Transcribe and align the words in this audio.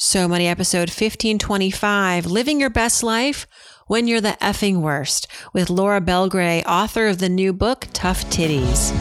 So 0.00 0.28
Money 0.28 0.46
episode 0.46 0.90
1525 0.90 2.24
Living 2.24 2.60
Your 2.60 2.70
Best 2.70 3.02
Life 3.02 3.48
When 3.88 4.06
You're 4.06 4.20
the 4.20 4.36
Effing 4.40 4.76
Worst 4.76 5.26
with 5.52 5.70
Laura 5.70 6.00
Belgray, 6.00 6.64
author 6.66 7.08
of 7.08 7.18
the 7.18 7.28
new 7.28 7.52
book 7.52 7.88
Tough 7.94 8.24
Titties. 8.26 8.92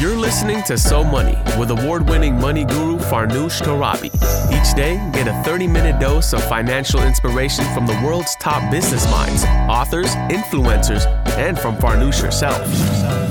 You're 0.00 0.16
listening 0.16 0.62
to 0.62 0.78
So 0.78 1.04
Money 1.04 1.36
with 1.58 1.70
award 1.70 2.08
winning 2.08 2.40
money 2.40 2.64
guru 2.64 2.96
Farnoosh 2.96 3.60
Torabi. 3.60 4.06
Each 4.54 4.74
day, 4.74 4.94
get 5.12 5.28
a 5.28 5.42
30 5.44 5.66
minute 5.66 6.00
dose 6.00 6.32
of 6.32 6.42
financial 6.48 7.02
inspiration 7.02 7.66
from 7.74 7.86
the 7.86 8.00
world's 8.02 8.34
top 8.36 8.70
business 8.70 9.04
minds, 9.10 9.44
authors, 9.68 10.16
influencers, 10.30 11.04
and 11.36 11.58
from 11.58 11.76
Farnoosh 11.76 12.22
herself. 12.22 13.25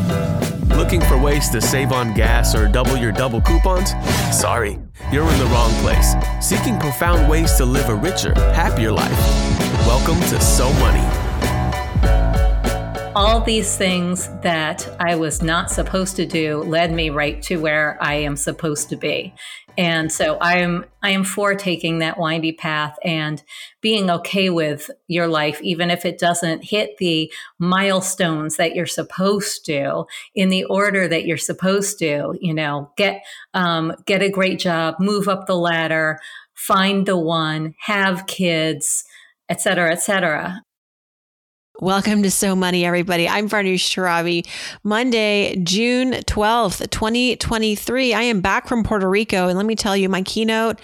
Looking 0.76 1.00
for 1.00 1.18
ways 1.18 1.50
to 1.50 1.62
save 1.62 1.94
on 1.94 2.14
gas 2.14 2.54
or 2.54 2.68
double 2.68 2.98
your 2.98 3.14
double 3.14 3.39
coupons? 3.41 3.91
Sorry, 4.32 4.78
you're 5.12 5.30
in 5.30 5.40
the 5.40 5.46
wrong 5.46 5.71
place. 5.82 6.16
Seeking 6.41 6.78
profound 6.78 7.30
ways 7.30 7.54
to 7.54 7.66
live 7.66 7.88
a 7.88 7.95
richer, 7.95 8.34
happier 8.52 8.91
life. 8.91 9.20
Welcome 9.88 10.20
to 10.30 10.41
So 10.41 10.72
Money 10.73 11.26
all 13.16 13.40
these 13.40 13.77
things 13.77 14.27
that 14.41 14.94
I 14.99 15.16
was 15.16 15.41
not 15.41 15.72
supposed 15.72 16.18
to 16.18 16.26
do 16.26 16.58
led 16.63 16.91
me 16.91 17.10
right 17.10 17.41
to 17.44 17.62
where 17.62 17.98
I 18.02 18.16
am 18.16 18.35
supposed 18.35 18.90
to 18.90 18.98
be. 18.98 19.34
And 19.77 20.11
so 20.11 20.38
I 20.38 20.59
am 20.59 20.85
I 21.02 21.11
am 21.11 21.23
for 21.23 21.55
taking 21.55 21.99
that 21.99 22.17
windy 22.17 22.52
path 22.52 22.97
and 23.03 23.43
being 23.81 24.09
okay 24.09 24.49
with 24.49 24.89
your 25.07 25.27
life 25.27 25.61
even 25.61 25.91
if 25.91 26.05
it 26.05 26.17
doesn't 26.17 26.63
hit 26.63 26.98
the 26.98 27.31
milestones 27.59 28.57
that 28.57 28.75
you're 28.75 28.85
supposed 28.85 29.65
to 29.65 30.05
in 30.34 30.49
the 30.49 30.63
order 30.65 31.07
that 31.07 31.25
you're 31.25 31.38
supposed 31.38 31.99
to, 31.99 32.35
you 32.39 32.53
know, 32.53 32.91
get 32.98 33.23
um, 33.53 33.93
get 34.05 34.21
a 34.21 34.29
great 34.29 34.59
job, 34.59 34.95
move 34.99 35.27
up 35.27 35.45
the 35.45 35.55
ladder, 35.55 36.20
find 36.53 37.05
the 37.05 37.17
one, 37.17 37.76
have 37.79 38.27
kids, 38.27 39.03
et 39.49 39.62
cetera, 39.62 39.91
et 39.91 40.01
cetera. 40.01 40.65
Welcome 41.81 42.23
to 42.23 42.31
So 42.31 42.55
Money, 42.55 42.85
everybody. 42.85 43.27
I'm 43.27 43.49
Farnoosh 43.49 43.93
Torabi. 43.93 44.48
Monday, 44.84 45.57
June 45.57 46.13
12th, 46.13 46.90
2023. 46.90 48.13
I 48.13 48.21
am 48.21 48.40
back 48.40 48.70
from 48.70 48.82
Puerto 48.82 49.09
Rico, 49.09 49.49
and 49.49 49.57
let 49.57 49.65
me 49.65 49.76
tell 49.76 49.98
you, 49.98 50.07
my 50.07 50.21
keynote 50.21 50.79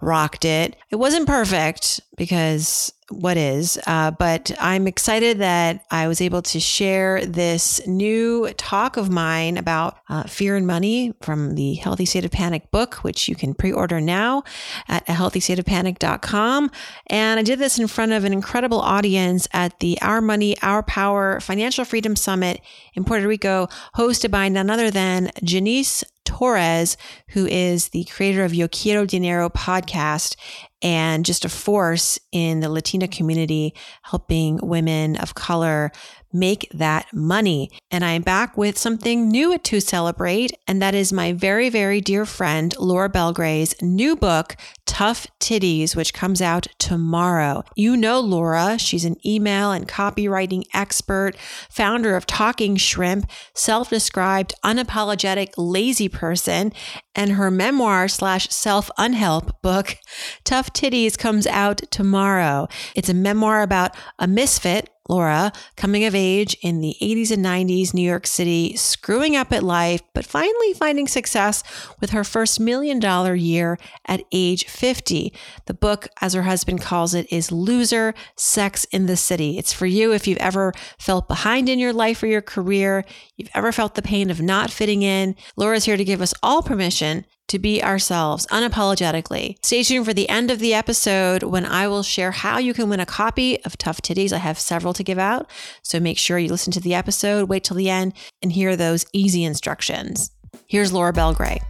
rocked 0.00 0.44
it. 0.44 0.76
It 0.90 0.96
wasn't 0.96 1.26
perfect 1.26 2.00
because 2.16 2.92
what 3.10 3.36
is, 3.36 3.78
uh, 3.86 4.10
but 4.10 4.50
I'm 4.58 4.88
excited 4.88 5.38
that 5.38 5.84
I 5.90 6.08
was 6.08 6.20
able 6.20 6.42
to 6.42 6.58
share 6.58 7.24
this 7.24 7.86
new 7.86 8.52
talk 8.56 8.96
of 8.96 9.10
mine 9.10 9.56
about 9.58 9.98
uh, 10.08 10.24
fear 10.24 10.56
and 10.56 10.66
money 10.66 11.14
from 11.20 11.54
the 11.54 11.74
Healthy 11.74 12.04
State 12.04 12.24
of 12.24 12.32
Panic 12.32 12.70
book, 12.72 12.96
which 12.96 13.28
you 13.28 13.36
can 13.36 13.54
pre 13.54 13.70
order 13.70 14.00
now 14.00 14.42
at 14.88 15.06
healthystateofpanic.com. 15.06 16.70
And 17.06 17.40
I 17.40 17.42
did 17.44 17.60
this 17.60 17.78
in 17.78 17.86
front 17.86 18.12
of 18.12 18.24
an 18.24 18.32
incredible 18.32 18.80
audience 18.80 19.46
at 19.52 19.78
the 19.78 19.98
Our 20.02 20.20
Money, 20.20 20.56
Our 20.60 20.82
Power 20.82 21.38
Financial 21.40 21.84
Freedom 21.84 22.16
Summit 22.16 22.60
in 22.94 23.04
Puerto 23.04 23.28
Rico, 23.28 23.68
hosted 23.94 24.32
by 24.32 24.48
none 24.48 24.68
other 24.68 24.90
than 24.90 25.30
Janice 25.44 26.02
Torres, 26.26 26.96
who 27.28 27.46
is 27.46 27.88
the 27.88 28.04
creator 28.04 28.44
of 28.44 28.52
Yo 28.52 28.68
Quiero 28.68 29.06
Dinero 29.06 29.48
podcast 29.48 30.36
and 30.82 31.24
just 31.24 31.44
a 31.44 31.48
force 31.48 32.18
in 32.32 32.60
the 32.60 32.68
Latina 32.68 33.08
community, 33.08 33.74
helping 34.02 34.58
women 34.62 35.16
of 35.16 35.34
color 35.34 35.90
make 36.38 36.68
that 36.72 37.06
money. 37.12 37.70
And 37.90 38.04
I'm 38.04 38.22
back 38.22 38.56
with 38.56 38.78
something 38.78 39.28
new 39.28 39.58
to 39.58 39.80
celebrate, 39.80 40.52
and 40.66 40.80
that 40.82 40.94
is 40.94 41.12
my 41.12 41.32
very, 41.32 41.68
very 41.68 42.00
dear 42.00 42.26
friend, 42.26 42.74
Laura 42.78 43.08
Belgray's 43.08 43.74
new 43.80 44.16
book, 44.16 44.56
Tough 44.86 45.26
Titties, 45.40 45.96
which 45.96 46.14
comes 46.14 46.40
out 46.40 46.68
tomorrow. 46.78 47.64
You 47.74 47.96
know 47.96 48.20
Laura, 48.20 48.78
she's 48.78 49.04
an 49.04 49.16
email 49.26 49.72
and 49.72 49.88
copywriting 49.88 50.64
expert, 50.72 51.36
founder 51.68 52.16
of 52.16 52.26
Talking 52.26 52.76
Shrimp, 52.76 53.28
self 53.54 53.90
described 53.90 54.54
unapologetic 54.64 55.52
lazy 55.56 56.08
person, 56.08 56.72
and 57.14 57.32
her 57.32 57.50
memoir 57.50 58.08
slash 58.08 58.48
self 58.50 58.90
unhelp 58.98 59.60
book, 59.62 59.96
Tough 60.44 60.72
Titties, 60.72 61.18
comes 61.18 61.46
out 61.46 61.82
tomorrow. 61.90 62.68
It's 62.94 63.08
a 63.08 63.14
memoir 63.14 63.62
about 63.62 63.96
a 64.18 64.26
misfit 64.26 64.90
Laura, 65.08 65.52
coming 65.76 66.04
of 66.04 66.14
age 66.14 66.56
in 66.62 66.80
the 66.80 66.96
80s 67.00 67.30
and 67.30 67.44
90s, 67.44 67.94
New 67.94 68.06
York 68.06 68.26
City, 68.26 68.76
screwing 68.76 69.36
up 69.36 69.52
at 69.52 69.62
life, 69.62 70.02
but 70.14 70.24
finally 70.24 70.72
finding 70.74 71.06
success 71.06 71.62
with 72.00 72.10
her 72.10 72.24
first 72.24 72.60
million 72.60 72.98
dollar 72.98 73.34
year 73.34 73.78
at 74.06 74.22
age 74.32 74.66
50. 74.66 75.32
The 75.66 75.74
book, 75.74 76.08
as 76.20 76.34
her 76.34 76.42
husband 76.42 76.80
calls 76.80 77.14
it, 77.14 77.32
is 77.32 77.52
Loser 77.52 78.14
Sex 78.36 78.84
in 78.86 79.06
the 79.06 79.16
City. 79.16 79.58
It's 79.58 79.72
for 79.72 79.86
you 79.86 80.12
if 80.12 80.26
you've 80.26 80.38
ever 80.38 80.72
felt 80.98 81.28
behind 81.28 81.68
in 81.68 81.78
your 81.78 81.92
life 81.92 82.22
or 82.22 82.26
your 82.26 82.42
career, 82.42 83.04
you've 83.36 83.50
ever 83.54 83.72
felt 83.72 83.94
the 83.94 84.02
pain 84.02 84.30
of 84.30 84.40
not 84.40 84.70
fitting 84.70 85.02
in. 85.02 85.36
Laura's 85.56 85.84
here 85.84 85.96
to 85.96 86.04
give 86.04 86.20
us 86.20 86.34
all 86.42 86.62
permission 86.62 87.24
to 87.48 87.58
be 87.58 87.82
ourselves 87.82 88.46
unapologetically. 88.46 89.56
Stay 89.64 89.82
tuned 89.82 90.06
for 90.06 90.14
the 90.14 90.28
end 90.28 90.50
of 90.50 90.58
the 90.58 90.74
episode 90.74 91.42
when 91.42 91.64
I 91.64 91.88
will 91.88 92.02
share 92.02 92.32
how 92.32 92.58
you 92.58 92.74
can 92.74 92.88
win 92.88 93.00
a 93.00 93.06
copy 93.06 93.62
of 93.64 93.78
Tough 93.78 94.02
Titties. 94.02 94.32
I 94.32 94.38
have 94.38 94.58
several 94.58 94.92
to 94.94 95.04
give 95.04 95.18
out, 95.18 95.48
so 95.82 96.00
make 96.00 96.18
sure 96.18 96.38
you 96.38 96.48
listen 96.48 96.72
to 96.72 96.80
the 96.80 96.94
episode, 96.94 97.48
wait 97.48 97.64
till 97.64 97.76
the 97.76 97.90
end, 97.90 98.14
and 98.42 98.52
hear 98.52 98.76
those 98.76 99.06
easy 99.12 99.44
instructions. 99.44 100.30
Here's 100.66 100.92
Laura 100.92 101.12
Belgray. 101.12 101.60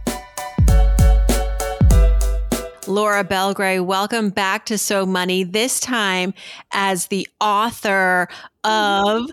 Laura 2.87 3.23
Belgray, 3.23 3.83
welcome 3.83 4.29
back 4.29 4.65
to 4.67 4.77
So 4.77 5.05
Money, 5.05 5.43
this 5.43 5.79
time 5.81 6.33
as 6.71 7.07
the 7.07 7.27
author 7.41 8.29
of 8.63 9.29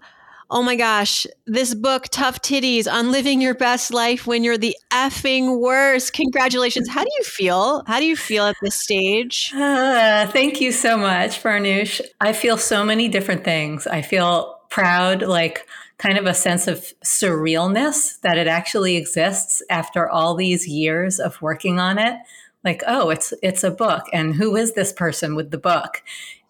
oh 0.50 0.62
my 0.62 0.76
gosh, 0.76 1.26
this 1.46 1.74
book, 1.74 2.04
Tough 2.10 2.42
Titties 2.42 2.90
on 2.90 3.10
Living 3.10 3.40
Your 3.40 3.54
Best 3.54 3.92
Life 3.92 4.26
When 4.26 4.44
You're 4.44 4.58
the 4.58 4.76
Effing 4.92 5.60
Worst. 5.60 6.12
Congratulations. 6.12 6.88
How 6.88 7.02
do 7.02 7.10
you 7.18 7.24
feel? 7.24 7.82
How 7.86 7.98
do 7.98 8.06
you 8.06 8.16
feel 8.16 8.44
at 8.44 8.56
this 8.62 8.74
stage? 8.74 9.52
Uh, 9.54 10.26
thank 10.28 10.60
you 10.60 10.72
so 10.72 10.96
much, 10.96 11.42
Farnoosh. 11.42 12.00
I 12.20 12.32
feel 12.32 12.56
so 12.56 12.84
many 12.84 13.08
different 13.08 13.44
things. 13.44 13.86
I 13.86 14.02
feel 14.02 14.60
proud, 14.70 15.22
like 15.22 15.66
kind 15.98 16.18
of 16.18 16.26
a 16.26 16.34
sense 16.34 16.66
of 16.66 16.92
surrealness 17.04 18.20
that 18.20 18.36
it 18.36 18.46
actually 18.46 18.96
exists 18.96 19.62
after 19.70 20.08
all 20.08 20.34
these 20.34 20.66
years 20.66 21.20
of 21.20 21.40
working 21.40 21.78
on 21.78 21.98
it. 21.98 22.16
Like, 22.64 22.82
oh, 22.86 23.10
it's 23.10 23.32
it's 23.42 23.62
a 23.62 23.70
book, 23.70 24.04
and 24.12 24.34
who 24.34 24.56
is 24.56 24.72
this 24.72 24.92
person 24.92 25.34
with 25.34 25.50
the 25.50 25.58
book? 25.58 26.02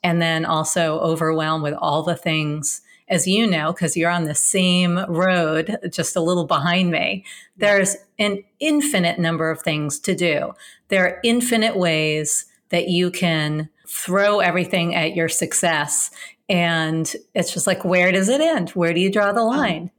And 0.02 0.20
then 0.20 0.44
also 0.44 0.98
overwhelmed 1.00 1.64
with 1.64 1.74
all 1.74 2.02
the 2.02 2.16
things 2.16 2.82
as 3.08 3.26
you 3.26 3.46
know, 3.46 3.72
because 3.72 3.96
you're 3.96 4.10
on 4.10 4.24
the 4.24 4.34
same 4.34 4.98
road, 5.08 5.78
just 5.90 6.16
a 6.16 6.20
little 6.20 6.46
behind 6.46 6.90
me, 6.90 7.24
there's 7.56 7.96
an 8.18 8.42
infinite 8.60 9.18
number 9.18 9.50
of 9.50 9.60
things 9.62 9.98
to 10.00 10.14
do. 10.14 10.52
There 10.88 11.04
are 11.04 11.20
infinite 11.22 11.76
ways 11.76 12.46
that 12.70 12.88
you 12.88 13.10
can 13.10 13.68
throw 13.86 14.40
everything 14.40 14.94
at 14.94 15.14
your 15.14 15.28
success. 15.28 16.10
And 16.48 17.14
it's 17.34 17.52
just 17.52 17.66
like, 17.66 17.84
where 17.84 18.10
does 18.10 18.28
it 18.28 18.40
end? 18.40 18.70
Where 18.70 18.94
do 18.94 19.00
you 19.00 19.10
draw 19.10 19.32
the 19.32 19.40
um, 19.40 19.56
line? 19.56 19.90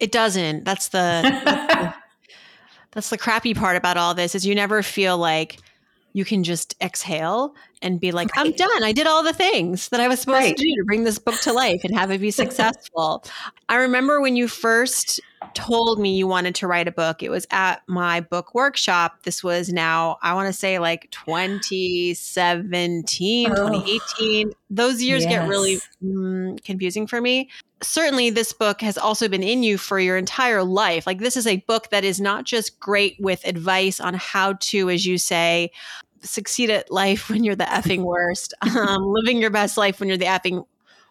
It 0.00 0.12
doesn't. 0.12 0.64
That's 0.64 0.88
the, 0.88 1.20
that's 1.44 1.44
the, 1.74 1.94
that's 2.92 3.10
the 3.10 3.18
crappy 3.18 3.54
part 3.54 3.76
about 3.76 3.96
all 3.96 4.14
this 4.14 4.34
is 4.34 4.46
you 4.46 4.54
never 4.54 4.82
feel 4.82 5.18
like 5.18 5.58
you 6.14 6.24
can 6.24 6.42
just 6.42 6.74
exhale 6.80 7.54
and 7.82 8.00
be 8.00 8.12
like, 8.12 8.34
right. 8.36 8.46
I'm 8.46 8.52
done. 8.52 8.82
I 8.82 8.92
did 8.92 9.06
all 9.06 9.22
the 9.22 9.32
things 9.32 9.88
that 9.90 10.00
I 10.00 10.08
was 10.08 10.20
supposed 10.20 10.38
right. 10.38 10.56
to 10.56 10.62
do 10.62 10.74
to 10.76 10.84
bring 10.84 11.04
this 11.04 11.18
book 11.18 11.38
to 11.40 11.52
life 11.52 11.82
and 11.84 11.94
have 11.96 12.10
it 12.10 12.20
be 12.20 12.30
successful. 12.30 13.24
I 13.68 13.76
remember 13.76 14.20
when 14.20 14.36
you 14.36 14.48
first 14.48 15.20
told 15.54 15.98
me 15.98 16.16
you 16.16 16.26
wanted 16.26 16.54
to 16.56 16.66
write 16.66 16.88
a 16.88 16.92
book, 16.92 17.22
it 17.22 17.30
was 17.30 17.46
at 17.50 17.82
my 17.86 18.20
book 18.20 18.54
workshop. 18.54 19.22
This 19.22 19.44
was 19.44 19.70
now, 19.70 20.18
I 20.22 20.34
want 20.34 20.48
to 20.48 20.52
say 20.52 20.78
like 20.78 21.10
2017, 21.10 23.50
oh. 23.50 23.54
2018. 23.54 24.52
Those 24.70 25.02
years 25.02 25.24
yes. 25.24 25.32
get 25.32 25.48
really 25.48 25.78
mm, 26.02 26.62
confusing 26.64 27.06
for 27.06 27.20
me. 27.20 27.50
Certainly, 27.82 28.30
this 28.30 28.54
book 28.54 28.80
has 28.80 28.96
also 28.96 29.28
been 29.28 29.42
in 29.42 29.62
you 29.62 29.76
for 29.76 30.00
your 30.00 30.16
entire 30.16 30.64
life. 30.64 31.06
Like, 31.06 31.18
this 31.18 31.36
is 31.36 31.46
a 31.46 31.58
book 31.58 31.90
that 31.90 32.04
is 32.04 32.18
not 32.18 32.44
just 32.44 32.80
great 32.80 33.16
with 33.20 33.46
advice 33.46 34.00
on 34.00 34.14
how 34.14 34.54
to, 34.60 34.88
as 34.88 35.04
you 35.04 35.18
say, 35.18 35.70
succeed 36.26 36.70
at 36.70 36.90
life 36.90 37.28
when 37.28 37.44
you're 37.44 37.56
the 37.56 37.64
effing 37.64 38.02
worst, 38.04 38.54
um, 38.76 39.02
living 39.04 39.40
your 39.40 39.50
best 39.50 39.76
life 39.76 40.00
when 40.00 40.08
you're 40.08 40.18
the 40.18 40.26
effing 40.26 40.66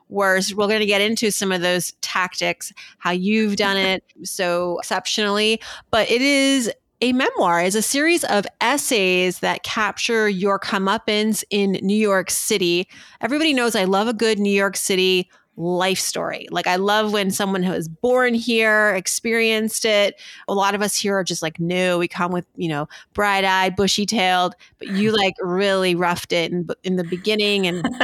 worst. 0.09 0.55
We're 0.55 0.67
going 0.67 0.79
to 0.79 0.85
get 0.85 1.01
into 1.01 1.31
some 1.31 1.51
of 1.51 1.61
those 1.61 1.93
tactics, 2.01 2.71
how 2.99 3.11
you've 3.11 3.55
done 3.55 3.77
it 3.77 4.03
so 4.23 4.79
exceptionally, 4.79 5.61
but 5.91 6.09
it 6.09 6.21
is 6.21 6.71
a 7.01 7.11
memoir 7.11 7.61
is 7.61 7.75
a 7.75 7.81
series 7.81 8.23
of 8.23 8.47
essays 8.61 9.39
that 9.39 9.63
capture 9.63 10.29
your 10.29 10.57
comeuppance 10.57 11.43
in 11.49 11.73
New 11.81 11.97
York 11.97 12.31
City. 12.31 12.87
Everybody 13.19 13.53
knows 13.53 13.75
I 13.75 13.83
love 13.83 14.07
a 14.07 14.13
good 14.13 14.39
New 14.39 14.51
York 14.51 14.77
City 14.77 15.29
life 15.57 15.99
story. 15.99 16.47
Like 16.51 16.67
I 16.67 16.75
love 16.75 17.13
when 17.13 17.31
someone 17.31 17.63
who 17.63 17.71
was 17.71 17.87
born 17.87 18.33
here, 18.33 18.93
experienced 18.95 19.85
it. 19.85 20.19
A 20.47 20.53
lot 20.53 20.75
of 20.75 20.81
us 20.81 20.95
here 20.95 21.15
are 21.17 21.23
just 21.23 21.41
like 21.41 21.59
new. 21.59 21.97
We 21.97 22.07
come 22.07 22.31
with, 22.31 22.45
you 22.55 22.69
know, 22.69 22.87
bright-eyed, 23.13 23.75
bushy-tailed, 23.75 24.55
but 24.79 24.89
you 24.89 25.11
like 25.15 25.35
really 25.41 25.95
roughed 25.95 26.33
it 26.33 26.51
in, 26.51 26.67
in 26.83 26.95
the 26.95 27.03
beginning 27.03 27.67
and 27.67 27.87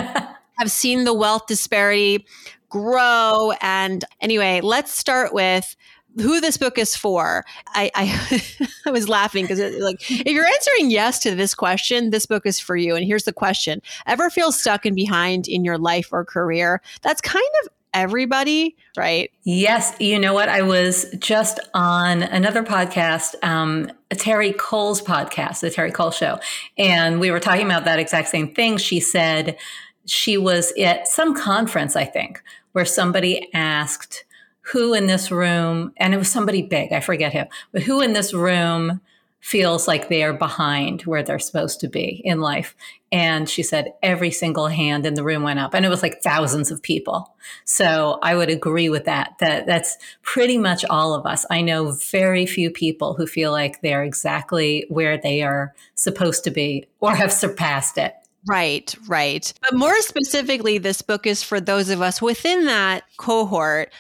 have 0.57 0.71
seen 0.71 1.03
the 1.03 1.13
wealth 1.13 1.47
disparity 1.47 2.25
grow. 2.69 3.51
And 3.61 4.03
anyway, 4.21 4.61
let's 4.61 4.91
start 4.91 5.33
with 5.33 5.75
who 6.15 6.41
this 6.41 6.57
book 6.57 6.77
is 6.77 6.95
for. 6.95 7.45
I 7.67 7.91
I, 7.95 8.67
I 8.85 8.91
was 8.91 9.07
laughing 9.07 9.45
because 9.45 9.59
like 9.79 10.09
if 10.09 10.27
you're 10.27 10.45
answering 10.45 10.91
yes 10.91 11.19
to 11.19 11.35
this 11.35 11.53
question, 11.53 12.09
this 12.09 12.25
book 12.25 12.45
is 12.45 12.59
for 12.59 12.75
you. 12.75 12.95
And 12.95 13.05
here's 13.05 13.23
the 13.23 13.33
question: 13.33 13.81
Ever 14.05 14.29
feel 14.29 14.51
stuck 14.51 14.85
and 14.85 14.95
behind 14.95 15.47
in 15.47 15.63
your 15.63 15.77
life 15.77 16.09
or 16.11 16.25
career? 16.25 16.81
That's 17.01 17.21
kind 17.21 17.43
of 17.63 17.69
everybody, 17.93 18.75
right? 18.95 19.31
Yes. 19.43 19.93
You 19.99 20.17
know 20.17 20.33
what? 20.33 20.49
I 20.49 20.61
was 20.61 21.05
just 21.19 21.59
on 21.73 22.23
another 22.23 22.63
podcast, 22.63 23.35
um, 23.43 23.91
Terri 24.11 24.57
Cole's 24.57 25.01
podcast, 25.01 25.59
the 25.59 25.69
Terri 25.69 25.93
Cole 25.93 26.11
Show, 26.11 26.39
and 26.77 27.19
we 27.19 27.31
were 27.31 27.39
talking 27.39 27.65
about 27.65 27.85
that 27.85 27.99
exact 27.99 28.29
same 28.29 28.53
thing. 28.53 28.77
She 28.77 28.99
said 28.99 29.57
she 30.05 30.37
was 30.37 30.73
at 30.79 31.07
some 31.07 31.35
conference, 31.35 31.95
I 31.95 32.05
think, 32.05 32.41
where 32.71 32.85
somebody 32.85 33.49
asked 33.53 34.25
who 34.71 34.93
in 34.93 35.07
this 35.07 35.31
room, 35.31 35.93
and 35.97 36.13
it 36.13 36.17
was 36.17 36.29
somebody 36.29 36.61
big, 36.61 36.93
I 36.93 36.99
forget 36.99 37.33
who, 37.33 37.43
but 37.71 37.83
who 37.83 38.01
in 38.01 38.13
this 38.13 38.33
room 38.33 39.01
feels 39.41 39.87
like 39.87 40.07
they 40.07 40.23
are 40.23 40.33
behind 40.33 41.01
where 41.01 41.23
they're 41.23 41.39
supposed 41.39 41.79
to 41.79 41.87
be 41.87 42.21
in 42.23 42.39
life. 42.39 42.75
And 43.11 43.49
she 43.49 43.63
said 43.63 43.93
every 44.03 44.29
single 44.29 44.67
hand 44.67 45.05
in 45.05 45.15
the 45.15 45.23
room 45.23 45.41
went 45.41 45.59
up 45.59 45.73
and 45.73 45.83
it 45.83 45.89
was 45.89 46.03
like 46.03 46.21
thousands 46.21 46.69
of 46.69 46.81
people. 46.81 47.35
So 47.65 48.19
I 48.21 48.35
would 48.35 48.51
agree 48.51 48.87
with 48.87 49.05
that, 49.05 49.33
that 49.39 49.65
that's 49.65 49.97
pretty 50.21 50.59
much 50.59 50.85
all 50.85 51.15
of 51.15 51.25
us. 51.25 51.43
I 51.49 51.61
know 51.61 51.91
very 51.91 52.45
few 52.45 52.69
people 52.69 53.15
who 53.15 53.25
feel 53.25 53.51
like 53.51 53.81
they're 53.81 54.03
exactly 54.03 54.85
where 54.89 55.17
they 55.17 55.41
are 55.41 55.73
supposed 55.95 56.43
to 56.43 56.51
be 56.51 56.85
or 56.99 57.15
have 57.15 57.33
surpassed 57.33 57.97
it. 57.97 58.13
Right, 58.47 58.93
right. 59.07 59.51
But 59.61 59.77
more 59.77 59.99
specifically, 60.01 60.77
this 60.77 61.01
book 61.01 61.27
is 61.27 61.43
for 61.43 61.59
those 61.59 61.89
of 61.89 62.01
us 62.01 62.21
within 62.21 62.65
that 62.65 63.03
cohort 63.17 63.91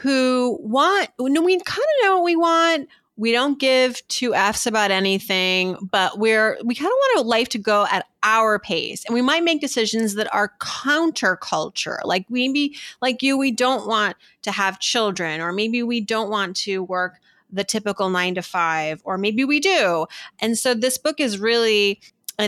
who 0.00 0.58
want, 0.62 1.10
we 1.18 1.28
kind 1.28 1.60
of 1.60 2.04
know 2.04 2.16
what 2.16 2.24
we 2.24 2.36
want. 2.36 2.88
We 3.16 3.32
don't 3.32 3.60
give 3.60 4.00
two 4.08 4.34
F's 4.34 4.66
about 4.66 4.90
anything, 4.90 5.76
but 5.90 6.18
we're, 6.18 6.56
we 6.64 6.74
kind 6.74 6.86
of 6.86 7.16
want 7.16 7.26
life 7.26 7.50
to 7.50 7.58
go 7.58 7.86
at 7.90 8.06
our 8.22 8.58
pace. 8.58 9.04
And 9.04 9.14
we 9.14 9.20
might 9.20 9.44
make 9.44 9.60
decisions 9.60 10.14
that 10.14 10.32
are 10.34 10.54
counterculture. 10.58 11.98
Like 12.04 12.30
maybe, 12.30 12.78
like 13.02 13.22
you, 13.22 13.36
we 13.36 13.50
don't 13.50 13.86
want 13.86 14.16
to 14.40 14.50
have 14.50 14.80
children, 14.80 15.42
or 15.42 15.52
maybe 15.52 15.82
we 15.82 16.00
don't 16.00 16.30
want 16.30 16.56
to 16.58 16.82
work 16.82 17.20
the 17.52 17.64
typical 17.64 18.08
nine 18.08 18.36
to 18.36 18.42
five, 18.42 19.02
or 19.04 19.18
maybe 19.18 19.44
we 19.44 19.60
do. 19.60 20.06
And 20.38 20.56
so 20.56 20.72
this 20.72 20.96
book 20.96 21.20
is 21.20 21.38
really 21.38 22.00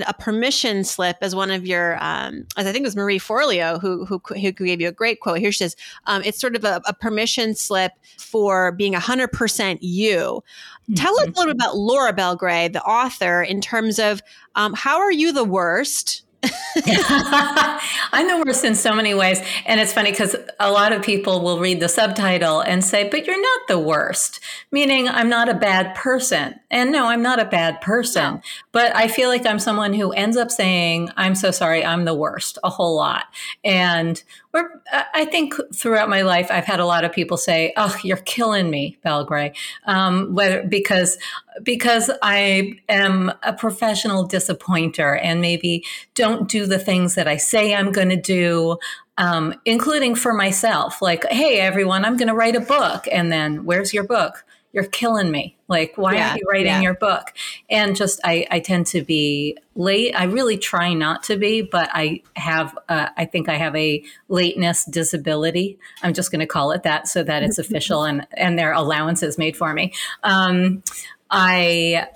a 0.06 0.14
permission 0.14 0.84
slip 0.84 1.18
as 1.20 1.34
one 1.34 1.50
of 1.50 1.66
your, 1.66 2.02
um, 2.02 2.46
as 2.56 2.66
I 2.66 2.72
think 2.72 2.82
it 2.82 2.86
was 2.86 2.96
Marie 2.96 3.18
Forleo 3.18 3.80
who, 3.80 4.04
who, 4.06 4.20
who 4.28 4.52
gave 4.52 4.80
you 4.80 4.88
a 4.88 4.92
great 4.92 5.20
quote. 5.20 5.38
Here 5.38 5.52
she 5.52 5.58
says, 5.58 5.76
um, 6.06 6.22
it's 6.24 6.40
sort 6.40 6.56
of 6.56 6.64
a, 6.64 6.80
a, 6.86 6.94
permission 6.94 7.54
slip 7.54 7.92
for 8.18 8.72
being 8.72 8.94
100% 8.94 9.78
you. 9.80 10.16
Mm-hmm. 10.16 10.94
Tell 10.94 11.18
us 11.18 11.26
a 11.26 11.30
little 11.30 11.46
bit 11.46 11.56
about 11.56 11.76
Laura 11.76 12.12
Belgray, 12.12 12.72
the 12.72 12.82
author, 12.82 13.42
in 13.42 13.60
terms 13.60 13.98
of 13.98 14.22
um, 14.54 14.72
how 14.74 14.98
are 14.98 15.12
you 15.12 15.32
the 15.32 15.44
worst? 15.44 16.22
I'm 16.44 18.26
the 18.26 18.42
worst 18.44 18.64
in 18.64 18.74
so 18.74 18.94
many 18.94 19.14
ways. 19.14 19.40
And 19.66 19.80
it's 19.80 19.92
funny 19.92 20.10
because 20.10 20.34
a 20.58 20.70
lot 20.70 20.92
of 20.92 21.02
people 21.02 21.40
will 21.40 21.60
read 21.60 21.80
the 21.80 21.88
subtitle 21.88 22.60
and 22.60 22.84
say, 22.84 23.08
but 23.08 23.26
you're 23.26 23.40
not 23.40 23.68
the 23.68 23.78
worst, 23.78 24.40
meaning 24.70 25.08
I'm 25.08 25.28
not 25.28 25.48
a 25.48 25.54
bad 25.54 25.94
person. 25.94 26.58
And 26.70 26.90
no, 26.90 27.06
I'm 27.06 27.22
not 27.22 27.38
a 27.38 27.44
bad 27.44 27.80
person. 27.80 28.34
No. 28.34 28.40
But 28.72 28.94
I 28.96 29.08
feel 29.08 29.28
like 29.28 29.46
I'm 29.46 29.58
someone 29.58 29.92
who 29.92 30.12
ends 30.12 30.36
up 30.36 30.50
saying, 30.50 31.10
I'm 31.16 31.34
so 31.34 31.50
sorry, 31.50 31.84
I'm 31.84 32.04
the 32.04 32.14
worst 32.14 32.58
a 32.64 32.70
whole 32.70 32.96
lot. 32.96 33.26
And 33.64 34.22
or 34.54 34.82
I 35.14 35.24
think 35.24 35.54
throughout 35.74 36.10
my 36.10 36.22
life, 36.22 36.48
I've 36.50 36.66
had 36.66 36.78
a 36.78 36.84
lot 36.84 37.04
of 37.04 37.12
people 37.12 37.36
say, 37.36 37.72
"Oh, 37.76 37.96
you're 38.04 38.18
killing 38.18 38.70
me, 38.70 38.98
Belgray," 39.04 39.54
um, 39.86 40.34
whether 40.34 40.62
because 40.62 41.18
because 41.62 42.10
I 42.22 42.74
am 42.88 43.32
a 43.42 43.52
professional 43.52 44.24
disappointer 44.24 45.16
and 45.16 45.40
maybe 45.40 45.84
don't 46.14 46.48
do 46.48 46.66
the 46.66 46.78
things 46.78 47.14
that 47.14 47.28
I 47.28 47.36
say 47.36 47.74
I'm 47.74 47.92
going 47.92 48.10
to 48.10 48.16
do. 48.16 48.78
Um, 49.18 49.54
including 49.66 50.14
for 50.14 50.32
myself, 50.32 51.02
like, 51.02 51.26
hey, 51.26 51.60
everyone, 51.60 52.06
I'm 52.06 52.16
going 52.16 52.28
to 52.28 52.34
write 52.34 52.56
a 52.56 52.60
book. 52.60 53.06
And 53.12 53.30
then, 53.30 53.66
where's 53.66 53.92
your 53.92 54.04
book? 54.04 54.42
You're 54.72 54.84
killing 54.84 55.30
me. 55.30 55.56
Like, 55.68 55.96
why 55.96 56.14
yeah, 56.14 56.30
aren't 56.30 56.40
you 56.40 56.46
writing 56.50 56.66
yeah. 56.66 56.80
your 56.80 56.94
book? 56.94 57.32
And 57.68 57.94
just, 57.94 58.20
I, 58.24 58.46
I 58.50 58.60
tend 58.60 58.86
to 58.88 59.02
be 59.02 59.56
late. 59.74 60.14
I 60.14 60.24
really 60.24 60.56
try 60.56 60.94
not 60.94 61.22
to 61.24 61.36
be, 61.36 61.62
but 61.62 61.90
I 61.92 62.22
have, 62.36 62.76
uh, 62.88 63.08
I 63.16 63.26
think 63.26 63.48
I 63.48 63.56
have 63.56 63.76
a 63.76 64.02
lateness 64.28 64.84
disability. 64.84 65.78
I'm 66.02 66.14
just 66.14 66.30
going 66.30 66.40
to 66.40 66.46
call 66.46 66.72
it 66.72 66.82
that 66.84 67.08
so 67.08 67.22
that 67.22 67.42
it's 67.42 67.58
official 67.58 68.04
and, 68.04 68.26
and 68.32 68.58
there 68.58 68.70
are 68.70 68.74
allowances 68.74 69.38
made 69.38 69.56
for 69.56 69.72
me. 69.72 69.92
Um, 70.22 70.82
I, 71.30 72.08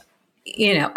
you 0.45 0.79
know, 0.79 0.93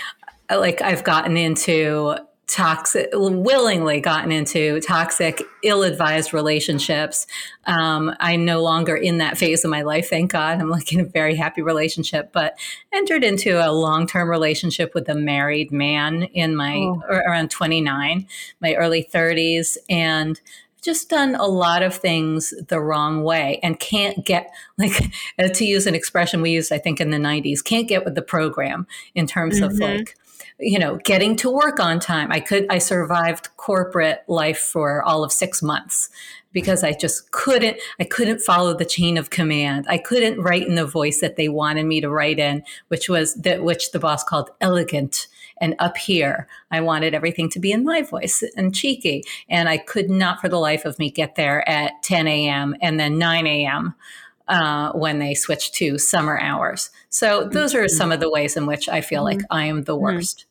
like 0.50 0.82
I've 0.82 1.04
gotten 1.04 1.36
into 1.36 2.16
toxic 2.46 3.08
willingly 3.14 4.00
gotten 4.00 4.30
into 4.30 4.78
toxic 4.80 5.42
ill-advised 5.62 6.34
relationships 6.34 7.26
um, 7.66 8.14
i'm 8.20 8.44
no 8.44 8.62
longer 8.62 8.94
in 8.94 9.18
that 9.18 9.38
phase 9.38 9.64
of 9.64 9.70
my 9.70 9.82
life 9.82 10.10
thank 10.10 10.32
god 10.32 10.60
i'm 10.60 10.68
like 10.68 10.92
in 10.92 11.00
a 11.00 11.04
very 11.04 11.34
happy 11.34 11.62
relationship 11.62 12.30
but 12.32 12.58
entered 12.92 13.24
into 13.24 13.56
a 13.66 13.72
long-term 13.72 14.28
relationship 14.28 14.94
with 14.94 15.08
a 15.08 15.14
married 15.14 15.72
man 15.72 16.24
in 16.34 16.54
my 16.54 16.76
oh. 16.76 17.02
around 17.08 17.50
29 17.50 18.26
my 18.60 18.74
early 18.74 19.08
30s 19.12 19.78
and 19.88 20.40
just 20.82 21.08
done 21.08 21.34
a 21.34 21.46
lot 21.46 21.82
of 21.82 21.94
things 21.94 22.52
the 22.68 22.78
wrong 22.78 23.24
way 23.24 23.58
and 23.62 23.80
can't 23.80 24.26
get 24.26 24.50
like 24.76 24.92
to 25.54 25.64
use 25.64 25.86
an 25.86 25.94
expression 25.94 26.42
we 26.42 26.50
used 26.50 26.70
i 26.70 26.78
think 26.78 27.00
in 27.00 27.10
the 27.10 27.16
90s 27.16 27.64
can't 27.64 27.88
get 27.88 28.04
with 28.04 28.14
the 28.14 28.22
program 28.22 28.86
in 29.14 29.26
terms 29.26 29.56
mm-hmm. 29.60 29.64
of 29.64 29.78
like 29.78 30.14
you 30.58 30.78
know, 30.78 30.96
getting 31.04 31.36
to 31.36 31.50
work 31.50 31.80
on 31.80 31.98
time. 31.98 32.30
I 32.30 32.40
could, 32.40 32.66
I 32.70 32.78
survived 32.78 33.48
corporate 33.56 34.24
life 34.28 34.58
for 34.58 35.02
all 35.02 35.24
of 35.24 35.32
six 35.32 35.62
months 35.62 36.10
because 36.52 36.84
I 36.84 36.92
just 36.92 37.32
couldn't, 37.32 37.78
I 37.98 38.04
couldn't 38.04 38.40
follow 38.40 38.74
the 38.74 38.84
chain 38.84 39.18
of 39.18 39.30
command. 39.30 39.86
I 39.88 39.98
couldn't 39.98 40.40
write 40.40 40.66
in 40.66 40.76
the 40.76 40.86
voice 40.86 41.20
that 41.20 41.36
they 41.36 41.48
wanted 41.48 41.86
me 41.86 42.00
to 42.00 42.08
write 42.08 42.38
in, 42.38 42.62
which 42.88 43.08
was 43.08 43.34
that, 43.34 43.64
which 43.64 43.90
the 43.90 43.98
boss 43.98 44.22
called 44.22 44.50
elegant 44.60 45.26
and 45.60 45.74
up 45.78 45.96
here. 45.96 46.48
I 46.70 46.80
wanted 46.80 47.14
everything 47.14 47.48
to 47.50 47.60
be 47.60 47.72
in 47.72 47.84
my 47.84 48.02
voice 48.02 48.42
and 48.56 48.74
cheeky. 48.74 49.24
And 49.48 49.68
I 49.68 49.78
could 49.78 50.10
not 50.10 50.40
for 50.40 50.48
the 50.48 50.58
life 50.58 50.84
of 50.84 50.98
me 50.98 51.10
get 51.10 51.34
there 51.34 51.68
at 51.68 52.02
10 52.02 52.26
a.m. 52.28 52.76
and 52.80 52.98
then 52.98 53.18
9 53.18 53.46
a.m. 53.46 53.94
Uh, 54.46 54.92
when 54.92 55.20
they 55.20 55.32
switch 55.32 55.72
to 55.72 55.96
summer 55.96 56.38
hours. 56.38 56.90
So 57.08 57.48
those 57.48 57.74
are 57.74 57.88
some 57.88 58.12
of 58.12 58.20
the 58.20 58.28
ways 58.28 58.58
in 58.58 58.66
which 58.66 58.90
I 58.90 59.00
feel 59.00 59.24
like 59.24 59.38
mm-hmm. 59.38 59.56
I 59.56 59.64
am 59.64 59.84
the 59.84 59.94
mm-hmm. 59.94 60.02
worst. 60.02 60.44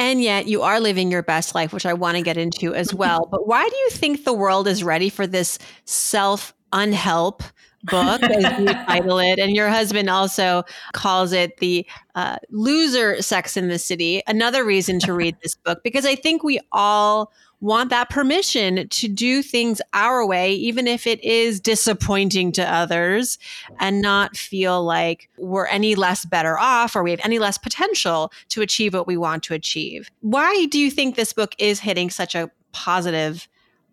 And 0.00 0.22
yet 0.22 0.46
you 0.46 0.62
are 0.62 0.80
living 0.80 1.10
your 1.10 1.22
best 1.22 1.54
life, 1.54 1.74
which 1.74 1.84
I 1.84 1.92
want 1.92 2.16
to 2.16 2.22
get 2.22 2.38
into 2.38 2.74
as 2.74 2.94
well. 2.94 3.28
But 3.30 3.46
why 3.46 3.68
do 3.68 3.76
you 3.76 3.90
think 3.90 4.24
the 4.24 4.32
world 4.32 4.66
is 4.66 4.82
ready 4.82 5.10
for 5.10 5.26
this 5.26 5.58
self 5.84 6.54
unhelp 6.72 7.42
book, 7.82 8.22
as 8.22 8.58
you 8.58 8.66
title 8.86 9.18
it? 9.18 9.38
And 9.38 9.54
your 9.54 9.68
husband 9.68 10.08
also 10.08 10.62
calls 10.94 11.34
it 11.34 11.58
the 11.58 11.86
uh, 12.14 12.36
loser 12.48 13.20
sex 13.20 13.58
in 13.58 13.68
the 13.68 13.78
city. 13.78 14.22
Another 14.26 14.64
reason 14.64 15.00
to 15.00 15.12
read 15.12 15.36
this 15.42 15.54
book, 15.54 15.80
because 15.84 16.06
I 16.06 16.14
think 16.14 16.42
we 16.42 16.60
all 16.72 17.30
want 17.60 17.90
that 17.90 18.08
permission 18.08 18.88
to 18.88 19.08
do 19.08 19.42
things 19.42 19.80
our 19.92 20.26
way, 20.26 20.52
even 20.52 20.86
if 20.86 21.06
it 21.06 21.22
is 21.22 21.60
disappointing 21.60 22.52
to 22.52 22.62
others, 22.62 23.38
and 23.78 24.00
not 24.00 24.36
feel 24.36 24.82
like 24.82 25.28
we're 25.36 25.66
any 25.66 25.94
less 25.94 26.24
better 26.24 26.58
off 26.58 26.96
or 26.96 27.02
we 27.02 27.10
have 27.10 27.20
any 27.22 27.38
less 27.38 27.58
potential 27.58 28.32
to 28.48 28.62
achieve 28.62 28.94
what 28.94 29.06
we 29.06 29.16
want 29.16 29.42
to 29.44 29.54
achieve. 29.54 30.10
Why 30.20 30.66
do 30.70 30.78
you 30.78 30.90
think 30.90 31.16
this 31.16 31.32
book 31.32 31.54
is 31.58 31.80
hitting 31.80 32.10
such 32.10 32.34
a 32.34 32.50
positive 32.72 33.46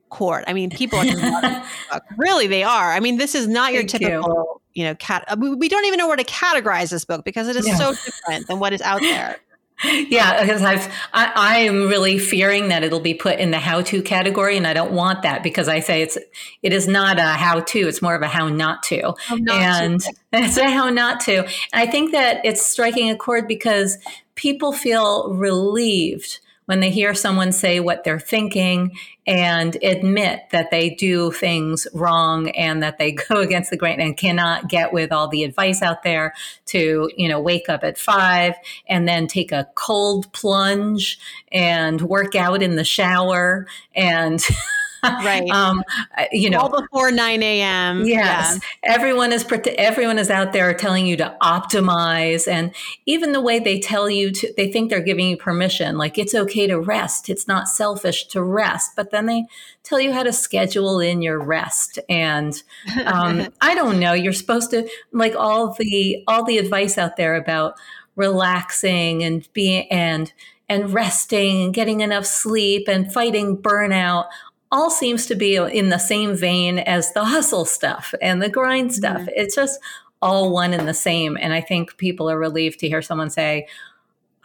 chord? 0.10 0.46
I 0.48 0.54
mean, 0.54 0.70
people 0.70 1.00
are 1.00 1.64
really 2.18 2.48
they 2.48 2.64
are. 2.64 2.94
I 2.94 3.00
mean, 3.00 3.18
this 3.18 3.36
is 3.36 3.48
not 3.48 3.74
your 3.74 3.82
Thank 3.82 4.04
typical, 4.04 4.62
you. 4.74 4.82
you 4.82 4.84
know, 4.86 4.96
cat. 4.96 5.38
We 5.38 5.68
don't 5.68 5.86
even 5.86 5.98
know 5.98 6.08
where 6.08 6.18
to 6.18 6.24
categorize 6.24 6.90
this 6.90 7.04
book 7.04 7.26
because 7.26 7.48
it 7.48 7.56
is 7.58 7.68
yeah. 7.68 7.76
so 7.76 7.92
different 7.92 8.48
than 8.48 8.60
what 8.60 8.72
is 8.72 8.82
out 8.82 9.02
there 9.02 9.38
yeah, 9.84 10.42
because 10.42 10.64
I've 10.64 10.88
I, 11.14 11.32
I, 11.36 11.58
am 11.60 11.88
really 11.88 12.18
fearing 12.18 12.70
that 12.70 12.84
it'll 12.84 13.00
be 13.00 13.14
put 13.14 13.38
in 13.38 13.52
the 13.52 13.60
how-to 13.60 14.02
category, 14.02 14.58
and 14.58 14.66
I 14.66 14.74
don't 14.74 14.92
want 14.92 15.22
that 15.22 15.44
because 15.44 15.68
I 15.68 15.82
say 15.82 16.02
it's 16.02 16.18
it 16.64 16.74
is 16.74 16.88
not 16.88 17.20
a 17.20 17.34
how-to; 17.34 17.88
it's 17.88 18.02
more 18.02 18.16
of 18.16 18.24
a 18.24 18.28
how 18.28 18.50
not 18.50 18.82
to, 18.84 19.14
not 19.32 19.62
and 19.62 20.00
to. 20.02 20.14
it's 20.34 20.58
a 20.58 20.70
how 20.70 20.90
not 20.90 21.20
to. 21.22 21.44
And 21.44 21.50
I 21.74 21.86
think 21.86 22.12
that 22.14 22.44
it's 22.44 22.66
striking 22.66 23.12
a 23.12 23.16
chord 23.16 23.48
because 23.48 24.00
people 24.34 24.72
feel 24.72 25.34
relieved 25.36 26.40
when 26.68 26.82
they 26.82 26.92
hear 26.92 27.16
someone 27.16 27.52
say 27.52 27.80
what 27.80 28.04
they're 28.04 28.20
thinking 28.20 28.96
and 29.26 29.78
admit 29.82 30.42
that 30.52 30.70
they 30.70 30.92
do 30.92 31.32
things 31.32 31.88
wrong 31.94 32.50
and 32.52 32.84
that 32.84 32.98
they 32.98 33.12
go 33.30 33.38
against 33.38 33.70
the 33.70 33.78
grain 33.78 34.00
and 34.00 34.16
cannot 34.16 34.70
get 34.70 34.94
with 34.94 35.12
all 35.12 35.28
the 35.28 35.44
advice 35.44 35.82
out 35.82 36.04
there 36.04 36.34
to, 36.66 37.10
you 37.18 37.28
know, 37.28 37.40
wake 37.40 37.70
up 37.70 37.84
at 37.84 37.98
five 37.98 38.54
and 38.88 39.08
then 39.08 39.28
take 39.28 39.52
a 39.52 39.68
cold 39.76 40.32
plunge 40.34 41.18
and 41.52 42.02
work 42.02 42.36
out 42.36 42.62
in 42.62 42.76
the 42.76 42.84
shower 42.84 43.66
and 43.96 44.46
right. 45.04 45.50
um, 45.52 45.84
you 46.32 46.50
know, 46.50 46.60
all 46.60 46.82
before 46.82 47.12
9 47.12 47.44
a.m. 47.44 48.06
Yes. 48.06 48.60
Yeah. 48.84 48.96
Everyone 48.96 49.32
is, 49.32 49.46
everyone 49.78 50.20
is 50.20 50.30
out 50.30 50.54
there 50.54 50.74
telling 50.74 51.06
you 51.06 51.18
to 51.18 51.36
optimize. 51.42 52.48
And 52.48 52.74
even 53.06 53.32
the 53.32 53.42
way 53.42 53.60
they 53.60 53.80
tell 53.80 54.10
you 54.10 54.32
to, 54.32 54.54
they 54.58 54.72
think 54.72 54.90
they're 54.90 55.02
giving 55.02 55.28
you 55.28 55.38
permission, 55.38 55.98
like 55.98 56.18
it's 56.18 56.36
okay 56.36 56.68
to 56.68 56.80
rest. 56.80 57.30
It's 57.30 57.48
not 57.48 57.68
selfish 57.68 58.28
to 58.28 58.44
rest. 58.44 58.92
But 58.96 59.12
then 59.12 59.26
they 59.26 59.46
tell 59.84 60.00
you 60.00 60.12
how 60.12 60.24
to 60.24 60.34
schedule 60.34 61.00
in 61.00 61.22
your 61.22 61.40
rest. 61.40 62.00
And 62.10 62.62
um, 63.06 63.48
I 63.62 63.76
don't 63.76 64.00
know, 64.00 64.14
you're 64.14 64.34
supposed 64.34 64.72
to, 64.72 64.90
like 65.12 65.36
all 65.36 65.74
the, 65.78 66.24
all 66.28 66.44
the 66.44 66.58
advice 66.58 66.98
out 66.98 67.18
there 67.18 67.36
about 67.36 67.76
relaxing 68.16 69.24
and 69.24 69.48
being, 69.54 69.88
and, 69.92 70.34
and 70.70 70.94
resting 70.94 71.64
and 71.64 71.74
getting 71.74 72.02
enough 72.02 72.26
sleep 72.26 72.88
and 72.88 73.12
fighting 73.12 73.58
burnout 73.58 74.26
all 74.72 74.90
seems 74.90 75.26
to 75.28 75.36
be 75.36 75.56
in 75.56 75.90
the 75.90 75.98
same 75.98 76.36
vein 76.36 76.80
as 76.80 77.14
the 77.14 77.26
hustle 77.26 77.66
stuff 77.66 78.14
and 78.22 78.42
the 78.42 78.50
grind 78.50 78.94
stuff. 78.94 79.22
Mm-hmm. 79.22 79.30
It's 79.36 79.56
just 79.56 79.80
all 80.22 80.52
one 80.52 80.74
and 80.74 80.88
the 80.88 80.94
same. 80.94 81.38
And 81.40 81.54
I 81.54 81.62
think 81.62 81.98
people 81.98 82.30
are 82.30 82.40
relieved 82.40 82.80
to 82.80 82.88
hear 82.88 83.02
someone 83.02 83.30
say, 83.30 83.68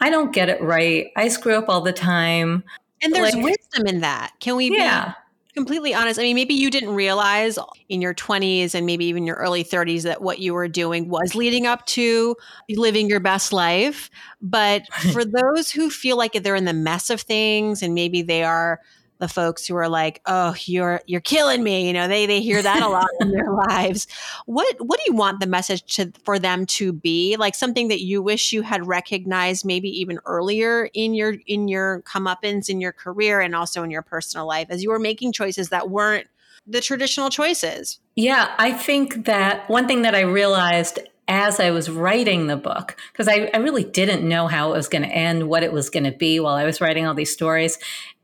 I 0.01 0.11
don't 0.11 0.33
get 0.33 0.49
it 0.49 0.61
right. 0.61 1.11
I 1.17 1.29
screw 1.29 1.55
up 1.55 1.69
all 1.69 1.81
the 1.81 1.93
time. 1.93 2.65
And 3.03 3.13
there's 3.13 3.35
like, 3.35 3.45
wisdom 3.45 3.87
in 3.87 4.01
that. 4.01 4.33
Can 4.41 4.57
we 4.57 4.77
yeah. 4.77 5.07
be 5.07 5.15
completely 5.55 5.95
honest? 5.95 6.21
I 6.21 6.25
mean, 6.25 6.37
maybe 6.37 6.55
you 6.55 6.71
didn't 6.71 6.95
realize 6.95 7.59
in 7.89 8.01
your 8.01 8.15
20s 8.15 8.75
and 8.75 8.87
maybe 8.87 9.07
even 9.07 9.27
your 9.27 9.37
early 9.37 9.65
30s 9.65 10.03
that 10.03 10.23
what 10.23 10.39
you 10.39 10.55
were 10.55 10.69
doing 10.69 11.09
was 11.09 11.35
leading 11.35 11.67
up 11.67 11.87
to 11.87 12.37
living 12.69 13.09
your 13.09 13.21
best 13.21 13.53
life. 13.53 14.11
But 14.41 14.87
for 15.13 15.25
those 15.25 15.71
who 15.71 15.91
feel 15.91 16.17
like 16.17 16.33
they're 16.33 16.57
in 16.57 16.65
the 16.65 16.73
mess 16.73 17.11
of 17.11 17.21
things 17.21 17.83
and 17.83 17.95
maybe 17.95 18.23
they 18.23 18.45
are 18.45 18.81
the 19.23 19.29
folks 19.29 19.65
who 19.65 19.77
are 19.77 19.89
like, 19.89 20.21
"Oh, 20.27 20.57
you're 20.65 21.01
you're 21.07 21.21
killing 21.21 21.63
me." 21.63 21.87
You 21.87 21.93
know, 21.93 22.09
they 22.09 22.27
they 22.27 22.43
hear 22.43 22.61
that 22.61 22.83
a 22.83 22.89
lot 22.89 23.07
in 23.21 23.31
their 23.31 23.53
lives. 23.69 24.09
What 24.47 24.77
what 24.81 24.99
do 24.99 25.05
you 25.07 25.17
want 25.17 25.39
the 25.39 25.47
message 25.47 25.95
to 25.95 26.13
for 26.25 26.41
them 26.41 26.67
to 26.67 26.93
be? 26.93 27.37
Like 27.37 27.55
something 27.55 27.87
that 27.87 28.01
you 28.03 28.21
wish 28.21 28.53
you 28.53 28.63
had 28.63 28.85
recognized 28.85 29.65
maybe 29.65 29.89
even 30.01 30.19
earlier 30.27 30.91
in 30.93 31.15
your 31.15 31.37
in 31.47 31.69
your 31.69 32.03
comeuppance 32.03 32.69
in 32.69 32.81
your 32.81 32.91
career 32.91 33.41
and 33.41 33.55
also 33.55 33.85
in 33.85 33.93
your 33.93 34.03
personal 34.03 34.45
life 34.45 34.67
as 34.71 34.83
you 34.83 34.91
were 34.91 34.99
making 34.99 35.33
choices 35.33 35.69
that 35.69 35.89
weren't 35.89 36.27
the 36.67 36.81
traditional 36.81 37.31
choices. 37.31 38.01
Yeah, 38.17 38.53
I 38.59 38.73
think 38.73 39.27
that 39.27 39.71
one 39.71 39.87
thing 39.87 40.03
that 40.03 40.17
I 40.17 40.23
realized 40.23 40.99
as 41.33 41.59
I 41.59 41.71
was 41.71 41.89
writing 41.89 42.47
the 42.47 42.59
book, 42.59 42.95
because 43.11 43.27
I, 43.27 43.49
I, 43.55 43.57
really 43.57 43.85
didn't 43.85 44.29
know 44.29 44.49
how 44.49 44.69
it 44.69 44.77
was 44.77 44.87
going 44.87 45.01
to 45.01 45.09
end, 45.09 45.49
what 45.49 45.63
it 45.63 45.73
was 45.73 45.89
going 45.89 46.05
to 46.05 46.13
be 46.13 46.39
while 46.39 46.57
I 46.57 46.67
was 46.67 46.83
writing 46.83 47.07
all 47.07 47.15
these 47.15 47.33
stories. 47.33 47.79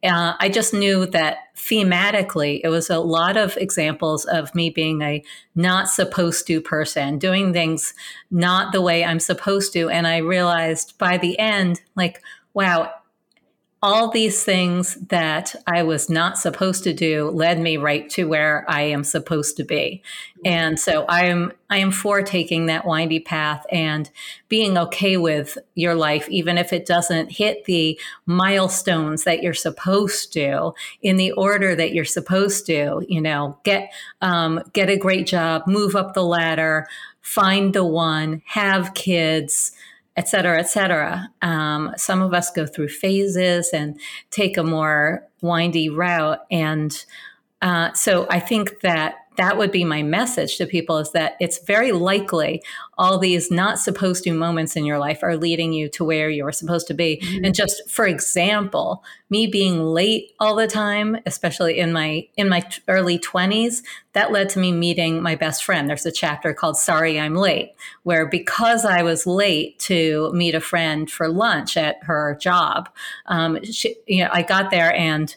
Uh, 0.04 0.34
I 0.38 0.50
just 0.50 0.74
knew 0.74 1.06
that 1.06 1.38
thematically, 1.56 2.60
it 2.62 2.68
was 2.68 2.90
a 2.90 2.98
lot 2.98 3.38
of 3.38 3.56
examples 3.56 4.26
of 4.26 4.54
me 4.54 4.68
being 4.68 5.00
a 5.00 5.24
not 5.54 5.88
supposed 5.88 6.46
to 6.48 6.60
person, 6.60 7.18
doing 7.18 7.54
things 7.54 7.94
not 8.30 8.72
the 8.72 8.82
way 8.82 9.02
I'm 9.02 9.20
supposed 9.20 9.72
to. 9.72 9.88
And 9.88 10.06
I 10.06 10.18
realized 10.18 10.98
by 10.98 11.16
the 11.16 11.38
end, 11.38 11.80
like, 11.96 12.20
wow, 12.52 12.92
all 13.80 14.10
these 14.10 14.42
things 14.42 14.96
that 15.08 15.54
I 15.66 15.84
was 15.84 16.10
not 16.10 16.36
supposed 16.36 16.82
to 16.84 16.92
do 16.92 17.30
led 17.30 17.60
me 17.60 17.76
right 17.76 18.10
to 18.10 18.26
where 18.26 18.64
I 18.68 18.82
am 18.82 19.04
supposed 19.04 19.56
to 19.58 19.64
be. 19.64 20.02
And 20.44 20.80
so 20.80 21.04
I 21.08 21.26
am 21.26 21.52
I 21.70 21.78
am 21.78 21.92
for 21.92 22.22
taking 22.22 22.66
that 22.66 22.86
windy 22.86 23.20
path 23.20 23.64
and 23.70 24.10
being 24.48 24.76
okay 24.78 25.16
with 25.16 25.58
your 25.74 25.94
life 25.94 26.28
even 26.28 26.58
if 26.58 26.72
it 26.72 26.86
doesn't 26.86 27.30
hit 27.30 27.66
the 27.66 28.00
milestones 28.26 29.24
that 29.24 29.42
you're 29.42 29.54
supposed 29.54 30.32
to 30.32 30.72
in 31.02 31.16
the 31.16 31.32
order 31.32 31.74
that 31.74 31.92
you're 31.92 32.04
supposed 32.04 32.66
to, 32.66 33.04
you 33.08 33.20
know, 33.20 33.58
get 33.62 33.92
um, 34.22 34.60
get 34.72 34.90
a 34.90 34.96
great 34.96 35.26
job, 35.26 35.66
move 35.68 35.94
up 35.94 36.14
the 36.14 36.24
ladder, 36.24 36.88
find 37.20 37.74
the 37.74 37.84
one, 37.84 38.42
have 38.46 38.94
kids, 38.94 39.72
et 40.18 40.28
cetera, 40.28 40.58
et 40.58 40.68
cetera. 40.68 41.30
Um, 41.42 41.92
some 41.96 42.20
of 42.20 42.34
us 42.34 42.50
go 42.50 42.66
through 42.66 42.88
phases 42.88 43.70
and 43.72 43.98
take 44.30 44.58
a 44.58 44.64
more 44.64 45.24
windy 45.40 45.88
route. 45.88 46.40
And 46.50 46.92
uh, 47.62 47.92
so 47.92 48.26
I 48.28 48.40
think 48.40 48.80
that 48.80 49.14
that 49.38 49.56
would 49.56 49.70
be 49.70 49.84
my 49.84 50.02
message 50.02 50.56
to 50.56 50.66
people 50.66 50.98
is 50.98 51.12
that 51.12 51.36
it's 51.38 51.64
very 51.64 51.92
likely 51.92 52.60
all 52.98 53.18
these 53.18 53.52
not 53.52 53.78
supposed 53.78 54.24
to 54.24 54.32
moments 54.32 54.74
in 54.74 54.84
your 54.84 54.98
life 54.98 55.22
are 55.22 55.36
leading 55.36 55.72
you 55.72 55.88
to 55.88 56.04
where 56.04 56.28
you 56.28 56.44
are 56.44 56.50
supposed 56.50 56.88
to 56.88 56.94
be. 56.94 57.20
Mm-hmm. 57.22 57.44
And 57.44 57.54
just 57.54 57.88
for 57.88 58.04
example, 58.04 59.04
me 59.30 59.46
being 59.46 59.84
late 59.84 60.32
all 60.40 60.56
the 60.56 60.66
time, 60.66 61.18
especially 61.24 61.78
in 61.78 61.92
my 61.92 62.26
in 62.36 62.48
my 62.48 62.68
early 62.88 63.16
20s, 63.16 63.82
that 64.12 64.32
led 64.32 64.48
to 64.50 64.58
me 64.58 64.72
meeting 64.72 65.22
my 65.22 65.36
best 65.36 65.62
friend. 65.62 65.88
There's 65.88 66.04
a 66.04 66.10
chapter 66.10 66.52
called 66.52 66.76
Sorry 66.76 67.20
I'm 67.20 67.36
Late, 67.36 67.74
where 68.02 68.26
because 68.26 68.84
I 68.84 69.04
was 69.04 69.24
late 69.24 69.78
to 69.80 70.32
meet 70.32 70.56
a 70.56 70.60
friend 70.60 71.08
for 71.08 71.28
lunch 71.28 71.76
at 71.76 72.02
her 72.02 72.36
job, 72.40 72.88
um, 73.26 73.62
she, 73.62 73.94
you 74.08 74.24
know, 74.24 74.30
I 74.32 74.42
got 74.42 74.72
there 74.72 74.92
and 74.92 75.36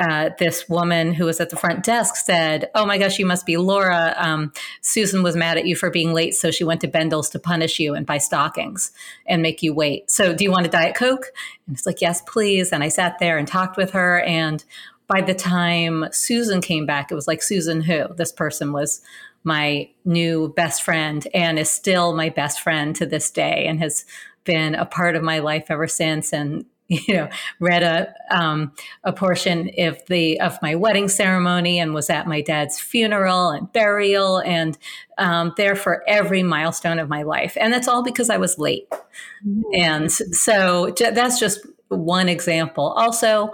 uh, 0.00 0.30
this 0.38 0.66
woman 0.68 1.12
who 1.12 1.26
was 1.26 1.40
at 1.40 1.50
the 1.50 1.56
front 1.56 1.84
desk 1.84 2.16
said, 2.16 2.70
"Oh 2.74 2.86
my 2.86 2.96
gosh, 2.96 3.18
you 3.18 3.26
must 3.26 3.44
be 3.44 3.58
Laura. 3.58 4.14
Um, 4.16 4.52
Susan 4.80 5.22
was 5.22 5.36
mad 5.36 5.58
at 5.58 5.66
you 5.66 5.76
for 5.76 5.90
being 5.90 6.14
late, 6.14 6.34
so 6.34 6.50
she 6.50 6.64
went 6.64 6.80
to 6.80 6.88
Bendel's 6.88 7.28
to 7.30 7.38
punish 7.38 7.78
you 7.78 7.94
and 7.94 8.06
buy 8.06 8.16
stockings 8.16 8.92
and 9.26 9.42
make 9.42 9.62
you 9.62 9.74
wait. 9.74 10.10
So, 10.10 10.34
do 10.34 10.42
you 10.42 10.50
want 10.50 10.66
a 10.66 10.70
diet 10.70 10.96
coke?" 10.96 11.26
And 11.66 11.76
it's 11.76 11.84
like, 11.84 12.00
"Yes, 12.00 12.22
please." 12.22 12.72
And 12.72 12.82
I 12.82 12.88
sat 12.88 13.18
there 13.20 13.36
and 13.36 13.46
talked 13.46 13.76
with 13.76 13.90
her. 13.90 14.20
And 14.22 14.64
by 15.06 15.20
the 15.20 15.34
time 15.34 16.06
Susan 16.12 16.62
came 16.62 16.86
back, 16.86 17.12
it 17.12 17.14
was 17.14 17.28
like 17.28 17.42
Susan 17.42 17.82
who 17.82 18.06
this 18.14 18.32
person 18.32 18.72
was 18.72 19.02
my 19.44 19.88
new 20.04 20.52
best 20.56 20.82
friend 20.82 21.26
and 21.34 21.58
is 21.58 21.70
still 21.70 22.14
my 22.14 22.30
best 22.30 22.60
friend 22.60 22.96
to 22.96 23.06
this 23.06 23.30
day 23.30 23.66
and 23.66 23.80
has 23.80 24.04
been 24.44 24.74
a 24.74 24.86
part 24.86 25.16
of 25.16 25.22
my 25.22 25.38
life 25.38 25.66
ever 25.68 25.86
since 25.86 26.32
and 26.32 26.64
you 27.06 27.14
know, 27.14 27.28
read 27.60 27.84
a 27.84 28.12
um, 28.30 28.72
a 29.04 29.12
portion 29.12 29.70
of 29.78 30.04
the 30.08 30.40
of 30.40 30.58
my 30.60 30.74
wedding 30.74 31.08
ceremony 31.08 31.78
and 31.78 31.94
was 31.94 32.10
at 32.10 32.26
my 32.26 32.40
dad's 32.40 32.80
funeral 32.80 33.50
and 33.50 33.72
burial 33.72 34.38
and 34.38 34.76
um, 35.16 35.54
there 35.56 35.76
for 35.76 36.02
every 36.08 36.42
milestone 36.42 36.98
of 36.98 37.08
my 37.08 37.22
life, 37.22 37.56
and 37.60 37.72
that's 37.72 37.86
all 37.86 38.02
because 38.02 38.28
I 38.28 38.38
was 38.38 38.58
late. 38.58 38.90
Mm-hmm. 39.46 39.62
And 39.74 40.10
so 40.10 40.92
that's 40.98 41.38
just 41.38 41.64
one 41.88 42.28
example. 42.28 42.92
Also, 42.96 43.52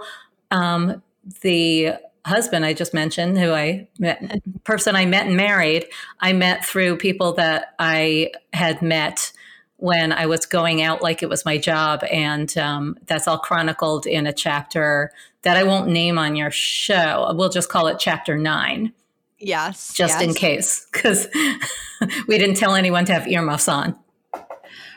um, 0.49 1.03
the 1.41 1.93
husband 2.25 2.65
I 2.65 2.73
just 2.73 2.93
mentioned, 2.93 3.37
who 3.37 3.51
I 3.51 3.87
met, 3.99 4.41
person 4.63 4.95
I 4.95 5.05
met 5.05 5.27
and 5.27 5.37
married, 5.37 5.85
I 6.21 6.33
met 6.33 6.65
through 6.65 6.97
people 6.97 7.33
that 7.33 7.75
I 7.77 8.31
had 8.53 8.81
met 8.81 9.31
when 9.77 10.11
I 10.11 10.25
was 10.25 10.45
going 10.45 10.81
out 10.81 11.01
like 11.01 11.23
it 11.23 11.29
was 11.29 11.45
my 11.45 11.57
job. 11.57 12.03
And 12.11 12.55
um, 12.57 12.97
that's 13.05 13.27
all 13.27 13.37
chronicled 13.37 14.05
in 14.05 14.27
a 14.27 14.33
chapter 14.33 15.11
that 15.43 15.55
I 15.55 15.63
won't 15.63 15.89
name 15.89 16.17
on 16.17 16.35
your 16.35 16.51
show. 16.51 17.31
We'll 17.35 17.49
just 17.49 17.69
call 17.69 17.87
it 17.87 17.97
chapter 17.99 18.37
nine. 18.37 18.91
Yes. 19.39 19.93
Just 19.93 20.19
yes. 20.19 20.21
in 20.21 20.33
case, 20.33 20.87
because 20.91 21.27
we 22.27 22.37
didn't 22.37 22.55
tell 22.55 22.75
anyone 22.75 23.05
to 23.05 23.13
have 23.13 23.27
earmuffs 23.27 23.67
on. 23.67 23.95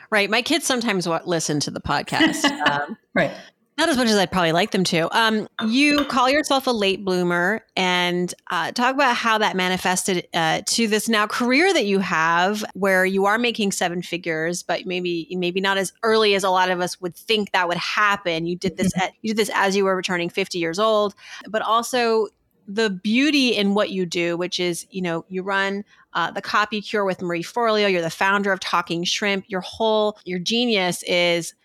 Right. 0.09 0.29
My 0.29 0.41
kids 0.41 0.65
sometimes 0.65 1.07
listen 1.07 1.59
to 1.61 1.71
the 1.71 1.81
podcast. 1.81 2.43
Um, 2.71 2.97
right. 3.13 3.31
Not 3.77 3.89
as 3.89 3.97
much 3.97 4.09
as 4.09 4.15
I'd 4.15 4.31
probably 4.31 4.51
like 4.51 4.71
them 4.71 4.83
to. 4.85 5.17
Um, 5.17 5.47
you 5.67 6.05
call 6.05 6.29
yourself 6.29 6.67
a 6.67 6.71
late 6.71 7.03
bloomer 7.03 7.65
and 7.75 8.31
uh, 8.51 8.71
talk 8.73 8.93
about 8.93 9.15
how 9.15 9.39
that 9.39 9.55
manifested 9.55 10.27
uh, 10.33 10.61
to 10.67 10.87
this 10.87 11.09
now 11.09 11.25
career 11.25 11.73
that 11.73 11.85
you 11.85 11.99
have, 11.99 12.63
where 12.73 13.05
you 13.05 13.25
are 13.25 13.39
making 13.39 13.71
seven 13.71 14.03
figures, 14.03 14.61
but 14.61 14.85
maybe 14.85 15.27
maybe 15.31 15.61
not 15.61 15.77
as 15.77 15.93
early 16.03 16.35
as 16.35 16.43
a 16.43 16.49
lot 16.49 16.69
of 16.69 16.79
us 16.79 17.01
would 17.01 17.15
think 17.15 17.53
that 17.53 17.67
would 17.67 17.77
happen. 17.77 18.45
You 18.45 18.55
did 18.55 18.77
this. 18.77 18.93
Mm-hmm. 18.93 19.03
At, 19.03 19.13
you 19.21 19.29
did 19.29 19.37
this 19.37 19.51
as 19.55 19.75
you 19.75 19.85
were 19.85 19.95
returning 19.95 20.29
fifty 20.29 20.59
years 20.59 20.77
old, 20.77 21.15
but 21.47 21.61
also 21.63 22.27
the 22.67 22.89
beauty 22.89 23.55
in 23.55 23.73
what 23.73 23.89
you 23.89 24.05
do, 24.05 24.37
which 24.37 24.59
is 24.59 24.85
you 24.91 25.01
know 25.01 25.25
you 25.29 25.41
run 25.41 25.83
uh, 26.13 26.29
the 26.29 26.41
Copy 26.41 26.81
Cure 26.81 27.05
with 27.05 27.21
Marie 27.21 27.41
Forleo. 27.41 27.91
You're 27.91 28.01
the 28.01 28.09
founder 28.09 28.51
of 28.51 28.59
Talking 28.59 29.05
Shrimp. 29.05 29.45
Your 29.47 29.61
whole 29.61 30.19
your 30.25 30.39
genius 30.39 31.03
is 31.03 31.55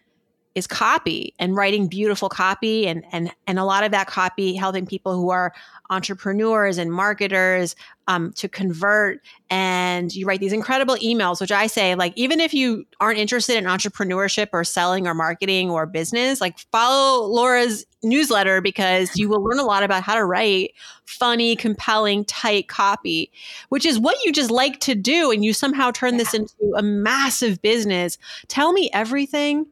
is 0.56 0.66
copy 0.66 1.34
and 1.38 1.54
writing 1.54 1.86
beautiful 1.86 2.30
copy 2.30 2.88
and 2.88 3.04
and 3.12 3.30
and 3.46 3.58
a 3.58 3.64
lot 3.64 3.84
of 3.84 3.92
that 3.92 4.06
copy 4.06 4.54
helping 4.54 4.86
people 4.86 5.14
who 5.14 5.28
are 5.28 5.52
entrepreneurs 5.90 6.78
and 6.78 6.90
marketers 6.90 7.76
um, 8.08 8.32
to 8.32 8.48
convert. 8.48 9.20
And 9.50 10.12
you 10.14 10.26
write 10.26 10.40
these 10.40 10.52
incredible 10.52 10.96
emails 10.96 11.40
which 11.40 11.52
i 11.52 11.66
say 11.66 11.94
like 11.94 12.12
even 12.16 12.40
if 12.40 12.52
you 12.54 12.84
aren't 13.00 13.18
interested 13.18 13.56
in 13.56 13.64
entrepreneurship 13.64 14.48
or 14.52 14.64
selling 14.64 15.06
or 15.06 15.14
marketing 15.14 15.70
or 15.70 15.86
business 15.86 16.40
like 16.40 16.58
follow 16.72 17.26
laura's 17.26 17.86
newsletter 18.02 18.60
because 18.60 19.16
you 19.16 19.28
will 19.28 19.42
learn 19.42 19.58
a 19.58 19.64
lot 19.64 19.82
about 19.82 20.02
how 20.02 20.14
to 20.14 20.24
write 20.24 20.72
funny 21.04 21.54
compelling 21.54 22.24
tight 22.24 22.66
copy 22.66 23.30
which 23.68 23.86
is 23.86 23.98
what 23.98 24.16
you 24.24 24.32
just 24.32 24.50
like 24.50 24.80
to 24.80 24.94
do 24.94 25.30
and 25.30 25.44
you 25.44 25.52
somehow 25.52 25.90
turn 25.90 26.16
this 26.16 26.34
into 26.34 26.54
a 26.76 26.82
massive 26.82 27.60
business. 27.62 28.18
Tell 28.48 28.72
me 28.72 28.90
everything 28.92 29.66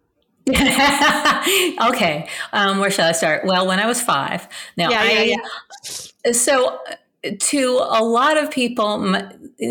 okay, 0.48 2.28
um, 2.52 2.78
where 2.78 2.90
shall 2.90 3.08
I 3.08 3.12
start? 3.12 3.46
Well, 3.46 3.66
when 3.66 3.80
I 3.80 3.86
was 3.86 4.00
five. 4.00 4.46
Now, 4.76 4.90
yeah, 4.90 5.00
I, 5.00 5.10
yeah, 5.22 5.36
yeah. 6.24 6.32
so 6.32 6.78
to 7.38 7.80
a 7.88 8.04
lot 8.04 8.36
of 8.36 8.50
people, 8.50 8.98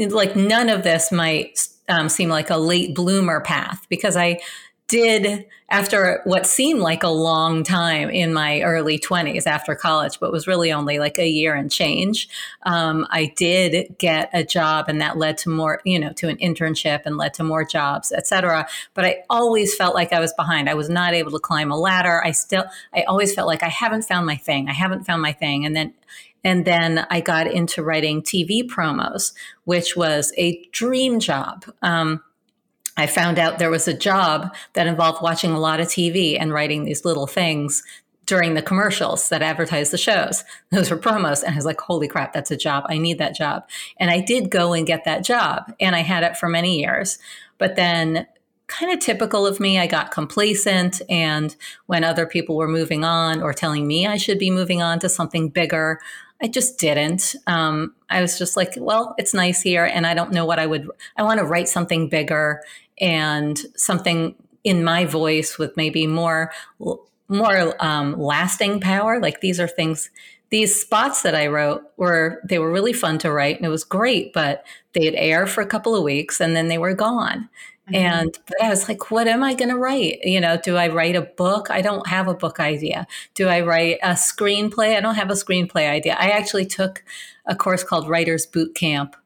like 0.10 0.36
none 0.36 0.70
of 0.70 0.84
this 0.84 1.12
might 1.12 1.68
um, 1.90 2.10
seem 2.10 2.30
like 2.30 2.50
a 2.50 2.58
late 2.58 2.96
bloomer 2.96 3.42
path 3.42 3.86
because 3.90 4.16
I 4.16 4.40
did 4.88 5.46
after 5.70 6.22
what 6.26 6.46
seemed 6.46 6.82
like 6.82 7.04
a 7.04 7.10
long 7.10 7.64
time 7.64 8.10
in 8.10 8.34
my 8.34 8.62
early 8.62 9.00
20s 9.00 9.48
after 9.48 9.74
college 9.74 10.20
but 10.20 10.32
was 10.32 10.46
really 10.46 10.72
only 10.72 11.00
like 11.00 11.18
a 11.18 11.28
year 11.28 11.56
and 11.56 11.72
change 11.72 12.28
um, 12.64 13.08
i 13.10 13.34
did 13.38 13.96
get 13.98 14.30
a 14.34 14.44
job 14.44 14.86
and 14.88 15.02
that 15.02 15.18
led 15.18 15.38
to 15.38 15.50
more 15.50 15.82
you 15.86 15.98
know 15.98 16.12
to 16.12 16.28
an 16.28 16.38
internship 16.38 17.02
and 17.06 17.18
led 17.18 17.34
to 17.34 17.44
more 17.44 17.64
jobs 17.64 18.12
etc 18.12 18.68
but 18.94 19.06
i 19.06 19.24
always 19.30 19.74
felt 19.76 19.96
like 19.96 20.12
i 20.12 20.20
was 20.20 20.34
behind. 20.34 20.70
I 20.70 20.74
was 20.74 20.90
not 20.90 21.14
able 21.14 21.32
to 21.32 21.40
climb 21.40 21.72
a 21.72 21.78
ladder. 21.78 22.24
I 22.24 22.32
still 22.32 22.66
i 22.94 23.04
always 23.04 23.34
felt 23.34 23.48
like 23.48 23.64
i 23.64 23.70
haven't 23.70 24.04
found 24.04 24.26
my 24.26 24.36
thing. 24.36 24.70
I 24.70 24.74
haven't 24.74 25.06
found 25.06 25.22
my 25.22 25.34
thing. 25.34 25.66
And 25.66 25.76
then 25.76 25.94
and 26.44 26.66
then 26.66 27.08
I 27.10 27.22
got 27.22 27.48
into 27.48 27.84
writing 27.84 28.22
TV 28.22 28.64
promos, 28.64 29.34
which 29.64 29.96
was 29.96 30.34
a 30.38 30.62
dream 30.72 31.20
job. 31.20 31.64
Um, 31.82 32.22
I 32.96 33.08
found 33.08 33.40
out 33.40 33.60
there 33.60 33.72
was 33.72 33.88
a 33.88 33.94
job 33.94 34.54
that 34.74 34.88
involved 34.88 35.22
watching 35.22 35.52
a 35.52 35.60
lot 35.60 35.80
of 35.80 35.88
TV 35.88 36.38
and 36.40 36.54
writing 36.54 36.84
these 36.84 37.06
little 37.06 37.28
things 37.28 37.84
during 38.26 38.54
the 38.54 38.62
commercials 38.62 39.30
that 39.30 39.42
advertise 39.42 39.92
the 39.92 39.98
shows. 39.98 40.44
Those 40.72 40.90
were 40.90 40.98
promos. 40.98 41.44
And 41.44 41.54
I 41.54 41.56
was 41.56 41.66
like, 41.66 41.82
holy 41.82 42.08
crap, 42.08 42.34
that's 42.34 42.52
a 42.52 42.58
job. 42.58 42.86
I 42.88 42.98
need 42.98 43.18
that 43.18 43.36
job. 43.36 43.68
And 43.98 44.10
I 44.10 44.22
did 44.22 44.50
go 44.50 44.74
and 44.74 44.88
get 44.88 45.06
that 45.06 45.24
job. 45.24 45.74
And 45.80 45.96
I 45.96 46.00
had 46.00 46.24
it 46.24 46.38
for 46.38 46.48
many 46.48 46.80
years. 46.80 47.20
But 47.58 47.76
then, 47.76 48.28
kind 48.68 48.92
of 48.94 49.00
typical 49.00 49.46
of 49.46 49.60
me, 49.60 49.78
I 49.78 49.88
got 49.88 50.12
complacent. 50.12 51.02
And 51.10 51.56
when 51.88 52.04
other 52.04 52.26
people 52.26 52.56
were 52.56 52.68
moving 52.68 53.04
on 53.04 53.42
or 53.42 53.54
telling 53.54 53.86
me 53.86 54.08
I 54.08 54.18
should 54.18 54.40
be 54.40 54.50
moving 54.50 54.82
on 54.82 55.00
to 55.00 55.10
something 55.10 55.50
bigger, 55.50 56.00
I 56.42 56.48
just 56.48 56.80
didn't. 56.80 57.36
Um, 57.46 57.94
I 58.10 58.22
was 58.22 58.38
just 58.38 58.58
like, 58.58 58.74
well, 58.78 59.16
it's 59.18 59.34
nice 59.34 59.62
here. 59.62 59.86
And 59.86 60.08
I 60.08 60.14
don't 60.14 60.32
know 60.32 60.46
what 60.46 60.60
I 60.60 60.66
would, 60.66 60.90
I 61.18 61.24
want 61.24 61.40
to 61.40 61.46
write 61.46 61.70
something 61.70 62.10
bigger 62.10 62.62
and 63.04 63.60
something 63.76 64.34
in 64.64 64.84
my 64.84 65.04
voice 65.04 65.58
with 65.60 65.76
maybe 65.76 66.08
more 66.08 66.52
more 67.28 67.76
um, 67.84 68.20
lasting 68.20 68.80
power. 68.80 69.20
Like 69.20 69.42
these 69.42 69.60
are 69.60 69.68
things. 69.68 70.10
These 70.50 70.80
spots 70.80 71.24
that 71.24 71.36
I 71.36 71.48
wrote 71.48 71.84
were 71.98 72.42
they 72.48 72.60
were 72.60 72.72
really 72.72 72.94
fun 72.94 73.18
to 73.20 73.32
write 73.32 73.58
and 73.58 73.66
it 73.66 73.70
was 73.70 73.84
great, 73.84 74.34
but 74.34 74.66
they'd 74.94 75.16
air 75.16 75.46
for 75.48 75.62
a 75.62 75.68
couple 75.68 75.96
of 75.96 76.04
weeks 76.04 76.40
and 76.40 76.56
then 76.56 76.70
they 76.70 76.78
were 76.78 76.94
gone. 76.94 77.50
Mm-hmm. 77.88 77.96
And 77.96 78.40
but 78.48 78.64
I 78.64 78.70
was 78.70 78.88
like, 78.88 79.12
what 79.12 79.28
am 79.28 79.44
I 79.44 79.54
going 79.56 79.70
to 79.70 79.78
write? 79.78 80.20
You 80.24 80.40
know, 80.40 80.56
do 80.56 80.78
I 80.78 80.88
write 80.88 81.18
a 81.18 81.22
book? 81.24 81.70
I 81.70 81.82
don't 81.82 82.08
have 82.08 82.30
a 82.30 82.34
book 82.34 82.60
idea. 82.60 83.06
Do 83.34 83.50
I 83.50 83.62
write 83.62 83.98
a 84.02 84.12
screenplay? 84.12 84.96
I 84.96 85.02
don't 85.02 85.16
have 85.16 85.32
a 85.32 85.34
screenplay 85.34 85.90
idea. 85.90 86.16
I 86.18 86.30
actually 86.30 86.66
took 86.66 87.04
a 87.46 87.56
course 87.56 87.84
called 87.84 88.08
Writers 88.08 88.46
Boot 88.46 88.76
Camp 88.76 89.18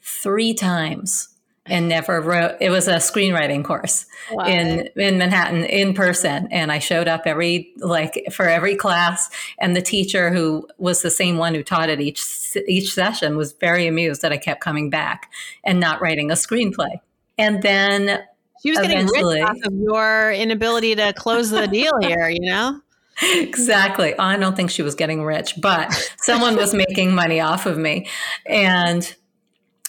three 0.00 0.54
times 0.54 1.35
and 1.68 1.88
never 1.88 2.20
wrote 2.20 2.56
it 2.60 2.70
was 2.70 2.88
a 2.88 2.96
screenwriting 2.96 3.64
course 3.64 4.06
wow. 4.32 4.46
in 4.46 4.88
in 4.96 5.18
Manhattan 5.18 5.64
in 5.64 5.94
person. 5.94 6.48
And 6.50 6.72
I 6.72 6.78
showed 6.78 7.08
up 7.08 7.22
every 7.26 7.72
like 7.78 8.26
for 8.32 8.48
every 8.48 8.76
class. 8.76 9.30
And 9.58 9.74
the 9.74 9.82
teacher 9.82 10.32
who 10.32 10.68
was 10.78 11.02
the 11.02 11.10
same 11.10 11.36
one 11.36 11.54
who 11.54 11.62
taught 11.62 11.90
at 11.90 12.00
each 12.00 12.24
each 12.66 12.92
session 12.92 13.36
was 13.36 13.52
very 13.52 13.86
amused 13.86 14.22
that 14.22 14.32
I 14.32 14.36
kept 14.36 14.60
coming 14.60 14.90
back 14.90 15.30
and 15.64 15.80
not 15.80 16.00
writing 16.00 16.30
a 16.30 16.34
screenplay. 16.34 17.00
And 17.38 17.62
then 17.62 18.20
she 18.62 18.70
was 18.70 18.78
getting 18.80 19.06
rich 19.06 19.42
off 19.42 19.58
of 19.64 19.74
your 19.74 20.32
inability 20.32 20.94
to 20.94 21.12
close 21.12 21.50
the 21.50 21.66
deal 21.66 21.92
here 22.00 22.28
you 22.28 22.40
know? 22.40 22.80
Exactly. 23.22 24.16
I 24.18 24.36
don't 24.36 24.54
think 24.54 24.70
she 24.70 24.82
was 24.82 24.94
getting 24.94 25.22
rich 25.22 25.54
but 25.60 25.92
someone 26.18 26.56
was 26.56 26.74
making 26.74 27.14
money 27.14 27.40
off 27.40 27.66
of 27.66 27.78
me. 27.78 28.08
And 28.44 29.14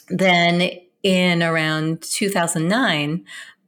then 0.10 0.72
in 1.08 1.42
around 1.42 2.02
2009, 2.02 3.24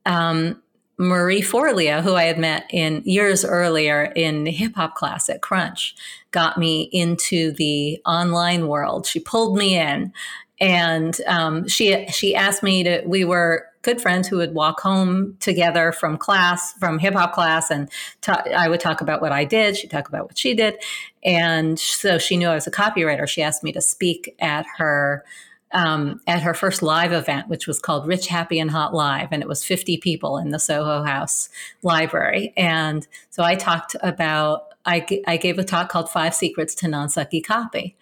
um, 0.06 0.62
Marie 0.98 1.42
Forleo, 1.42 2.02
who 2.02 2.14
I 2.16 2.26
had 2.26 2.38
met 2.38 2.66
in 2.70 3.02
years 3.06 3.46
earlier 3.46 4.12
in 4.14 4.46
hip 4.46 4.76
hop 4.76 4.96
class 4.96 5.30
at 5.30 5.42
Crunch, 5.42 5.96
got 6.32 6.58
me 6.58 6.90
into 6.92 7.52
the 7.54 8.02
online 8.06 8.68
world. 8.68 9.06
She 9.06 9.22
pulled 9.22 9.58
me 9.58 9.80
in, 9.80 10.12
and 10.60 11.16
um, 11.28 11.66
she 11.70 12.06
she 12.10 12.36
asked 12.36 12.62
me 12.62 12.84
to. 12.84 13.04
We 13.06 13.24
were 13.24 13.68
good 13.84 14.02
friends 14.02 14.28
who 14.28 14.36
would 14.36 14.54
walk 14.54 14.82
home 14.82 15.38
together 15.40 15.94
from 15.94 16.18
class, 16.18 16.74
from 16.74 17.00
hip 17.00 17.14
hop 17.14 17.32
class, 17.32 17.72
and 17.72 17.90
I 18.28 18.68
would 18.68 18.82
talk 18.82 19.00
about 19.00 19.22
what 19.22 19.32
I 19.32 19.46
did. 19.46 19.78
She'd 19.78 19.92
talk 19.92 20.10
about 20.10 20.26
what 20.26 20.38
she 20.38 20.54
did, 20.54 20.76
and 21.24 21.80
so 21.80 22.18
she 22.18 22.36
knew 22.36 22.50
I 22.50 22.56
was 22.56 22.68
a 22.68 22.72
copywriter. 22.72 23.26
She 23.26 23.42
asked 23.42 23.64
me 23.64 23.72
to 23.72 23.82
speak 23.82 24.36
at 24.40 24.66
her 24.78 25.24
um, 25.72 26.20
at 26.28 26.42
her 26.42 26.54
first 26.54 26.82
live 26.82 27.12
event, 27.12 27.48
which 27.48 27.68
was 27.68 27.80
called 27.80 28.08
Rich, 28.08 28.28
Happy, 28.28 28.60
and 28.60 28.72
Hot 28.72 28.94
Live. 28.94 29.30
And 29.32 29.42
it 29.42 29.48
was 29.48 29.64
50 29.64 29.98
people 29.98 30.38
in 30.38 30.50
the 30.50 30.60
Soho 30.60 31.04
House 31.04 31.50
Library. 31.84 32.54
And 32.58 33.08
so 33.30 33.44
I 33.44 33.56
talked 33.56 33.96
about, 34.02 34.74
I 34.86 35.00
gave 35.00 35.60
a 35.60 35.64
talk 35.64 35.90
called 35.90 36.10
Five 36.10 36.34
Secrets 36.34 36.74
to 36.76 36.88
Non 36.88 37.10
Sucky 37.10 37.46
Copy. 37.46 37.96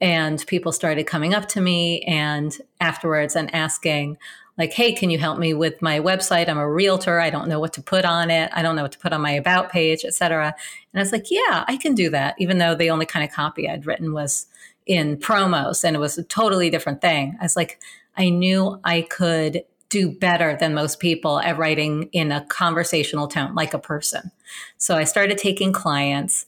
And 0.00 0.44
people 0.48 0.72
started 0.72 1.06
coming 1.06 1.32
up 1.32 1.46
to 1.50 1.60
me 1.60 2.00
and 2.00 2.56
afterwards 2.80 3.36
and 3.36 3.54
asking, 3.54 4.18
like, 4.58 4.72
hey, 4.72 4.92
can 4.92 5.10
you 5.10 5.18
help 5.18 5.38
me 5.38 5.54
with 5.54 5.80
my 5.80 6.00
website? 6.00 6.48
I'm 6.48 6.58
a 6.58 6.68
realtor. 6.68 7.20
I 7.20 7.30
don't 7.30 7.48
know 7.48 7.60
what 7.60 7.72
to 7.74 7.82
put 7.82 8.04
on 8.04 8.30
it. 8.30 8.50
I 8.52 8.62
don't 8.62 8.76
know 8.76 8.82
what 8.82 8.92
to 8.92 8.98
put 8.98 9.12
on 9.12 9.22
my 9.22 9.30
about 9.30 9.70
page, 9.70 10.04
etc. 10.04 10.54
And 10.92 11.00
I 11.00 11.02
was 11.02 11.12
like, 11.12 11.30
yeah, 11.30 11.64
I 11.66 11.76
can 11.76 11.94
do 11.94 12.10
that, 12.10 12.34
even 12.38 12.58
though 12.58 12.74
the 12.74 12.90
only 12.90 13.06
kind 13.06 13.24
of 13.24 13.34
copy 13.34 13.68
I'd 13.68 13.86
written 13.86 14.12
was 14.12 14.46
in 14.86 15.16
promos 15.16 15.84
and 15.84 15.96
it 15.96 15.98
was 15.98 16.18
a 16.18 16.24
totally 16.24 16.70
different 16.70 17.00
thing. 17.00 17.36
I 17.40 17.44
was 17.44 17.56
like, 17.56 17.80
I 18.16 18.28
knew 18.28 18.80
I 18.84 19.02
could 19.02 19.64
do 19.88 20.10
better 20.10 20.56
than 20.58 20.74
most 20.74 21.00
people 21.00 21.38
at 21.40 21.58
writing 21.58 22.08
in 22.12 22.32
a 22.32 22.44
conversational 22.46 23.28
tone, 23.28 23.54
like 23.54 23.74
a 23.74 23.78
person. 23.78 24.30
So 24.78 24.96
I 24.96 25.04
started 25.04 25.36
taking 25.38 25.72
clients 25.72 26.46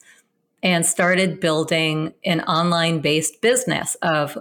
and 0.62 0.86
started 0.86 1.40
building 1.40 2.14
an 2.24 2.40
online 2.42 3.00
based 3.00 3.40
business 3.42 3.96
of 4.02 4.38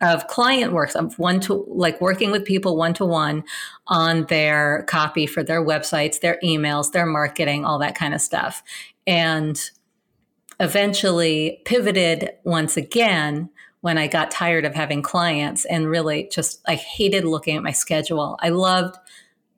of 0.00 0.26
client 0.26 0.72
works 0.72 0.94
of 0.94 1.18
one 1.18 1.40
to 1.40 1.64
like 1.68 2.00
working 2.00 2.30
with 2.30 2.44
people 2.44 2.76
one 2.76 2.92
to 2.94 3.04
one 3.04 3.42
on 3.86 4.26
their 4.26 4.84
copy 4.86 5.26
for 5.26 5.42
their 5.42 5.64
websites, 5.64 6.20
their 6.20 6.38
emails, 6.44 6.92
their 6.92 7.06
marketing, 7.06 7.64
all 7.64 7.78
that 7.78 7.94
kind 7.94 8.12
of 8.12 8.20
stuff. 8.20 8.62
And 9.06 9.58
eventually 10.64 11.60
pivoted 11.64 12.30
once 12.42 12.76
again 12.76 13.50
when 13.82 13.98
I 13.98 14.06
got 14.06 14.30
tired 14.30 14.64
of 14.64 14.74
having 14.74 15.02
clients 15.02 15.66
and 15.66 15.86
really 15.86 16.28
just 16.32 16.62
I 16.66 16.74
hated 16.74 17.24
looking 17.24 17.56
at 17.56 17.62
my 17.62 17.72
schedule. 17.72 18.38
I 18.40 18.48
loved 18.48 18.96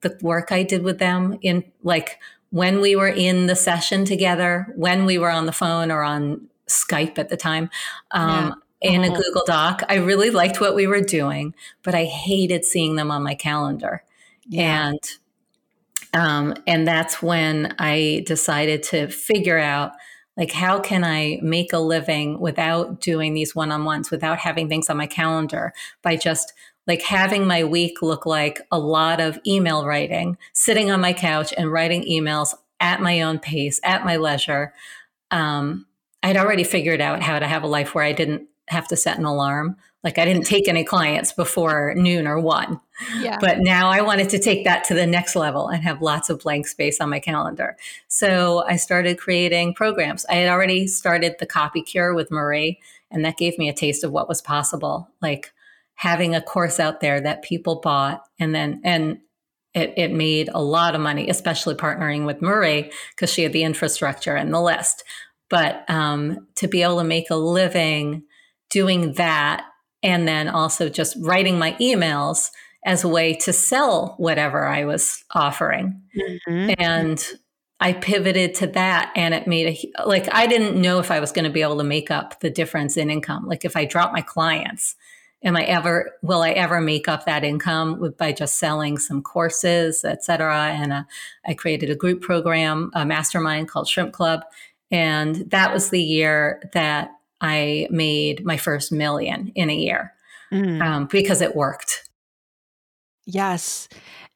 the 0.00 0.18
work 0.20 0.50
I 0.50 0.64
did 0.64 0.82
with 0.82 0.98
them 0.98 1.38
in 1.42 1.64
like 1.84 2.18
when 2.50 2.80
we 2.80 2.96
were 2.96 3.08
in 3.08 3.46
the 3.46 3.54
session 3.54 4.04
together, 4.04 4.72
when 4.76 5.04
we 5.04 5.16
were 5.16 5.30
on 5.30 5.46
the 5.46 5.52
phone 5.52 5.92
or 5.92 6.02
on 6.02 6.48
Skype 6.68 7.18
at 7.18 7.28
the 7.28 7.36
time, 7.36 7.70
um, 8.10 8.60
yeah. 8.82 8.90
in 8.90 9.04
a 9.04 9.06
uh-huh. 9.06 9.16
Google 9.16 9.44
Doc. 9.46 9.82
I 9.88 9.96
really 9.96 10.30
liked 10.30 10.60
what 10.60 10.74
we 10.74 10.88
were 10.88 11.00
doing, 11.00 11.54
but 11.84 11.94
I 11.94 12.04
hated 12.04 12.64
seeing 12.64 12.96
them 12.96 13.12
on 13.12 13.22
my 13.22 13.36
calendar. 13.36 14.02
Yeah. 14.48 14.88
And 14.88 15.00
um, 16.14 16.54
and 16.66 16.88
that's 16.88 17.22
when 17.22 17.74
I 17.78 18.24
decided 18.26 18.82
to 18.84 19.08
figure 19.08 19.58
out 19.58 19.92
like 20.36 20.52
how 20.52 20.78
can 20.78 21.04
i 21.04 21.38
make 21.42 21.72
a 21.72 21.78
living 21.78 22.38
without 22.40 23.00
doing 23.00 23.34
these 23.34 23.54
one-on-ones 23.54 24.10
without 24.10 24.38
having 24.38 24.68
things 24.68 24.90
on 24.90 24.96
my 24.96 25.06
calendar 25.06 25.72
by 26.02 26.16
just 26.16 26.52
like 26.86 27.02
having 27.02 27.46
my 27.46 27.64
week 27.64 28.02
look 28.02 28.26
like 28.26 28.60
a 28.70 28.78
lot 28.78 29.20
of 29.20 29.38
email 29.46 29.84
writing 29.84 30.36
sitting 30.52 30.90
on 30.90 31.00
my 31.00 31.12
couch 31.12 31.52
and 31.56 31.72
writing 31.72 32.02
emails 32.04 32.54
at 32.80 33.00
my 33.00 33.22
own 33.22 33.38
pace 33.38 33.80
at 33.82 34.04
my 34.04 34.16
leisure? 34.16 34.72
Um, 35.30 35.86
i'd 36.22 36.36
already 36.36 36.64
figured 36.64 37.00
out 37.00 37.22
how 37.22 37.38
to 37.38 37.46
have 37.46 37.62
a 37.62 37.68
life 37.68 37.94
where 37.94 38.04
i 38.04 38.12
didn't 38.12 38.48
have 38.68 38.88
to 38.88 38.96
set 38.96 39.18
an 39.18 39.24
alarm. 39.24 39.76
Like 40.02 40.18
I 40.18 40.24
didn't 40.24 40.46
take 40.46 40.68
any 40.68 40.84
clients 40.84 41.32
before 41.32 41.94
noon 41.96 42.26
or 42.26 42.40
one. 42.40 42.80
Yeah. 43.20 43.38
But 43.40 43.58
now 43.58 43.90
I 43.90 44.02
wanted 44.02 44.28
to 44.30 44.38
take 44.38 44.64
that 44.64 44.84
to 44.84 44.94
the 44.94 45.06
next 45.06 45.34
level 45.34 45.68
and 45.68 45.82
have 45.82 46.00
lots 46.00 46.30
of 46.30 46.40
blank 46.40 46.68
space 46.68 47.00
on 47.00 47.10
my 47.10 47.18
calendar. 47.18 47.76
So 48.08 48.64
I 48.66 48.76
started 48.76 49.18
creating 49.18 49.74
programs. 49.74 50.24
I 50.26 50.34
had 50.34 50.48
already 50.48 50.86
started 50.86 51.36
the 51.38 51.46
copy 51.46 51.82
cure 51.82 52.14
with 52.14 52.30
Marie, 52.30 52.80
and 53.10 53.24
that 53.24 53.36
gave 53.36 53.58
me 53.58 53.68
a 53.68 53.74
taste 53.74 54.04
of 54.04 54.12
what 54.12 54.28
was 54.28 54.40
possible. 54.40 55.08
Like 55.20 55.52
having 55.96 56.34
a 56.34 56.42
course 56.42 56.78
out 56.78 57.00
there 57.00 57.20
that 57.20 57.42
people 57.42 57.80
bought 57.80 58.22
and 58.38 58.54
then 58.54 58.80
and 58.84 59.18
it, 59.74 59.92
it 59.96 60.12
made 60.12 60.48
a 60.54 60.62
lot 60.62 60.94
of 60.94 61.02
money, 61.02 61.28
especially 61.28 61.74
partnering 61.74 62.24
with 62.24 62.40
Marie 62.40 62.90
because 63.10 63.30
she 63.30 63.42
had 63.42 63.52
the 63.52 63.62
infrastructure 63.62 64.34
and 64.34 64.52
the 64.52 64.60
list. 64.60 65.04
But 65.50 65.84
um, 65.88 66.46
to 66.56 66.66
be 66.66 66.82
able 66.82 66.98
to 66.98 67.04
make 67.04 67.28
a 67.28 67.36
living 67.36 68.22
doing 68.76 69.14
that 69.14 69.64
and 70.02 70.28
then 70.28 70.48
also 70.50 70.90
just 70.90 71.16
writing 71.20 71.58
my 71.58 71.72
emails 71.80 72.50
as 72.84 73.04
a 73.04 73.08
way 73.08 73.32
to 73.32 73.50
sell 73.50 74.16
whatever 74.18 74.66
I 74.66 74.84
was 74.84 75.24
offering. 75.34 76.02
Mm-hmm. 76.14 76.74
And 76.78 77.26
I 77.80 77.94
pivoted 77.94 78.54
to 78.56 78.66
that 78.66 79.12
and 79.16 79.32
it 79.32 79.46
made 79.46 79.66
a 79.96 80.04
like 80.06 80.28
I 80.30 80.46
didn't 80.46 80.78
know 80.78 80.98
if 80.98 81.10
I 81.10 81.20
was 81.20 81.32
going 81.32 81.46
to 81.46 81.50
be 81.50 81.62
able 81.62 81.78
to 81.78 81.84
make 81.84 82.10
up 82.10 82.40
the 82.40 82.50
difference 82.50 82.98
in 82.98 83.08
income. 83.08 83.46
Like 83.46 83.64
if 83.64 83.76
I 83.76 83.86
drop 83.86 84.12
my 84.12 84.20
clients, 84.20 84.94
am 85.42 85.56
I 85.56 85.64
ever 85.64 86.12
will 86.20 86.42
I 86.42 86.50
ever 86.50 86.82
make 86.82 87.08
up 87.08 87.24
that 87.24 87.42
income 87.42 87.98
with, 87.98 88.18
by 88.18 88.32
just 88.32 88.58
selling 88.58 88.98
some 88.98 89.22
courses, 89.22 90.04
et 90.04 90.22
cetera? 90.22 90.66
And 90.66 90.92
uh, 90.92 91.04
I 91.46 91.54
created 91.54 91.88
a 91.88 91.96
group 91.96 92.20
program, 92.20 92.90
a 92.92 93.06
mastermind 93.06 93.70
called 93.70 93.88
Shrimp 93.88 94.12
Club, 94.12 94.42
and 94.90 95.50
that 95.50 95.72
was 95.72 95.88
the 95.88 96.02
year 96.02 96.62
that 96.74 97.15
I 97.40 97.86
made 97.90 98.44
my 98.44 98.56
first 98.56 98.92
million 98.92 99.52
in 99.54 99.70
a 99.70 99.74
year 99.74 100.12
mm. 100.52 100.82
um, 100.82 101.06
because 101.06 101.40
it 101.40 101.54
worked. 101.54 102.08
Yes. 103.26 103.88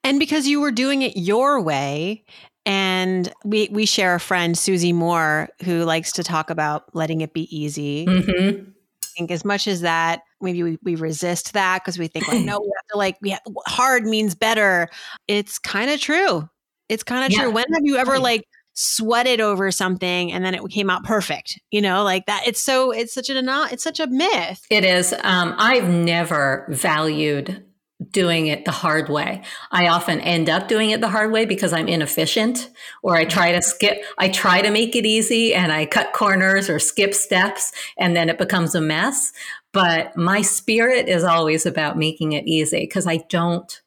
And 0.05 0.19
because 0.19 0.47
you 0.47 0.61
were 0.61 0.73
doing 0.73 1.03
it 1.03 1.17
your 1.17 1.61
way. 1.61 2.25
And 2.67 3.33
we, 3.45 3.69
we 3.73 3.87
share 3.87 4.15
a 4.15 4.21
friend, 4.21 4.57
Susie 4.57 4.93
Moore, 4.93 5.49
who 5.65 5.85
likes 5.85 6.13
to 6.13 6.23
talk 6.23 6.51
about 6.51 6.95
letting 6.95 7.23
it 7.23 7.33
be 7.33 7.55
easy. 7.57 8.07
Mm-hmm. 8.07 8.71
I 8.71 9.07
think 9.17 9.31
as 9.31 9.45
much 9.45 9.67
as 9.67 9.81
that, 9.81 10.23
maybe 10.41 10.63
we, 10.63 10.79
we 10.83 10.95
resist 10.95 11.55
that 11.55 11.83
because 11.83 11.99
we 11.99 12.07
think 12.07 12.29
like, 12.29 12.41
no, 12.45 12.61
we 12.61 12.73
have 12.77 12.87
to 12.93 12.99
like, 12.99 13.17
we 13.23 13.31
have, 13.31 13.41
hard 13.67 14.05
means 14.05 14.35
better. 14.35 14.89
It's 15.27 15.59
kind 15.59 15.91
of 15.91 16.01
true. 16.01 16.49
It's 16.91 17.03
kind 17.03 17.25
of 17.25 17.33
yeah. 17.33 17.45
true. 17.45 17.51
When 17.53 17.65
have 17.73 17.85
you 17.85 17.97
ever 17.97 18.19
like 18.19 18.45
sweated 18.73 19.41
over 19.41 19.71
something 19.71 20.33
and 20.33 20.45
then 20.45 20.55
it 20.55 20.63
came 20.71 20.89
out 20.89 21.05
perfect 21.05 21.61
you 21.71 21.81
know 21.81 22.03
like 22.05 22.27
that. 22.27 22.47
It's 22.47 22.61
so 22.61 22.91
it's 22.93 23.13
such 23.13 23.29
a 23.29 23.41
it's 23.71 23.85
such 23.85 24.01
a 24.01 24.07
myth. 24.07 24.65
It 24.71 24.85
is. 24.85 25.15
Um, 25.23 25.55
i've 25.59 25.89
never 25.89 26.67
valued 26.71 27.65
doing 28.11 28.47
it 28.47 28.65
the 28.65 28.71
hard 28.71 29.11
way. 29.11 29.43
I 29.71 29.89
often 29.89 30.21
end 30.21 30.49
up 30.49 30.69
doing 30.69 30.91
it 30.91 31.01
the 31.01 31.09
hard 31.09 31.33
way 31.33 31.45
because 31.45 31.73
i'm 31.73 31.89
inefficient 31.89 32.71
or 33.03 33.17
i 33.17 33.25
try 33.25 33.53
to 33.53 33.61
skip 33.61 34.03
i 34.19 34.29
try 34.29 34.63
to 34.63 34.71
make 34.71 34.97
it 34.97 35.05
easy 35.05 35.55
and 35.55 35.71
i 35.73 35.85
cut 35.85 36.13
corners 36.13 36.71
or 36.71 36.79
skip 36.79 37.13
steps 37.15 37.73
and 37.99 38.17
then 38.17 38.29
it 38.29 38.39
becomes 38.39 38.75
a 38.75 38.81
mess. 38.81 39.33
But 39.73 40.17
my 40.17 40.43
spirit 40.43 41.09
is 41.09 41.23
always 41.23 41.65
about 41.65 41.97
making 41.97 42.33
it 42.33 42.47
easy 42.47 42.81
because 42.81 43.07
i 43.07 43.19
don't 43.29 43.81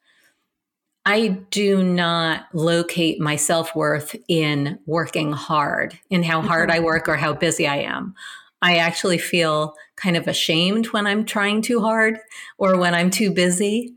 I 1.06 1.28
do 1.52 1.84
not 1.84 2.48
locate 2.54 3.20
my 3.20 3.36
self 3.36 3.76
worth 3.76 4.16
in 4.28 4.80
working 4.86 5.34
hard, 5.34 6.00
in 6.10 6.24
how 6.24 6.42
hard 6.42 6.72
I 6.72 6.80
work 6.80 7.10
or 7.10 7.18
how 7.18 7.34
busy 7.34 7.68
I 7.68 7.78
am. 7.78 8.16
I 8.62 8.78
actually 8.78 9.18
feel 9.18 9.76
kind 9.98 10.16
of 10.16 10.28
ashamed 10.28 10.88
when 10.88 11.06
I'm 11.06 11.26
trying 11.26 11.62
too 11.62 11.82
hard 11.82 12.20
or 12.58 12.78
when 12.78 12.96
I'm 12.96 13.10
too 13.10 13.32
busy 13.32 13.96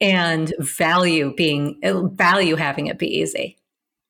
and 0.00 0.54
value 0.60 1.34
being, 1.34 1.80
value 2.14 2.54
having 2.54 2.86
it 2.86 2.98
be 2.98 3.08
easy. 3.08 3.58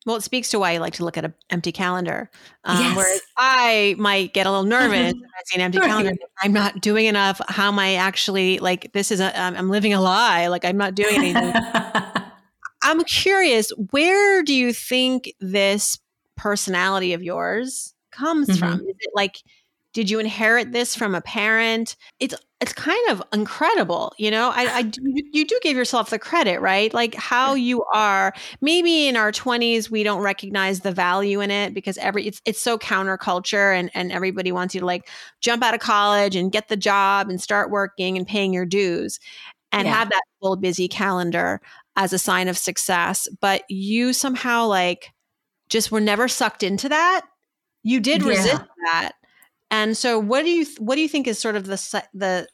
Well, 0.05 0.15
it 0.15 0.21
speaks 0.21 0.49
to 0.51 0.59
why 0.59 0.71
you 0.73 0.79
like 0.79 0.93
to 0.93 1.03
look 1.03 1.17
at 1.17 1.25
an 1.25 1.33
empty 1.49 1.71
calendar. 1.71 2.29
Um, 2.63 2.79
yes. 2.79 2.95
Whereas 2.95 3.21
I 3.35 3.95
might 3.97 4.33
get 4.33 4.45
a 4.45 4.51
little 4.51 4.63
nervous 4.67 5.13
if 5.13 5.17
I 5.17 5.41
see 5.45 5.55
an 5.55 5.61
empty 5.61 5.79
right. 5.79 5.87
calendar. 5.87 6.13
I'm 6.41 6.53
not 6.53 6.79
doing 6.79 7.07
enough. 7.07 7.41
How 7.49 7.67
am 7.67 7.79
I 7.79 7.95
actually 7.95 8.59
like? 8.59 8.93
This 8.93 9.11
is 9.11 9.19
a. 9.19 9.37
I'm 9.37 9.69
living 9.69 9.93
a 9.93 9.99
lie. 9.99 10.47
Like 10.47 10.63
I'm 10.63 10.77
not 10.77 10.95
doing 10.95 11.15
anything. 11.15 11.53
I'm 12.87 13.03
curious, 13.03 13.69
where 13.91 14.41
do 14.43 14.53
you 14.53 14.71
think 14.71 15.33
this 15.41 15.99
personality 16.37 17.13
of 17.13 17.21
yours 17.21 17.93
comes 18.11 18.47
mm-hmm. 18.47 18.57
from? 18.57 18.79
Is 18.79 18.95
it 18.99 19.11
like 19.13 19.43
did 19.93 20.11
you 20.11 20.19
inherit 20.19 20.73
this 20.73 20.95
from 20.95 21.15
a 21.15 21.21
parent? 21.21 21.95
It's 22.19 22.35
it's 22.61 22.71
kind 22.71 23.09
of 23.09 23.21
incredible, 23.33 24.13
you 24.17 24.31
know. 24.31 24.51
I, 24.53 24.65
I 24.65 24.91
you 25.31 25.45
do 25.45 25.59
give 25.61 25.75
yourself 25.75 26.11
the 26.11 26.19
credit, 26.19 26.61
right? 26.61 26.93
Like 26.93 27.13
how 27.15 27.55
you 27.55 27.83
are. 27.93 28.33
Maybe 28.61 29.07
in 29.07 29.17
our 29.17 29.31
twenties, 29.31 29.91
we 29.91 30.03
don't 30.03 30.21
recognize 30.21 30.79
the 30.81 30.91
value 30.91 31.41
in 31.41 31.51
it 31.51 31.73
because 31.73 31.97
every 31.97 32.25
it's 32.25 32.41
it's 32.45 32.61
so 32.61 32.77
counterculture, 32.77 33.77
and 33.77 33.91
and 33.95 34.11
everybody 34.11 34.51
wants 34.51 34.73
you 34.75 34.79
to 34.79 34.85
like 34.85 35.09
jump 35.41 35.61
out 35.61 35.73
of 35.73 35.81
college 35.81 36.35
and 36.35 36.51
get 36.51 36.69
the 36.69 36.77
job 36.77 37.29
and 37.29 37.41
start 37.41 37.69
working 37.69 38.17
and 38.17 38.25
paying 38.27 38.53
your 38.53 38.65
dues, 38.65 39.19
and 39.71 39.87
yeah. 39.87 39.93
have 39.93 40.09
that 40.09 40.23
full 40.39 40.55
busy 40.55 40.87
calendar 40.87 41.59
as 41.97 42.13
a 42.13 42.19
sign 42.19 42.47
of 42.47 42.57
success, 42.57 43.27
but 43.41 43.63
you 43.67 44.13
somehow 44.13 44.67
like 44.67 45.11
just 45.67 45.91
were 45.91 45.99
never 45.99 46.27
sucked 46.27 46.63
into 46.63 46.87
that. 46.87 47.25
You 47.83 47.99
did 47.99 48.21
yeah. 48.21 48.27
resist 48.29 48.61
that. 48.85 49.11
And 49.69 49.97
so 49.97 50.19
what 50.19 50.43
do 50.43 50.49
you 50.49 50.65
what 50.77 50.95
do 50.95 51.01
you 51.01 51.09
think 51.09 51.27
is 51.27 51.39
sort 51.39 51.55
of 51.55 51.65
the 51.65 52.03
the 52.13 52.47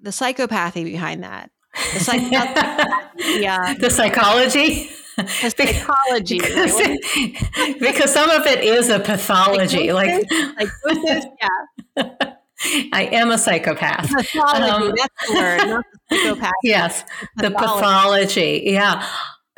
the 0.00 0.10
psychopathy 0.10 0.84
behind 0.84 1.24
that? 1.24 1.50
The 1.94 1.98
psychopathy, 1.98 3.40
yeah. 3.42 3.74
The 3.74 3.90
psychology? 3.90 4.90
The 5.16 5.50
psychology. 5.50 6.38
because, 6.38 6.76
because, 7.80 8.12
some 8.12 8.30
of 8.30 8.46
it 8.46 8.62
is 8.62 8.88
a 8.88 9.00
pathology. 9.00 9.92
Like, 9.92 10.24
like, 10.56 10.68
like 10.84 11.24
yeah. 11.96 12.32
I 12.92 13.08
am 13.12 13.30
a 13.30 13.38
psychopath. 13.38 14.10
Pathology, 14.10 14.70
um, 14.70 14.94
that's 14.96 15.28
the 15.28 15.34
word, 15.34 15.82
psychopath. 16.12 16.52
Yes, 16.62 17.04
the 17.36 17.50
pathology. 17.50 18.62
Yeah. 18.66 19.06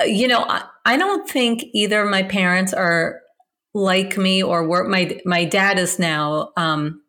You 0.05 0.27
know, 0.27 0.43
I, 0.47 0.63
I 0.85 0.97
don't 0.97 1.29
think 1.29 1.63
either 1.73 2.05
my 2.05 2.23
parents 2.23 2.73
are 2.73 3.21
like 3.73 4.17
me 4.17 4.43
or 4.43 4.67
were 4.67 4.87
My 4.87 5.19
my 5.25 5.45
dad 5.45 5.79
is 5.79 5.97
now 5.97 6.51
um, 6.57 7.01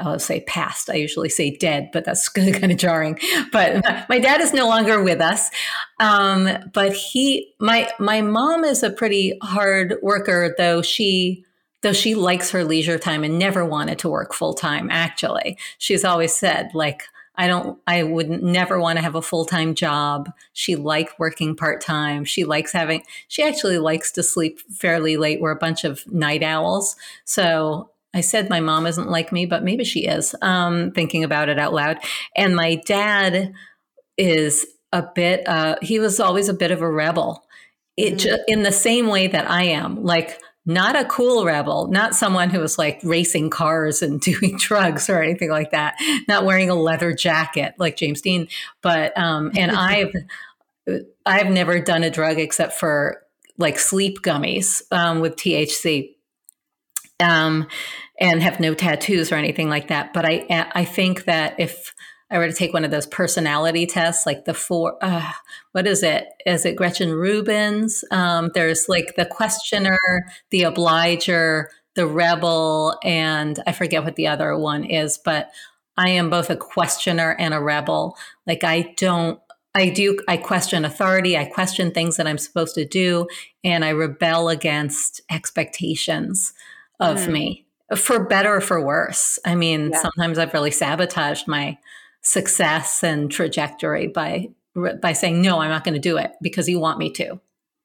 I'll 0.00 0.18
say 0.18 0.40
past. 0.40 0.88
I 0.90 0.94
usually 0.94 1.28
say 1.28 1.56
dead, 1.56 1.90
but 1.92 2.04
that's 2.04 2.28
kind 2.28 2.72
of 2.72 2.78
jarring. 2.78 3.18
But 3.52 3.84
my 4.08 4.18
dad 4.18 4.40
is 4.40 4.52
no 4.52 4.66
longer 4.66 5.02
with 5.02 5.20
us. 5.20 5.50
Um, 5.98 6.48
but 6.72 6.92
he, 6.92 7.52
my 7.60 7.90
my 7.98 8.22
mom 8.22 8.64
is 8.64 8.82
a 8.82 8.90
pretty 8.90 9.38
hard 9.42 9.96
worker, 10.02 10.54
though 10.56 10.82
she 10.82 11.44
though 11.82 11.92
she 11.92 12.14
likes 12.14 12.50
her 12.50 12.64
leisure 12.64 12.98
time 12.98 13.24
and 13.24 13.38
never 13.38 13.64
wanted 13.64 13.98
to 14.00 14.08
work 14.08 14.34
full 14.34 14.54
time 14.54 14.88
actually. 14.90 15.58
She's 15.78 16.04
always 16.04 16.34
said 16.34 16.70
like 16.74 17.02
i 17.36 17.46
don't 17.46 17.78
i 17.86 18.02
would 18.02 18.28
never 18.28 18.80
want 18.80 18.98
to 18.98 19.02
have 19.02 19.14
a 19.14 19.22
full-time 19.22 19.74
job. 19.74 20.30
She 20.52 20.76
liked 20.76 21.18
working 21.18 21.56
part-time. 21.56 22.24
She 22.24 22.44
likes 22.44 22.72
having 22.72 23.02
she 23.28 23.42
actually 23.42 23.78
likes 23.78 24.12
to 24.12 24.22
sleep 24.22 24.60
fairly 24.60 25.16
late. 25.16 25.40
We're 25.40 25.50
a 25.52 25.56
bunch 25.56 25.84
of 25.84 26.06
night 26.12 26.42
owls. 26.42 26.96
So 27.24 27.90
i 28.12 28.20
said 28.20 28.50
my 28.50 28.60
mom 28.60 28.86
isn't 28.86 29.10
like 29.10 29.30
me 29.32 29.46
but 29.46 29.62
maybe 29.62 29.84
she 29.84 30.06
is 30.06 30.34
um, 30.42 30.90
thinking 30.92 31.24
about 31.24 31.48
it 31.48 31.58
out 31.58 31.72
loud. 31.72 31.98
And 32.36 32.56
my 32.56 32.74
dad 32.74 33.52
is 34.18 34.66
a 34.92 35.02
bit 35.14 35.48
uh, 35.48 35.76
he 35.80 35.98
was 35.98 36.20
always 36.20 36.48
a 36.48 36.54
bit 36.54 36.72
of 36.72 36.82
a 36.82 36.90
rebel. 36.90 37.44
It 37.96 38.18
mm-hmm. 38.18 38.42
in 38.48 38.62
the 38.64 38.72
same 38.72 39.06
way 39.06 39.28
that 39.28 39.50
i 39.50 39.64
am. 39.64 40.02
Like 40.04 40.40
not 40.66 40.96
a 40.96 41.04
cool 41.06 41.44
rebel, 41.44 41.88
not 41.88 42.14
someone 42.14 42.50
who 42.50 42.60
was 42.60 42.78
like 42.78 43.00
racing 43.02 43.50
cars 43.50 44.02
and 44.02 44.20
doing 44.20 44.56
drugs 44.58 45.08
or 45.08 45.22
anything 45.22 45.50
like 45.50 45.70
that, 45.70 45.96
not 46.28 46.44
wearing 46.44 46.70
a 46.70 46.74
leather 46.74 47.12
jacket 47.12 47.74
like 47.78 47.96
James 47.96 48.20
Dean. 48.20 48.48
But, 48.82 49.16
um, 49.18 49.52
and 49.56 49.70
I've, 49.70 50.12
I've 51.26 51.50
never 51.50 51.80
done 51.80 52.02
a 52.02 52.10
drug 52.10 52.38
except 52.38 52.74
for 52.74 53.22
like 53.58 53.78
sleep 53.78 54.22
gummies 54.22 54.82
um, 54.90 55.20
with 55.20 55.36
THC. 55.36 56.14
Um, 57.20 57.68
and 58.18 58.42
have 58.42 58.60
no 58.60 58.74
tattoos 58.74 59.32
or 59.32 59.36
anything 59.36 59.68
like 59.68 59.88
that. 59.88 60.12
But 60.12 60.26
I, 60.26 60.46
I 60.74 60.84
think 60.84 61.24
that 61.24 61.54
if 61.58 61.94
I 62.30 62.38
were 62.38 62.46
to 62.46 62.54
take 62.54 62.72
one 62.72 62.84
of 62.84 62.90
those 62.90 63.06
personality 63.06 63.86
tests, 63.86 64.24
like 64.24 64.44
the 64.44 64.54
four, 64.54 64.96
uh, 65.02 65.32
what 65.72 65.86
is 65.86 66.02
it? 66.02 66.26
Is 66.46 66.64
it 66.64 66.76
Gretchen 66.76 67.12
Rubin's? 67.12 68.04
Um, 68.10 68.50
there's 68.54 68.88
like 68.88 69.14
the 69.16 69.26
questioner, 69.26 69.98
the 70.50 70.62
obliger, 70.62 71.70
the 71.94 72.06
rebel, 72.06 72.98
and 73.02 73.58
I 73.66 73.72
forget 73.72 74.04
what 74.04 74.16
the 74.16 74.28
other 74.28 74.56
one 74.56 74.84
is, 74.84 75.18
but 75.18 75.50
I 75.96 76.10
am 76.10 76.30
both 76.30 76.50
a 76.50 76.56
questioner 76.56 77.36
and 77.38 77.52
a 77.52 77.60
rebel. 77.60 78.16
Like 78.46 78.62
I 78.62 78.94
don't, 78.96 79.40
I 79.74 79.88
do, 79.88 80.18
I 80.28 80.36
question 80.36 80.84
authority, 80.84 81.36
I 81.36 81.44
question 81.44 81.90
things 81.90 82.16
that 82.16 82.26
I'm 82.26 82.38
supposed 82.38 82.74
to 82.76 82.84
do, 82.84 83.26
and 83.64 83.84
I 83.84 83.90
rebel 83.90 84.48
against 84.48 85.20
expectations 85.30 86.52
of 87.00 87.18
mm. 87.18 87.32
me 87.32 87.66
for 87.96 88.24
better 88.24 88.56
or 88.56 88.60
for 88.60 88.84
worse. 88.84 89.38
I 89.44 89.56
mean, 89.56 89.90
yeah. 89.90 90.02
sometimes 90.02 90.38
I've 90.38 90.54
really 90.54 90.70
sabotaged 90.70 91.48
my 91.48 91.76
success 92.22 93.02
and 93.02 93.30
trajectory 93.30 94.06
by 94.08 94.48
by 95.02 95.12
saying 95.12 95.42
no, 95.42 95.58
I'm 95.58 95.70
not 95.70 95.84
going 95.84 95.94
to 95.94 96.00
do 96.00 96.16
it 96.16 96.32
because 96.40 96.68
you 96.68 96.78
want 96.78 96.98
me 96.98 97.10
to. 97.12 97.40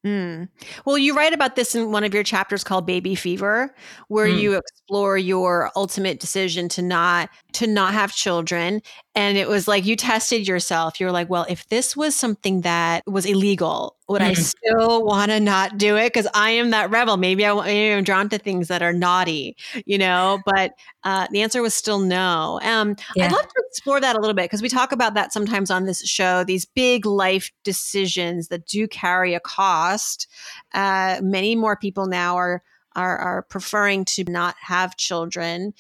Mm. 0.06 0.50
Well, 0.86 1.00
you 1.00 1.16
write 1.16 1.34
about 1.34 1.56
this 1.56 1.74
in 1.74 1.92
one 1.92 2.04
of 2.04 2.14
your 2.14 2.22
chapters 2.22 2.64
called 2.64 2.86
Baby 2.86 3.16
Fever, 3.16 3.74
where 4.08 4.28
mm. 4.28 4.40
you 4.40 4.54
explore 4.54 5.18
your 5.18 5.72
ultimate 5.76 6.20
decision 6.20 6.70
to 6.70 6.84
not 6.84 7.32
to 7.54 7.66
not 7.66 7.94
have 7.94 8.14
children 8.14 8.82
and 9.16 9.38
it 9.38 9.48
was 9.48 9.68
like 9.68 9.86
you 9.86 9.96
tested 9.96 10.48
yourself. 10.48 11.00
You're 11.00 11.12
like, 11.12 11.30
well, 11.30 11.46
if 11.50 11.68
this 11.70 11.98
was 11.98 12.16
something 12.16 12.62
that 12.62 13.02
was 13.08 13.26
illegal, 13.26 13.95
would 14.08 14.22
mm. 14.22 14.26
I 14.26 14.34
still 14.34 15.04
want 15.04 15.32
to 15.32 15.40
not 15.40 15.78
do 15.78 15.98
it? 15.98 16.14
Because 16.14 16.28
I 16.34 16.52
am 16.52 16.70
that 16.72 16.92
rebel. 16.92 17.18
Maybe 17.18 17.46
I 17.46 17.54
maybe 17.54 17.94
I'm 17.94 18.04
drawn 18.04 18.30
to 18.30 18.38
things 18.38 18.68
that 18.68 18.82
are 18.82 18.94
naughty, 18.94 19.58
you 19.86 19.98
know. 19.98 20.40
But 20.46 20.74
uh, 21.04 21.28
the 21.32 21.42
answer 21.42 21.62
was 21.62 21.74
still 21.74 22.00
no. 22.00 22.60
Um, 22.64 22.96
yeah. 23.16 23.26
I'd 23.26 23.32
love 23.32 23.48
to 23.48 23.64
explore 23.70 24.00
that 24.00 24.16
a 24.16 24.20
little 24.20 24.36
bit 24.36 24.44
because 24.44 24.62
we 24.62 24.70
talk 24.70 24.92
about 24.92 25.16
that 25.16 25.34
sometimes 25.34 25.72
on 25.72 25.86
this 25.86 26.02
show. 26.08 26.44
These 26.44 26.66
big 26.66 27.06
life 27.06 27.52
decisions 27.64 28.50
that 28.50 28.68
do 28.68 28.88
carry 28.88 29.34
a 29.34 29.40
cost. 29.40 30.28
Uh, 30.74 31.20
many 31.22 31.56
more 31.56 31.76
people 31.76 32.06
now 32.06 32.36
are 32.36 32.64
are, 32.96 33.18
are 33.18 33.42
preferring 33.44 34.06
to 34.06 34.24
not 34.26 34.56
have 34.62 34.96
children 34.96 35.74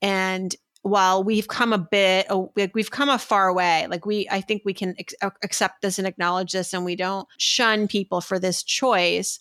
and 0.00 0.56
while 0.82 1.22
we've 1.22 1.48
come 1.48 1.72
a 1.72 1.78
bit 1.78 2.26
like 2.56 2.74
we've 2.74 2.90
come 2.90 3.08
a 3.08 3.18
far 3.18 3.52
way 3.54 3.86
like 3.88 4.04
we 4.04 4.26
i 4.30 4.40
think 4.40 4.62
we 4.64 4.74
can 4.74 4.94
ex- 4.98 5.14
accept 5.42 5.80
this 5.80 5.98
and 5.98 6.06
acknowledge 6.06 6.52
this 6.52 6.74
and 6.74 6.84
we 6.84 6.96
don't 6.96 7.28
shun 7.38 7.86
people 7.86 8.20
for 8.20 8.38
this 8.38 8.62
choice 8.62 9.38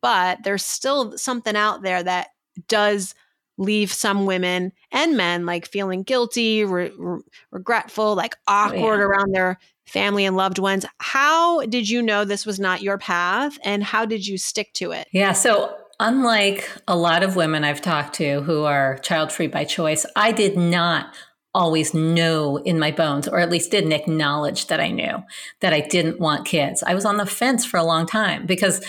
but 0.00 0.38
there's 0.44 0.64
still 0.64 1.16
something 1.18 1.56
out 1.56 1.82
there 1.82 2.02
that 2.02 2.28
does 2.68 3.14
leave 3.58 3.92
some 3.92 4.26
women 4.26 4.72
and 4.90 5.16
men 5.16 5.46
like 5.46 5.66
feeling 5.66 6.02
guilty 6.02 6.64
re- 6.64 6.92
re- 6.96 7.20
regretful 7.50 8.14
like 8.14 8.36
awkward 8.46 9.00
oh, 9.00 9.02
yeah. 9.02 9.04
around 9.04 9.32
their 9.32 9.58
family 9.86 10.24
and 10.24 10.36
loved 10.36 10.58
ones 10.58 10.86
how 10.98 11.64
did 11.66 11.88
you 11.88 12.00
know 12.02 12.24
this 12.24 12.46
was 12.46 12.58
not 12.58 12.82
your 12.82 12.98
path 12.98 13.58
and 13.64 13.84
how 13.84 14.04
did 14.04 14.26
you 14.26 14.38
stick 14.38 14.72
to 14.72 14.92
it 14.92 15.06
yeah 15.12 15.32
so 15.32 15.76
unlike 16.00 16.70
a 16.86 16.96
lot 16.96 17.22
of 17.22 17.36
women 17.36 17.64
I've 17.64 17.82
talked 17.82 18.14
to 18.16 18.42
who 18.42 18.64
are 18.64 18.98
child 18.98 19.32
free 19.32 19.46
by 19.46 19.64
choice, 19.64 20.06
I 20.16 20.32
did 20.32 20.56
not 20.56 21.14
always 21.54 21.94
know 21.94 22.56
in 22.56 22.78
my 22.78 22.90
bones, 22.90 23.28
or 23.28 23.38
at 23.38 23.50
least 23.50 23.70
didn't 23.70 23.92
acknowledge 23.92 24.66
that 24.66 24.80
I 24.80 24.90
knew 24.90 25.22
that 25.60 25.72
I 25.72 25.80
didn't 25.80 26.20
want 26.20 26.46
kids. 26.46 26.82
I 26.82 26.94
was 26.94 27.04
on 27.04 27.16
the 27.16 27.26
fence 27.26 27.64
for 27.64 27.76
a 27.76 27.84
long 27.84 28.06
time 28.06 28.44
because 28.44 28.84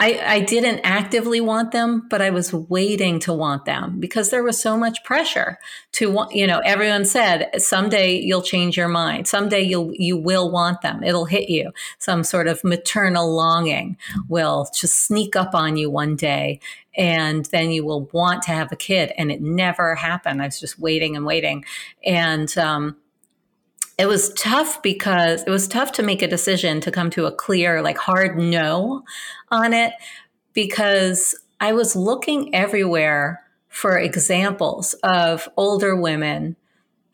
I, 0.00 0.20
I 0.24 0.40
didn't 0.40 0.80
actively 0.82 1.40
want 1.40 1.70
them, 1.70 2.08
but 2.10 2.20
I 2.20 2.30
was 2.30 2.52
waiting 2.52 3.20
to 3.20 3.32
want 3.32 3.64
them 3.64 4.00
because 4.00 4.30
there 4.30 4.42
was 4.42 4.60
so 4.60 4.76
much 4.76 5.04
pressure 5.04 5.58
to 5.92 6.10
want, 6.10 6.34
you 6.34 6.48
know, 6.48 6.58
everyone 6.64 7.04
said 7.04 7.62
someday 7.62 8.16
you'll 8.16 8.42
change 8.42 8.76
your 8.76 8.88
mind. 8.88 9.28
Someday 9.28 9.62
you'll, 9.62 9.92
you 9.94 10.16
will 10.16 10.50
want 10.50 10.82
them. 10.82 11.04
It'll 11.04 11.26
hit 11.26 11.48
you. 11.48 11.70
Some 12.00 12.24
sort 12.24 12.48
of 12.48 12.64
maternal 12.64 13.32
longing 13.32 13.96
will 14.28 14.68
just 14.74 15.06
sneak 15.06 15.36
up 15.36 15.54
on 15.54 15.76
you 15.76 15.90
one 15.90 16.16
day 16.16 16.58
and 16.96 17.44
then 17.46 17.70
you 17.70 17.84
will 17.84 18.08
want 18.12 18.42
to 18.42 18.50
have 18.50 18.72
a 18.72 18.76
kid. 18.76 19.12
And 19.16 19.30
it 19.30 19.40
never 19.40 19.94
happened. 19.94 20.42
I 20.42 20.46
was 20.46 20.58
just 20.58 20.76
waiting 20.76 21.14
and 21.14 21.24
waiting. 21.24 21.64
And, 22.04 22.56
um, 22.58 22.96
it 23.98 24.06
was 24.06 24.32
tough 24.34 24.82
because 24.82 25.42
it 25.42 25.50
was 25.50 25.68
tough 25.68 25.92
to 25.92 26.02
make 26.02 26.22
a 26.22 26.28
decision 26.28 26.80
to 26.80 26.90
come 26.90 27.10
to 27.10 27.26
a 27.26 27.32
clear, 27.32 27.82
like 27.82 27.98
hard 27.98 28.36
no 28.36 29.04
on 29.50 29.72
it 29.72 29.92
because 30.52 31.34
I 31.60 31.72
was 31.72 31.94
looking 31.94 32.54
everywhere 32.54 33.42
for 33.68 33.98
examples 33.98 34.94
of 35.02 35.48
older 35.56 35.96
women 35.96 36.56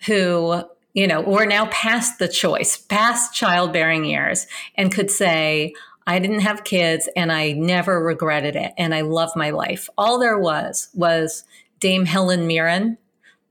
who, 0.06 0.62
you 0.94 1.06
know, 1.06 1.20
were 1.20 1.46
now 1.46 1.66
past 1.66 2.18
the 2.18 2.28
choice, 2.28 2.76
past 2.76 3.34
childbearing 3.34 4.04
years, 4.04 4.46
and 4.74 4.92
could 4.92 5.10
say, 5.10 5.74
I 6.06 6.18
didn't 6.18 6.40
have 6.40 6.64
kids 6.64 7.08
and 7.14 7.30
I 7.30 7.52
never 7.52 8.02
regretted 8.02 8.56
it 8.56 8.72
and 8.78 8.94
I 8.94 9.02
love 9.02 9.30
my 9.36 9.50
life. 9.50 9.88
All 9.96 10.18
there 10.18 10.38
was 10.38 10.88
was 10.94 11.44
Dame 11.78 12.06
Helen 12.06 12.46
Mirren 12.46 12.98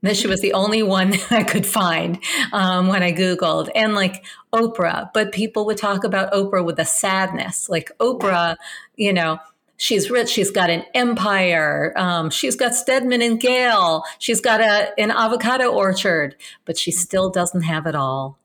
that 0.02 0.16
she 0.16 0.26
was 0.26 0.40
the 0.40 0.52
only 0.52 0.82
one 0.82 1.14
I 1.30 1.44
could 1.44 1.66
find 1.66 2.18
um, 2.52 2.88
when 2.88 3.02
I 3.02 3.12
Googled, 3.12 3.70
and 3.74 3.94
like 3.94 4.24
Oprah. 4.52 5.10
But 5.12 5.32
people 5.32 5.66
would 5.66 5.78
talk 5.78 6.04
about 6.04 6.32
Oprah 6.32 6.64
with 6.64 6.78
a 6.78 6.84
sadness. 6.84 7.68
Like 7.68 7.90
Oprah, 8.00 8.56
you 8.96 9.12
know, 9.12 9.38
she's 9.76 10.10
rich, 10.10 10.28
she's 10.28 10.50
got 10.50 10.70
an 10.70 10.84
empire, 10.94 11.92
um, 11.96 12.30
she's 12.30 12.56
got 12.56 12.74
Stedman 12.74 13.22
and 13.22 13.40
Gayle, 13.40 14.04
she's 14.18 14.40
got 14.40 14.60
a, 14.60 14.92
an 14.98 15.10
avocado 15.10 15.72
orchard, 15.72 16.36
but 16.64 16.78
she 16.78 16.90
still 16.90 17.30
doesn't 17.30 17.62
have 17.62 17.86
it 17.86 17.94
all. 17.94 18.38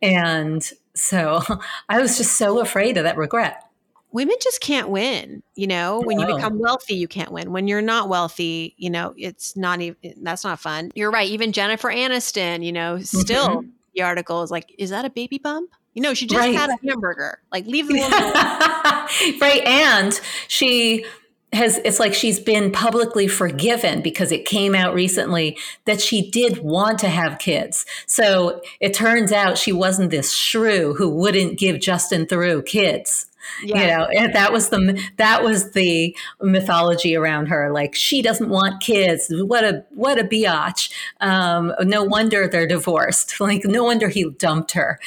And 0.00 0.68
so 0.94 1.40
I 1.88 2.00
was 2.00 2.18
just 2.18 2.36
so 2.36 2.60
afraid 2.60 2.96
of 2.96 3.04
that 3.04 3.16
regret 3.16 3.64
women 4.12 4.36
just 4.40 4.60
can't 4.60 4.88
win 4.88 5.42
you 5.54 5.66
know 5.66 6.00
when 6.00 6.18
you 6.18 6.26
become 6.26 6.58
wealthy 6.58 6.94
you 6.94 7.08
can't 7.08 7.32
win 7.32 7.52
when 7.52 7.66
you're 7.68 7.82
not 7.82 8.08
wealthy 8.08 8.74
you 8.76 8.90
know 8.90 9.14
it's 9.16 9.56
not 9.56 9.80
even 9.80 9.96
that's 10.22 10.44
not 10.44 10.60
fun 10.60 10.90
you're 10.94 11.10
right 11.10 11.28
even 11.28 11.52
jennifer 11.52 11.88
aniston 11.88 12.64
you 12.64 12.72
know 12.72 12.98
still 13.00 13.48
mm-hmm. 13.48 13.68
the 13.94 14.02
article 14.02 14.42
is 14.42 14.50
like 14.50 14.74
is 14.78 14.90
that 14.90 15.04
a 15.04 15.10
baby 15.10 15.38
bump 15.38 15.70
you 15.94 16.02
know 16.02 16.14
she 16.14 16.26
just 16.26 16.38
right. 16.38 16.54
had 16.54 16.70
a 16.70 16.76
hamburger 16.86 17.38
like 17.50 17.66
leave 17.66 17.88
the 17.88 17.94
woman 17.94 19.40
right 19.40 19.62
and 19.64 20.20
she 20.48 21.04
has 21.52 21.78
it's 21.84 22.00
like 22.00 22.14
she's 22.14 22.40
been 22.40 22.72
publicly 22.72 23.28
forgiven 23.28 24.00
because 24.00 24.32
it 24.32 24.46
came 24.46 24.74
out 24.74 24.94
recently 24.94 25.58
that 25.84 26.00
she 26.00 26.30
did 26.30 26.58
want 26.58 26.98
to 27.00 27.08
have 27.08 27.38
kids. 27.38 27.84
So 28.06 28.62
it 28.80 28.94
turns 28.94 29.32
out 29.32 29.58
she 29.58 29.72
wasn't 29.72 30.10
this 30.10 30.32
shrew 30.32 30.94
who 30.94 31.10
wouldn't 31.10 31.58
give 31.58 31.80
Justin 31.80 32.26
Theroux 32.26 32.64
kids. 32.64 33.26
Yeah. 33.64 34.08
You 34.12 34.26
know, 34.26 34.32
that 34.32 34.52
was 34.52 34.68
the 34.68 35.00
that 35.16 35.42
was 35.42 35.72
the 35.72 36.16
mythology 36.40 37.16
around 37.16 37.46
her. 37.46 37.70
Like 37.72 37.94
she 37.94 38.22
doesn't 38.22 38.48
want 38.48 38.82
kids. 38.82 39.26
What 39.30 39.64
a 39.64 39.84
what 39.90 40.18
a 40.18 40.24
biatch. 40.24 40.90
Um, 41.20 41.72
no 41.80 42.04
wonder 42.04 42.48
they're 42.48 42.66
divorced. 42.66 43.34
Like 43.42 43.64
no 43.64 43.82
wonder 43.82 44.08
he 44.08 44.30
dumped 44.30 44.72
her. 44.72 45.00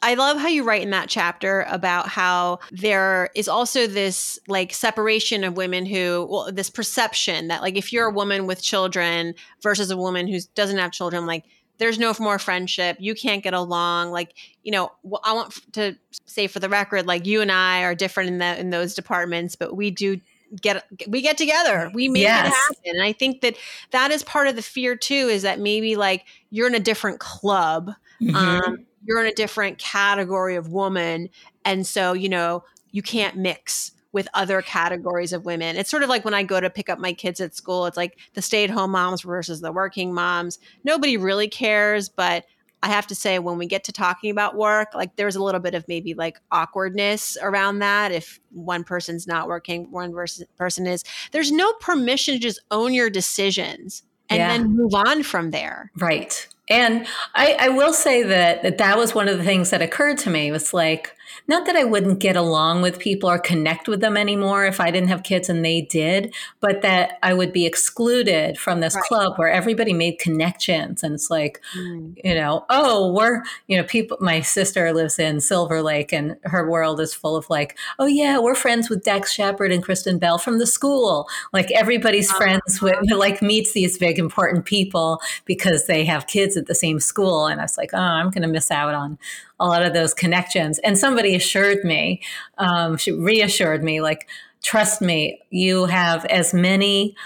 I 0.00 0.14
love 0.14 0.38
how 0.38 0.46
you 0.46 0.62
write 0.62 0.82
in 0.82 0.90
that 0.90 1.08
chapter 1.08 1.66
about 1.68 2.08
how 2.08 2.60
there 2.70 3.30
is 3.34 3.48
also 3.48 3.86
this 3.86 4.38
like 4.46 4.72
separation 4.72 5.42
of 5.42 5.56
women 5.56 5.86
who, 5.86 6.26
well, 6.30 6.52
this 6.52 6.70
perception 6.70 7.48
that 7.48 7.62
like 7.62 7.76
if 7.76 7.92
you're 7.92 8.08
a 8.08 8.12
woman 8.12 8.46
with 8.46 8.62
children 8.62 9.34
versus 9.62 9.90
a 9.90 9.96
woman 9.96 10.28
who 10.28 10.38
doesn't 10.54 10.78
have 10.78 10.92
children, 10.92 11.26
like 11.26 11.44
there's 11.78 11.98
no 11.98 12.14
more 12.20 12.38
friendship. 12.38 12.96
You 13.00 13.14
can't 13.14 13.42
get 13.42 13.54
along. 13.54 14.10
Like 14.10 14.34
you 14.62 14.72
know 14.72 14.92
i 15.24 15.32
want 15.32 15.54
to 15.72 15.96
say 16.26 16.46
for 16.46 16.58
the 16.58 16.68
record 16.68 17.06
like 17.06 17.24
you 17.24 17.40
and 17.40 17.50
i 17.50 17.82
are 17.84 17.94
different 17.94 18.28
in 18.28 18.36
that 18.36 18.58
in 18.58 18.68
those 18.68 18.94
departments 18.94 19.56
but 19.56 19.74
we 19.74 19.90
do 19.90 20.20
get 20.60 20.84
we 21.06 21.20
get 21.20 21.36
together. 21.36 21.90
We 21.92 22.08
make 22.08 22.22
yes. 22.22 22.46
it 22.46 22.50
happen. 22.50 22.96
And 22.96 23.02
i 23.02 23.12
think 23.12 23.40
that 23.40 23.56
that 23.90 24.10
is 24.10 24.22
part 24.22 24.46
of 24.46 24.56
the 24.56 24.62
fear 24.62 24.96
too 24.96 25.14
is 25.14 25.42
that 25.42 25.58
maybe 25.58 25.96
like 25.96 26.24
you're 26.50 26.66
in 26.66 26.74
a 26.74 26.80
different 26.80 27.18
club 27.20 27.92
mm-hmm. 28.20 28.36
um, 28.36 28.86
you're 29.04 29.20
in 29.20 29.26
a 29.26 29.34
different 29.34 29.78
category 29.78 30.56
of 30.56 30.68
woman. 30.68 31.30
And 31.64 31.86
so 31.86 32.12
you 32.12 32.28
know 32.28 32.64
you 32.90 33.02
can't 33.02 33.36
mix 33.36 33.92
with 34.18 34.28
other 34.34 34.62
categories 34.62 35.32
of 35.32 35.44
women. 35.44 35.76
It's 35.76 35.88
sort 35.88 36.02
of 36.02 36.08
like 36.08 36.24
when 36.24 36.34
I 36.34 36.42
go 36.42 36.60
to 36.60 36.68
pick 36.68 36.88
up 36.88 36.98
my 36.98 37.12
kids 37.12 37.40
at 37.40 37.54
school, 37.54 37.86
it's 37.86 37.96
like 37.96 38.18
the 38.34 38.42
stay 38.42 38.64
at 38.64 38.70
home 38.70 38.90
moms 38.90 39.22
versus 39.22 39.60
the 39.60 39.70
working 39.70 40.12
moms. 40.12 40.58
Nobody 40.82 41.16
really 41.16 41.46
cares, 41.46 42.08
but 42.08 42.44
I 42.82 42.88
have 42.88 43.06
to 43.06 43.14
say, 43.14 43.38
when 43.38 43.58
we 43.58 43.66
get 43.66 43.84
to 43.84 43.92
talking 43.92 44.32
about 44.32 44.56
work, 44.56 44.88
like 44.92 45.14
there's 45.14 45.36
a 45.36 45.42
little 45.42 45.60
bit 45.60 45.74
of 45.74 45.86
maybe 45.86 46.14
like 46.14 46.40
awkwardness 46.50 47.38
around 47.40 47.78
that. 47.78 48.10
If 48.10 48.40
one 48.50 48.82
person's 48.82 49.28
not 49.28 49.46
working, 49.46 49.92
one 49.92 50.12
person 50.56 50.86
is. 50.88 51.04
There's 51.30 51.52
no 51.52 51.72
permission 51.74 52.34
to 52.34 52.40
just 52.40 52.60
own 52.72 52.92
your 52.92 53.10
decisions 53.10 54.02
and 54.28 54.38
yeah. 54.38 54.48
then 54.48 54.74
move 54.74 54.94
on 54.94 55.22
from 55.22 55.52
there. 55.52 55.92
Right. 55.96 56.48
And 56.68 57.06
I, 57.36 57.56
I 57.60 57.68
will 57.68 57.92
say 57.92 58.24
that, 58.24 58.64
that 58.64 58.78
that 58.78 58.98
was 58.98 59.14
one 59.14 59.28
of 59.28 59.38
the 59.38 59.44
things 59.44 59.70
that 59.70 59.80
occurred 59.80 60.18
to 60.18 60.30
me 60.30 60.50
was 60.50 60.74
like, 60.74 61.14
not 61.48 61.64
that 61.64 61.76
I 61.76 61.84
wouldn't 61.84 62.18
get 62.18 62.36
along 62.36 62.82
with 62.82 62.98
people 62.98 63.30
or 63.30 63.38
connect 63.38 63.88
with 63.88 64.00
them 64.00 64.18
anymore 64.18 64.66
if 64.66 64.80
I 64.80 64.90
didn't 64.90 65.08
have 65.08 65.22
kids 65.22 65.48
and 65.48 65.64
they 65.64 65.80
did, 65.80 66.34
but 66.60 66.82
that 66.82 67.18
I 67.22 67.32
would 67.32 67.54
be 67.54 67.64
excluded 67.64 68.58
from 68.58 68.80
this 68.80 68.94
right. 68.94 69.04
club 69.04 69.32
where 69.36 69.48
everybody 69.48 69.94
made 69.94 70.18
connections. 70.18 71.02
And 71.02 71.14
it's 71.14 71.30
like, 71.30 71.62
mm. 71.74 72.14
you 72.22 72.34
know, 72.34 72.66
oh, 72.68 73.12
we're, 73.14 73.42
you 73.66 73.78
know, 73.78 73.84
people, 73.84 74.18
my 74.20 74.42
sister 74.42 74.92
lives 74.92 75.18
in 75.18 75.40
Silver 75.40 75.80
Lake 75.82 76.12
and 76.12 76.36
her 76.44 76.68
world 76.68 77.00
is 77.00 77.14
full 77.14 77.34
of 77.34 77.48
like, 77.48 77.78
oh, 77.98 78.06
yeah, 78.06 78.38
we're 78.38 78.54
friends 78.54 78.90
with 78.90 79.02
Dax 79.02 79.32
Shepard 79.32 79.72
and 79.72 79.82
Kristen 79.82 80.18
Bell 80.18 80.36
from 80.36 80.58
the 80.58 80.66
school. 80.66 81.28
Like 81.54 81.70
everybody's 81.70 82.28
uh-huh. 82.28 82.38
friends 82.38 82.82
with, 82.82 82.98
like, 83.16 83.40
meets 83.40 83.72
these 83.72 83.96
big 83.96 84.18
important 84.18 84.66
people 84.66 85.20
because 85.46 85.86
they 85.86 86.04
have 86.04 86.26
kids 86.26 86.58
at 86.58 86.66
the 86.66 86.74
same 86.74 87.00
school. 87.00 87.46
And 87.46 87.58
I 87.58 87.64
was 87.64 87.78
like, 87.78 87.94
oh, 87.94 87.98
I'm 87.98 88.28
going 88.30 88.42
to 88.42 88.48
miss 88.48 88.70
out 88.70 88.94
on 88.94 89.18
a 89.60 89.66
lot 89.66 89.82
of 89.82 89.92
those 89.92 90.14
connections. 90.14 90.78
And 90.80 90.98
somebody 90.98 91.34
assured 91.34 91.84
me, 91.84 92.22
um, 92.58 92.96
she 92.96 93.12
reassured 93.12 93.82
me, 93.82 94.00
like, 94.00 94.28
trust 94.62 95.00
me, 95.00 95.40
you 95.50 95.86
have 95.86 96.24
as 96.26 96.54
many 96.54 97.16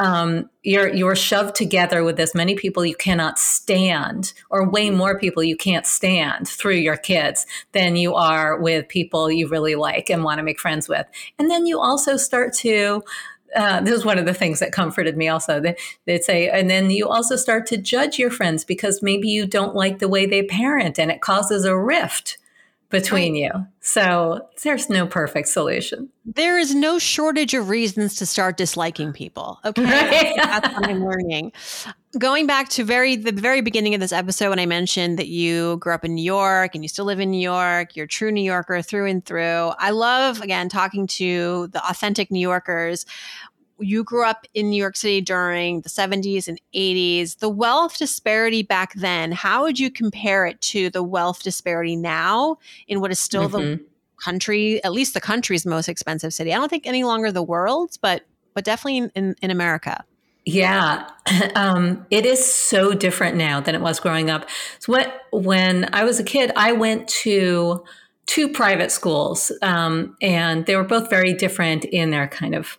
um, 0.00 0.48
you're 0.62 0.88
you're 0.88 1.14
shoved 1.14 1.54
together 1.54 2.02
with 2.02 2.18
as 2.18 2.34
many 2.34 2.54
people 2.54 2.86
you 2.86 2.96
cannot 2.96 3.38
stand, 3.38 4.32
or 4.48 4.68
way 4.68 4.88
more 4.88 5.18
people 5.18 5.42
you 5.42 5.56
can't 5.56 5.86
stand 5.86 6.48
through 6.48 6.76
your 6.76 6.96
kids 6.96 7.46
than 7.72 7.96
you 7.96 8.14
are 8.14 8.58
with 8.58 8.88
people 8.88 9.30
you 9.30 9.46
really 9.46 9.74
like 9.74 10.08
and 10.08 10.24
want 10.24 10.38
to 10.38 10.42
make 10.42 10.58
friends 10.58 10.88
with. 10.88 11.06
And 11.38 11.50
then 11.50 11.66
you 11.66 11.78
also 11.78 12.16
start 12.16 12.54
to 12.54 13.04
uh, 13.56 13.80
this 13.80 13.94
is 13.94 14.04
one 14.04 14.18
of 14.18 14.26
the 14.26 14.34
things 14.34 14.60
that 14.60 14.72
comforted 14.72 15.16
me 15.16 15.28
also. 15.28 15.60
They, 15.60 15.76
they'd 16.06 16.24
say 16.24 16.48
and 16.48 16.70
then 16.70 16.90
you 16.90 17.08
also 17.08 17.36
start 17.36 17.66
to 17.66 17.76
judge 17.76 18.18
your 18.18 18.30
friends 18.30 18.64
because 18.64 19.02
maybe 19.02 19.28
you 19.28 19.46
don't 19.46 19.74
like 19.74 19.98
the 19.98 20.08
way 20.08 20.26
they 20.26 20.42
parent 20.42 20.98
and 20.98 21.10
it 21.10 21.20
causes 21.20 21.64
a 21.64 21.76
rift 21.76 22.38
between 22.90 23.32
right. 23.32 23.42
you. 23.42 23.66
So 23.80 24.48
there's 24.62 24.90
no 24.90 25.06
perfect 25.06 25.48
solution. 25.48 26.10
There 26.24 26.58
is 26.58 26.74
no 26.74 26.98
shortage 26.98 27.54
of 27.54 27.68
reasons 27.68 28.16
to 28.16 28.26
start 28.26 28.56
disliking 28.56 29.12
people 29.12 29.58
okay? 29.64 29.82
Right. 29.84 30.36
that's 30.36 30.74
what 30.74 30.88
i'm 30.88 31.04
learning. 31.04 31.52
Going 32.18 32.46
back 32.46 32.68
to 32.70 32.84
very 32.84 33.16
the 33.16 33.32
very 33.32 33.60
beginning 33.60 33.94
of 33.94 34.00
this 34.00 34.12
episode 34.12 34.50
when 34.50 34.58
i 34.58 34.66
mentioned 34.66 35.18
that 35.18 35.28
you 35.28 35.76
grew 35.78 35.94
up 35.94 36.04
in 36.04 36.14
new 36.14 36.24
york 36.24 36.74
and 36.74 36.84
you 36.84 36.88
still 36.88 37.04
live 37.04 37.20
in 37.20 37.30
new 37.30 37.40
york 37.40 37.96
you're 37.96 38.04
a 38.04 38.08
true 38.08 38.32
new 38.32 38.42
yorker 38.42 38.82
through 38.82 39.06
and 39.06 39.24
through. 39.24 39.72
I 39.78 39.90
love 39.90 40.40
again 40.40 40.68
talking 40.68 41.06
to 41.06 41.68
the 41.68 41.88
authentic 41.88 42.30
new 42.30 42.40
yorkers 42.40 43.06
you 43.80 44.04
grew 44.04 44.24
up 44.24 44.46
in 44.54 44.70
New 44.70 44.76
York 44.76 44.96
City 44.96 45.20
during 45.20 45.80
the 45.80 45.88
70s 45.88 46.48
and 46.48 46.60
80s. 46.74 47.38
The 47.38 47.48
wealth 47.48 47.98
disparity 47.98 48.62
back 48.62 48.94
then, 48.94 49.32
how 49.32 49.62
would 49.62 49.78
you 49.78 49.90
compare 49.90 50.46
it 50.46 50.60
to 50.62 50.90
the 50.90 51.02
wealth 51.02 51.42
disparity 51.42 51.96
now 51.96 52.58
in 52.88 53.00
what 53.00 53.10
is 53.10 53.18
still 53.18 53.48
mm-hmm. 53.48 53.56
the 53.56 53.80
country, 54.22 54.82
at 54.84 54.92
least 54.92 55.14
the 55.14 55.20
country's 55.20 55.64
most 55.64 55.88
expensive 55.88 56.32
city? 56.34 56.52
I 56.52 56.56
don't 56.56 56.68
think 56.68 56.86
any 56.86 57.04
longer 57.04 57.32
the 57.32 57.42
world's, 57.42 57.96
but 57.96 58.22
but 58.52 58.64
definitely 58.64 58.98
in, 58.98 59.12
in, 59.14 59.36
in 59.42 59.50
America. 59.50 60.04
Yeah, 60.44 61.08
um, 61.54 62.06
it 62.10 62.26
is 62.26 62.44
so 62.44 62.94
different 62.94 63.36
now 63.36 63.60
than 63.60 63.74
it 63.74 63.80
was 63.80 64.00
growing 64.00 64.30
up. 64.30 64.48
So 64.78 64.92
what, 64.92 65.22
when 65.32 65.88
I 65.92 66.04
was 66.04 66.18
a 66.18 66.24
kid, 66.24 66.50
I 66.56 66.72
went 66.72 67.08
to 67.08 67.84
two 68.26 68.48
private 68.48 68.90
schools, 68.90 69.52
um, 69.62 70.16
and 70.20 70.66
they 70.66 70.76
were 70.76 70.84
both 70.84 71.10
very 71.10 71.32
different 71.34 71.84
in 71.84 72.10
their 72.10 72.28
kind 72.28 72.54
of 72.54 72.78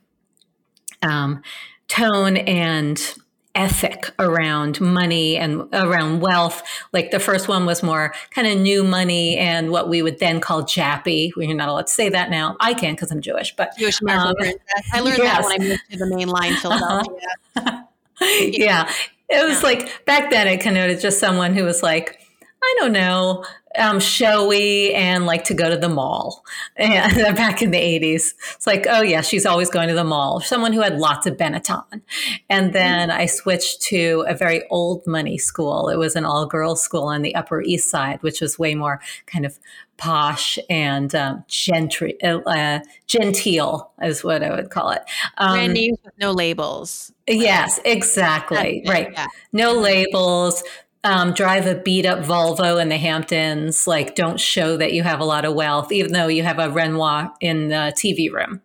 um, 1.01 1.41
tone 1.87 2.37
and 2.37 3.15
ethic 3.53 4.11
around 4.17 4.79
money 4.79 5.37
and 5.37 5.63
around 5.73 6.21
wealth. 6.21 6.63
Like 6.93 7.11
the 7.11 7.19
first 7.19 7.47
one 7.47 7.65
was 7.65 7.83
more 7.83 8.13
kind 8.31 8.47
of 8.47 8.57
new 8.57 8.83
money 8.83 9.37
and 9.37 9.71
what 9.71 9.89
we 9.89 10.01
would 10.01 10.19
then 10.19 10.39
call 10.39 10.63
jappy. 10.63 11.31
We're 11.35 11.53
not 11.53 11.67
allowed 11.67 11.87
to 11.87 11.93
say 11.93 12.09
that 12.09 12.29
now. 12.29 12.55
I 12.59 12.73
can 12.73 12.93
because 12.93 13.11
I'm 13.11 13.21
Jewish, 13.21 13.55
but 13.55 13.75
Jewish 13.77 14.01
American 14.01 14.29
um, 14.29 14.35
princess. 14.35 14.61
I 14.93 15.01
learned 15.01 15.17
yes. 15.17 15.37
that 15.37 15.43
when 15.43 15.61
I 15.61 15.65
moved 15.65 15.81
to 15.91 15.97
the 15.97 16.07
main 16.07 16.27
line, 16.27 16.55
Philadelphia. 16.61 17.27
yeah. 18.21 18.91
It 19.29 19.47
was 19.47 19.61
yeah. 19.61 19.67
like 19.67 20.05
back 20.05 20.29
then 20.29 20.47
it 20.47 20.61
connoted 20.61 20.99
just 20.99 21.19
someone 21.19 21.53
who 21.53 21.63
was 21.63 21.83
like, 21.83 22.20
I 22.63 22.75
don't 22.79 22.93
know, 22.93 23.43
um, 23.77 23.99
showy 23.99 24.93
and 24.93 25.25
like 25.25 25.45
to 25.45 25.53
go 25.53 25.69
to 25.69 25.77
the 25.77 25.89
mall. 25.89 26.43
And 26.77 27.35
back 27.35 27.61
in 27.61 27.71
the 27.71 27.77
80s, 27.77 28.33
it's 28.55 28.65
like, 28.65 28.87
oh, 28.89 29.01
yeah, 29.01 29.21
she's 29.21 29.45
always 29.45 29.69
going 29.69 29.89
to 29.89 29.93
the 29.93 30.03
mall. 30.03 30.39
Someone 30.39 30.73
who 30.73 30.81
had 30.81 30.97
lots 30.97 31.27
of 31.27 31.35
Benetton. 31.37 32.01
And 32.49 32.73
then 32.73 33.11
I 33.11 33.25
switched 33.25 33.81
to 33.83 34.25
a 34.27 34.33
very 34.33 34.63
old 34.69 35.05
money 35.05 35.37
school. 35.37 35.89
It 35.89 35.97
was 35.97 36.15
an 36.15 36.25
all 36.25 36.45
girls 36.45 36.81
school 36.81 37.03
on 37.03 37.21
the 37.21 37.35
Upper 37.35 37.61
East 37.61 37.89
Side, 37.89 38.23
which 38.23 38.41
was 38.41 38.57
way 38.57 38.73
more 38.73 39.01
kind 39.27 39.45
of 39.45 39.59
posh 39.97 40.57
and 40.69 41.13
um, 41.13 41.43
gentry, 41.47 42.17
uh, 42.23 42.79
genteel, 43.05 43.91
is 44.01 44.23
what 44.23 44.43
I 44.43 44.55
would 44.55 44.71
call 44.71 44.91
it. 44.91 45.03
Um, 45.37 45.53
Brand 45.53 45.73
names 45.73 45.99
with 46.03 46.17
no 46.17 46.31
labels. 46.31 47.11
Yes, 47.27 47.79
exactly. 47.85 48.83
right. 48.87 49.09
Yeah. 49.11 49.27
No 49.53 49.73
labels 49.73 50.63
um, 51.03 51.33
drive 51.33 51.65
a 51.65 51.75
beat 51.75 52.05
up 52.05 52.19
Volvo 52.19 52.81
in 52.81 52.89
the 52.89 52.97
Hamptons. 52.97 53.87
Like, 53.87 54.15
don't 54.15 54.39
show 54.39 54.77
that 54.77 54.93
you 54.93 55.03
have 55.03 55.19
a 55.19 55.25
lot 55.25 55.45
of 55.45 55.55
wealth, 55.55 55.91
even 55.91 56.13
though 56.13 56.27
you 56.27 56.43
have 56.43 56.59
a 56.59 56.69
Renoir 56.69 57.31
in 57.41 57.69
the 57.69 57.93
TV 57.97 58.31
room. 58.31 58.61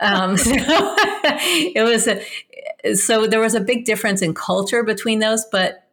Um, 0.00 0.36
so 0.38 0.50
it 0.54 1.82
was 1.82 2.08
a, 2.08 2.94
so 2.94 3.26
there 3.26 3.40
was 3.40 3.54
a 3.54 3.60
big 3.60 3.84
difference 3.84 4.22
in 4.22 4.34
culture 4.34 4.82
between 4.82 5.18
those, 5.18 5.44
but 5.50 5.84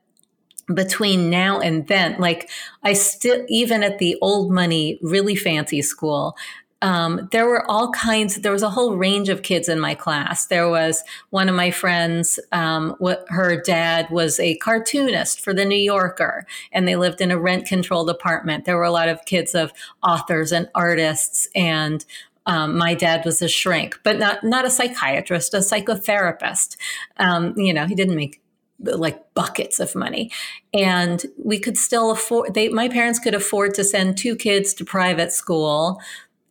between 0.73 1.29
now 1.29 1.59
and 1.59 1.87
then, 1.87 2.15
like 2.19 2.49
I 2.83 2.93
still, 2.93 3.45
even 3.49 3.83
at 3.83 3.97
the 3.97 4.17
old 4.21 4.51
money, 4.51 4.99
really 5.01 5.35
fancy 5.35 5.81
school, 5.81 6.35
um, 6.81 7.27
there 7.31 7.45
were 7.45 7.69
all 7.69 7.91
kinds 7.91 8.35
there 8.35 8.51
was 8.51 8.63
a 8.63 8.69
whole 8.69 8.95
range 8.95 9.29
of 9.29 9.43
kids 9.43 9.69
in 9.69 9.79
my 9.79 9.93
class. 9.93 10.47
There 10.47 10.69
was 10.69 11.03
one 11.29 11.47
of 11.47 11.55
my 11.55 11.71
friends 11.71 12.39
um, 12.51 12.95
what 12.97 13.25
her 13.29 13.61
dad 13.61 14.09
was 14.09 14.39
a 14.39 14.57
cartoonist 14.57 15.39
for 15.39 15.53
the 15.53 15.65
new 15.65 15.75
yorker 15.75 16.45
and 16.71 16.87
they 16.87 16.95
lived 16.95 17.21
in 17.21 17.31
a 17.31 17.39
rent 17.39 17.65
controlled 17.65 18.09
apartment. 18.09 18.65
There 18.65 18.77
were 18.77 18.83
a 18.83 18.91
lot 18.91 19.09
of 19.09 19.25
kids 19.25 19.53
of 19.53 19.71
authors 20.03 20.51
and 20.51 20.69
artists 20.73 21.47
and 21.55 22.03
um, 22.47 22.75
my 22.75 22.95
dad 22.95 23.23
was 23.25 23.41
a 23.41 23.47
shrink 23.47 23.99
but 24.03 24.17
not 24.17 24.43
not 24.43 24.65
a 24.65 24.69
psychiatrist 24.69 25.53
a 25.53 25.57
psychotherapist. 25.57 26.77
Um, 27.17 27.53
you 27.57 27.73
know 27.73 27.85
he 27.85 27.95
didn't 27.95 28.15
make 28.15 28.41
like 28.83 29.33
buckets 29.35 29.79
of 29.79 29.93
money. 29.93 30.31
And 30.73 31.23
we 31.37 31.59
could 31.59 31.77
still 31.77 32.09
afford 32.09 32.55
they 32.55 32.69
my 32.69 32.89
parents 32.89 33.19
could 33.19 33.35
afford 33.35 33.75
to 33.75 33.83
send 33.83 34.17
two 34.17 34.35
kids 34.35 34.73
to 34.75 34.85
private 34.85 35.31
school 35.31 36.01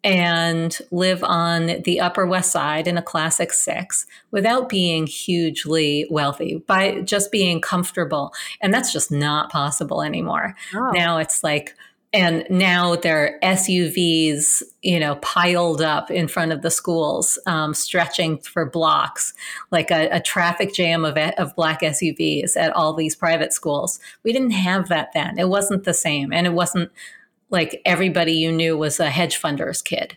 and 0.03 0.79
live 0.91 1.23
on 1.23 1.83
the 1.85 2.01
Upper 2.01 2.27
West 2.27 2.53
Side 2.53 2.87
in 2.87 2.97
a 2.97 3.03
classic 3.03 3.53
six 3.53 4.07
without 4.31 4.69
being 4.69 5.07
hugely 5.07 6.07
wealthy, 6.11 6.57
by 6.67 7.01
just 7.03 7.31
being 7.31 7.61
comfortable. 7.61 8.33
And 8.61 8.73
that's 8.73 8.93
just 8.93 9.13
not 9.13 9.51
possible 9.51 10.03
anymore. 10.03 10.55
Oh. 10.75 10.91
Now 10.93 11.19
it's 11.19 11.45
like, 11.45 11.75
and 12.13 12.45
now 12.51 12.97
there 12.97 13.39
are 13.43 13.55
SUVs, 13.55 14.65
you 14.83 14.99
know, 14.99 15.15
piled 15.17 15.81
up 15.81 16.11
in 16.11 16.27
front 16.27 16.51
of 16.51 16.63
the 16.63 16.71
schools, 16.71 17.39
um, 17.47 17.73
stretching 17.73 18.39
for 18.39 18.67
blocks, 18.67 19.33
like 19.71 19.93
a, 19.93 20.09
a 20.09 20.21
traffic 20.21 20.75
jam 20.75 21.05
of, 21.05 21.17
of 21.17 21.55
black 21.55 21.83
SUVs 21.83 22.57
at 22.57 22.73
all 22.73 22.95
these 22.95 23.15
private 23.15 23.53
schools. 23.53 24.01
We 24.25 24.33
didn't 24.33 24.51
have 24.53 24.89
that 24.89 25.11
then. 25.15 25.39
It 25.39 25.49
wasn't 25.49 25.85
the 25.85 25.95
same. 25.95 26.33
And 26.33 26.49
it 26.49 26.53
wasn't 26.53 26.91
like 27.51 27.81
everybody 27.85 28.33
you 28.33 28.53
knew 28.53 28.77
was 28.77 29.01
a 29.01 29.11
hedge 29.11 29.41
funder's 29.41 29.83
kid. 29.83 30.17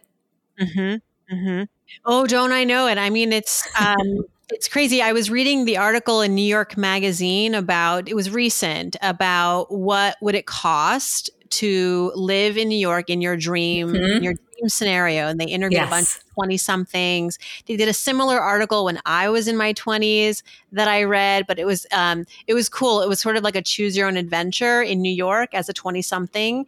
Mm-hmm. 0.60 1.36
Mm-hmm. 1.36 1.63
Oh, 2.06 2.28
don't 2.28 2.52
I 2.52 2.63
know 2.63 2.88
it? 2.88 2.98
I 2.98 3.10
mean, 3.10 3.34
it's 3.34 3.67
um, 3.80 4.26
it's 4.50 4.67
crazy. 4.67 5.02
I 5.02 5.13
was 5.13 5.30
reading 5.30 5.65
the 5.65 5.78
article 5.78 6.22
in 6.22 6.36
New 6.36 6.41
York 6.41 6.78
Magazine 6.78 7.56
about 7.56 8.08
it 8.08 8.15
was 8.15 8.30
recent 8.30 8.96
about 9.02 9.72
what 9.72 10.17
would 10.22 10.36
it 10.36 10.46
cost 10.46 11.30
to 11.53 12.11
live 12.15 12.57
in 12.57 12.67
New 12.69 12.77
York 12.77 13.09
in 13.09 13.21
your 13.21 13.37
dream, 13.37 13.89
mm-hmm. 13.89 14.17
in 14.17 14.23
your 14.23 14.33
dream 14.33 14.69
scenario. 14.69 15.27
And 15.27 15.39
they 15.39 15.45
interviewed 15.45 15.81
yes. 15.81 15.87
a 15.87 15.89
bunch 15.89 16.15
of 16.15 16.33
20 16.35 16.57
somethings. 16.57 17.39
They 17.67 17.75
did 17.75 17.87
a 17.87 17.93
similar 17.93 18.39
article 18.39 18.85
when 18.85 18.99
I 19.05 19.29
was 19.29 19.47
in 19.47 19.57
my 19.57 19.73
20s 19.73 20.43
that 20.71 20.87
I 20.87 21.03
read, 21.03 21.45
but 21.47 21.59
it 21.59 21.65
was 21.65 21.85
um, 21.91 22.25
it 22.47 22.53
was 22.53 22.69
cool. 22.69 23.01
It 23.01 23.09
was 23.09 23.19
sort 23.19 23.37
of 23.37 23.43
like 23.43 23.55
a 23.55 23.61
choose 23.61 23.95
your 23.95 24.07
own 24.07 24.17
adventure 24.17 24.81
in 24.81 25.01
New 25.01 25.13
York 25.13 25.53
as 25.53 25.69
a 25.69 25.73
20 25.73 26.01
something 26.01 26.65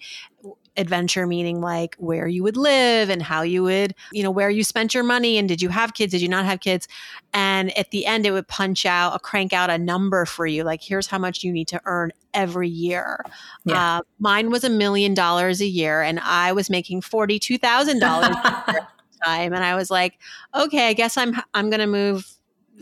adventure 0.77 1.25
meaning 1.25 1.61
like 1.61 1.95
where 1.99 2.27
you 2.27 2.43
would 2.43 2.57
live 2.57 3.09
and 3.09 3.21
how 3.21 3.41
you 3.41 3.63
would 3.63 3.95
you 4.11 4.21
know 4.21 4.31
where 4.31 4.49
you 4.49 4.63
spent 4.63 4.93
your 4.93 5.03
money 5.03 5.38
and 5.38 5.47
did 5.47 5.61
you 5.61 5.69
have 5.69 5.93
kids 5.93 6.11
did 6.11 6.21
you 6.21 6.29
not 6.29 6.45
have 6.45 6.59
kids? 6.59 6.88
And 7.33 7.77
at 7.77 7.91
the 7.91 8.05
end 8.05 8.25
it 8.25 8.31
would 8.31 8.47
punch 8.47 8.85
out 8.85 9.15
a 9.15 9.19
crank 9.19 9.53
out 9.53 9.69
a 9.69 9.77
number 9.77 10.25
for 10.25 10.45
you 10.45 10.63
like 10.63 10.81
here's 10.81 11.07
how 11.07 11.17
much 11.17 11.43
you 11.43 11.51
need 11.51 11.67
to 11.69 11.81
earn 11.85 12.11
every 12.33 12.69
year. 12.69 13.23
Yeah. 13.63 13.97
uh, 13.97 14.01
mine 14.19 14.49
was 14.49 14.63
a 14.63 14.69
million 14.69 15.13
dollars 15.13 15.61
a 15.61 15.65
year 15.65 16.01
and 16.01 16.19
i 16.21 16.51
was 16.51 16.69
making 16.69 17.01
$42000 17.01 17.59
time. 19.25 19.53
And 19.53 19.63
i 19.63 19.75
was 19.75 19.89
like 19.89 20.19
okay 20.53 20.89
i 20.89 20.93
guess 20.93 21.17
i'm 21.17 21.35
i'm 21.53 21.69
gonna 21.69 21.88
move 21.88 22.29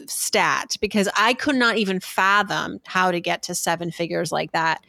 stat 0.08 0.76
because 0.82 1.08
i 1.16 1.34
could 1.34 1.56
not 1.56 1.78
even 1.78 2.00
fathom 2.00 2.80
how 2.86 3.12
to 3.12 3.22
get 3.22 3.44
to 3.44 3.56
seven 3.56 3.92
figures 3.92 4.32
like 4.32 4.52
that 4.52 4.84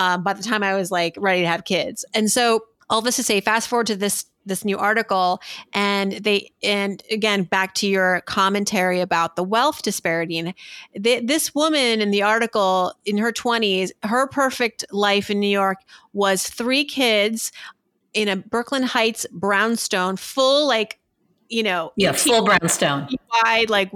um, 0.00 0.22
by 0.22 0.32
the 0.32 0.42
time 0.42 0.62
I 0.62 0.74
was 0.74 0.90
like 0.90 1.14
ready 1.18 1.42
to 1.42 1.46
have 1.46 1.64
kids. 1.64 2.06
And 2.14 2.32
so 2.32 2.64
all 2.88 3.02
this 3.02 3.16
to 3.16 3.22
say, 3.22 3.40
fast 3.40 3.68
forward 3.68 3.86
to 3.88 3.96
this 3.96 4.24
this 4.46 4.64
new 4.64 4.78
article 4.78 5.38
and 5.74 6.12
they 6.12 6.50
and 6.62 7.02
again 7.10 7.42
back 7.42 7.74
to 7.74 7.86
your 7.86 8.22
commentary 8.22 8.98
about 9.00 9.36
the 9.36 9.44
wealth 9.44 9.82
disparity 9.82 10.38
and 10.38 10.54
this 10.94 11.54
woman 11.54 12.00
in 12.00 12.10
the 12.10 12.22
article 12.22 12.94
in 13.04 13.18
her 13.18 13.32
20s 13.32 13.90
her 14.02 14.26
perfect 14.28 14.82
life 14.90 15.28
in 15.28 15.38
new 15.38 15.46
york 15.46 15.76
was 16.14 16.48
three 16.48 16.86
kids 16.86 17.52
in 18.14 18.28
a 18.28 18.36
brooklyn 18.36 18.82
heights 18.82 19.26
brownstone 19.30 20.16
full 20.16 20.66
like 20.66 20.98
you 21.50 21.62
know 21.62 21.92
yeah 21.96 22.10
full 22.10 22.42
brownstone 22.42 23.06
wide 23.44 23.68
like 23.68 23.92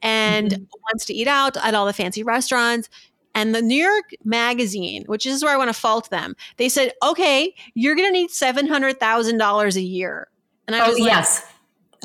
and 0.00 0.50
mm-hmm. 0.52 0.62
wants 0.84 1.04
to 1.04 1.12
eat 1.12 1.26
out 1.26 1.56
at 1.56 1.74
all 1.74 1.84
the 1.84 1.92
fancy 1.92 2.22
restaurants 2.22 2.88
and 3.34 3.54
the 3.54 3.62
New 3.62 3.82
York 3.82 4.10
Magazine, 4.24 5.04
which 5.06 5.26
is 5.26 5.42
where 5.42 5.52
I 5.52 5.56
want 5.56 5.68
to 5.68 5.78
fault 5.78 6.10
them, 6.10 6.36
they 6.56 6.68
said, 6.68 6.92
okay, 7.02 7.54
you're 7.74 7.96
going 7.96 8.08
to 8.08 8.12
need 8.12 8.30
$700,000 8.30 9.76
a 9.76 9.80
year. 9.80 10.28
And 10.66 10.76
I 10.76 10.84
oh, 10.84 10.88
was 10.88 11.00
oh, 11.00 11.02
like, 11.02 11.10
yes. 11.10 11.46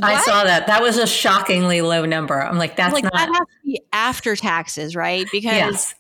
I 0.02 0.22
saw 0.22 0.44
that. 0.44 0.68
That 0.68 0.82
was 0.82 0.98
a 0.98 1.06
shockingly 1.06 1.82
low 1.82 2.06
number. 2.06 2.42
I'm 2.42 2.58
like, 2.58 2.76
that's 2.76 2.94
like 2.94 3.04
not. 3.04 3.14
that 3.14 3.28
has 3.28 3.40
to 3.40 3.66
be 3.66 3.82
after 3.92 4.36
taxes, 4.36 4.96
right? 4.96 5.28
Because 5.32 5.54
yes. 5.54 5.96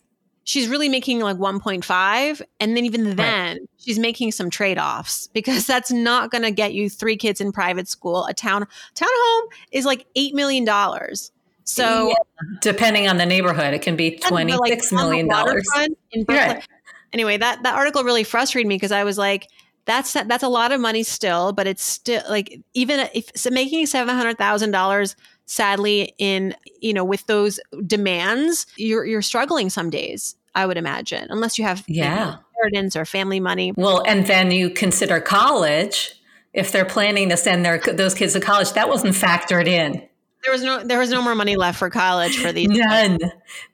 she's 0.45 0.67
really 0.67 0.89
making 0.89 1.19
like 1.19 1.37
1.5 1.37 2.41
and 2.59 2.77
then 2.77 2.85
even 2.85 3.15
then 3.17 3.59
she's 3.77 3.99
making 3.99 4.31
some 4.31 4.49
trade-offs 4.49 5.27
because 5.33 5.67
that's 5.67 5.91
not 5.91 6.31
going 6.31 6.43
to 6.43 6.51
get 6.51 6.73
you 6.73 6.89
three 6.89 7.17
kids 7.17 7.41
in 7.41 7.51
private 7.51 7.87
school 7.87 8.25
a 8.27 8.33
town 8.33 8.65
townhome 8.95 9.47
is 9.71 9.85
like 9.85 10.05
8 10.15 10.33
million 10.33 10.63
dollars 10.63 11.31
so 11.69 12.09
Yeah. 12.09 12.15
Depending 12.61 13.07
on 13.07 13.17
the 13.17 13.25
neighborhood, 13.25 13.73
it 13.73 13.81
can 13.81 13.95
be 13.95 14.11
like, 14.11 14.21
twenty-six 14.21 14.91
on 14.93 14.97
the 14.97 15.03
million 15.03 15.27
dollars. 15.27 15.67
Right. 16.27 16.65
anyway 17.13 17.37
that 17.37 17.63
that 17.63 17.75
article 17.75 18.03
really 18.03 18.23
frustrated 18.23 18.67
me 18.67 18.75
because 18.75 18.91
i 18.91 19.03
was 19.03 19.17
like 19.17 19.47
that's 19.85 20.13
that's 20.13 20.43
a 20.43 20.47
lot 20.47 20.71
of 20.71 20.79
money 20.79 21.03
still 21.03 21.51
but 21.53 21.65
it's 21.67 21.83
still 21.83 22.21
like 22.29 22.59
even 22.73 23.07
if 23.13 23.29
so 23.35 23.49
making 23.49 23.85
$700000 23.85 25.15
sadly 25.45 26.13
in 26.17 26.55
you 26.81 26.93
know 26.93 27.03
with 27.03 27.25
those 27.27 27.59
demands 27.85 28.65
you're 28.77 29.05
you're 29.05 29.21
struggling 29.23 29.69
some 29.69 29.89
days 29.89 30.35
i 30.55 30.65
would 30.65 30.77
imagine 30.77 31.25
unless 31.29 31.57
you 31.57 31.65
have 31.65 31.83
Yeah. 31.87 32.37
inheritance 32.55 32.95
or 32.95 33.05
family 33.05 33.39
money 33.39 33.73
Well, 33.75 34.03
and 34.07 34.25
then 34.27 34.51
you 34.51 34.69
consider 34.69 35.19
college. 35.19 36.13
If 36.53 36.71
they're 36.71 36.83
planning 36.85 37.29
to 37.29 37.37
send 37.37 37.63
their 37.63 37.77
those 37.79 38.15
kids 38.15 38.33
to 38.33 38.39
college, 38.39 38.73
that 38.73 38.89
wasn't 38.89 39.13
factored 39.15 39.67
in. 39.67 40.01
There 40.43 40.53
was 40.53 40.63
no 40.63 40.83
there 40.83 40.99
was 40.99 41.09
no 41.09 41.21
more 41.21 41.35
money 41.35 41.57
left 41.57 41.77
for 41.77 41.89
college 41.89 42.37
for 42.37 42.51
these 42.51 42.69
None, 42.69 43.19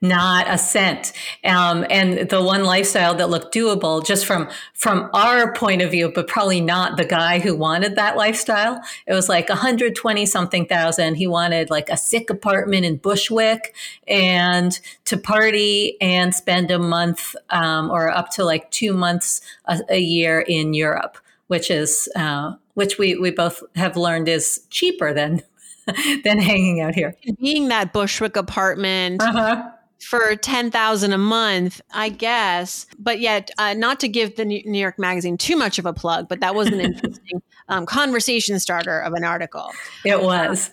not 0.00 0.46
a 0.48 0.58
cent. 0.58 1.12
Um, 1.44 1.86
and 1.90 2.28
the 2.28 2.42
one 2.42 2.64
lifestyle 2.64 3.14
that 3.14 3.30
looked 3.30 3.54
doable, 3.54 4.04
just 4.04 4.26
from 4.26 4.48
from 4.74 5.08
our 5.14 5.52
point 5.52 5.82
of 5.82 5.92
view, 5.92 6.10
but 6.12 6.26
probably 6.26 6.60
not 6.60 6.96
the 6.96 7.04
guy 7.04 7.38
who 7.38 7.54
wanted 7.54 7.94
that 7.96 8.16
lifestyle. 8.16 8.80
It 9.06 9.12
was 9.12 9.28
like 9.28 9.48
120 9.48 10.26
something 10.26 10.66
thousand. 10.66 11.16
He 11.16 11.26
wanted 11.28 11.70
like 11.70 11.88
a 11.88 11.96
sick 11.96 12.30
apartment 12.30 12.84
in 12.84 12.96
Bushwick 12.96 13.74
and 14.08 14.78
to 15.04 15.16
party 15.16 15.96
and 16.00 16.34
spend 16.34 16.70
a 16.72 16.78
month 16.78 17.36
um, 17.50 17.90
or 17.90 18.10
up 18.10 18.30
to 18.30 18.44
like 18.44 18.70
two 18.72 18.92
months 18.92 19.40
a, 19.66 19.80
a 19.88 20.00
year 20.00 20.40
in 20.40 20.74
Europe, 20.74 21.18
which 21.46 21.70
is 21.70 22.08
uh, 22.16 22.54
which 22.74 22.98
we 22.98 23.16
we 23.16 23.30
both 23.30 23.62
have 23.76 23.96
learned 23.96 24.28
is 24.28 24.66
cheaper 24.70 25.14
than 25.14 25.42
than 26.24 26.38
hanging 26.38 26.80
out 26.80 26.94
here. 26.94 27.14
being 27.40 27.68
that 27.68 27.92
bushwick 27.92 28.36
apartment 28.36 29.22
Uh-huh. 29.22 29.70
for 30.00 30.36
10,000 30.36 31.12
a 31.12 31.18
month, 31.18 31.80
I 31.92 32.08
guess. 32.08 32.86
But 32.98 33.20
yet, 33.20 33.50
uh, 33.58 33.74
not 33.74 34.00
to 34.00 34.08
give 34.08 34.36
the 34.36 34.44
New 34.44 34.62
New 34.66 34.78
York 34.78 34.98
Magazine 34.98 35.36
too 35.38 35.56
much 35.56 35.78
of 35.78 35.86
a 35.86 35.92
plug, 35.92 36.28
but 36.28 36.40
that 36.40 36.54
was 36.54 36.68
an 36.68 36.80
interesting 36.88 37.42
um, 37.68 37.86
conversation 37.86 38.58
starter 38.60 39.00
of 39.00 39.12
an 39.14 39.24
article. 39.24 39.70
It 40.04 40.22
was. 40.22 40.70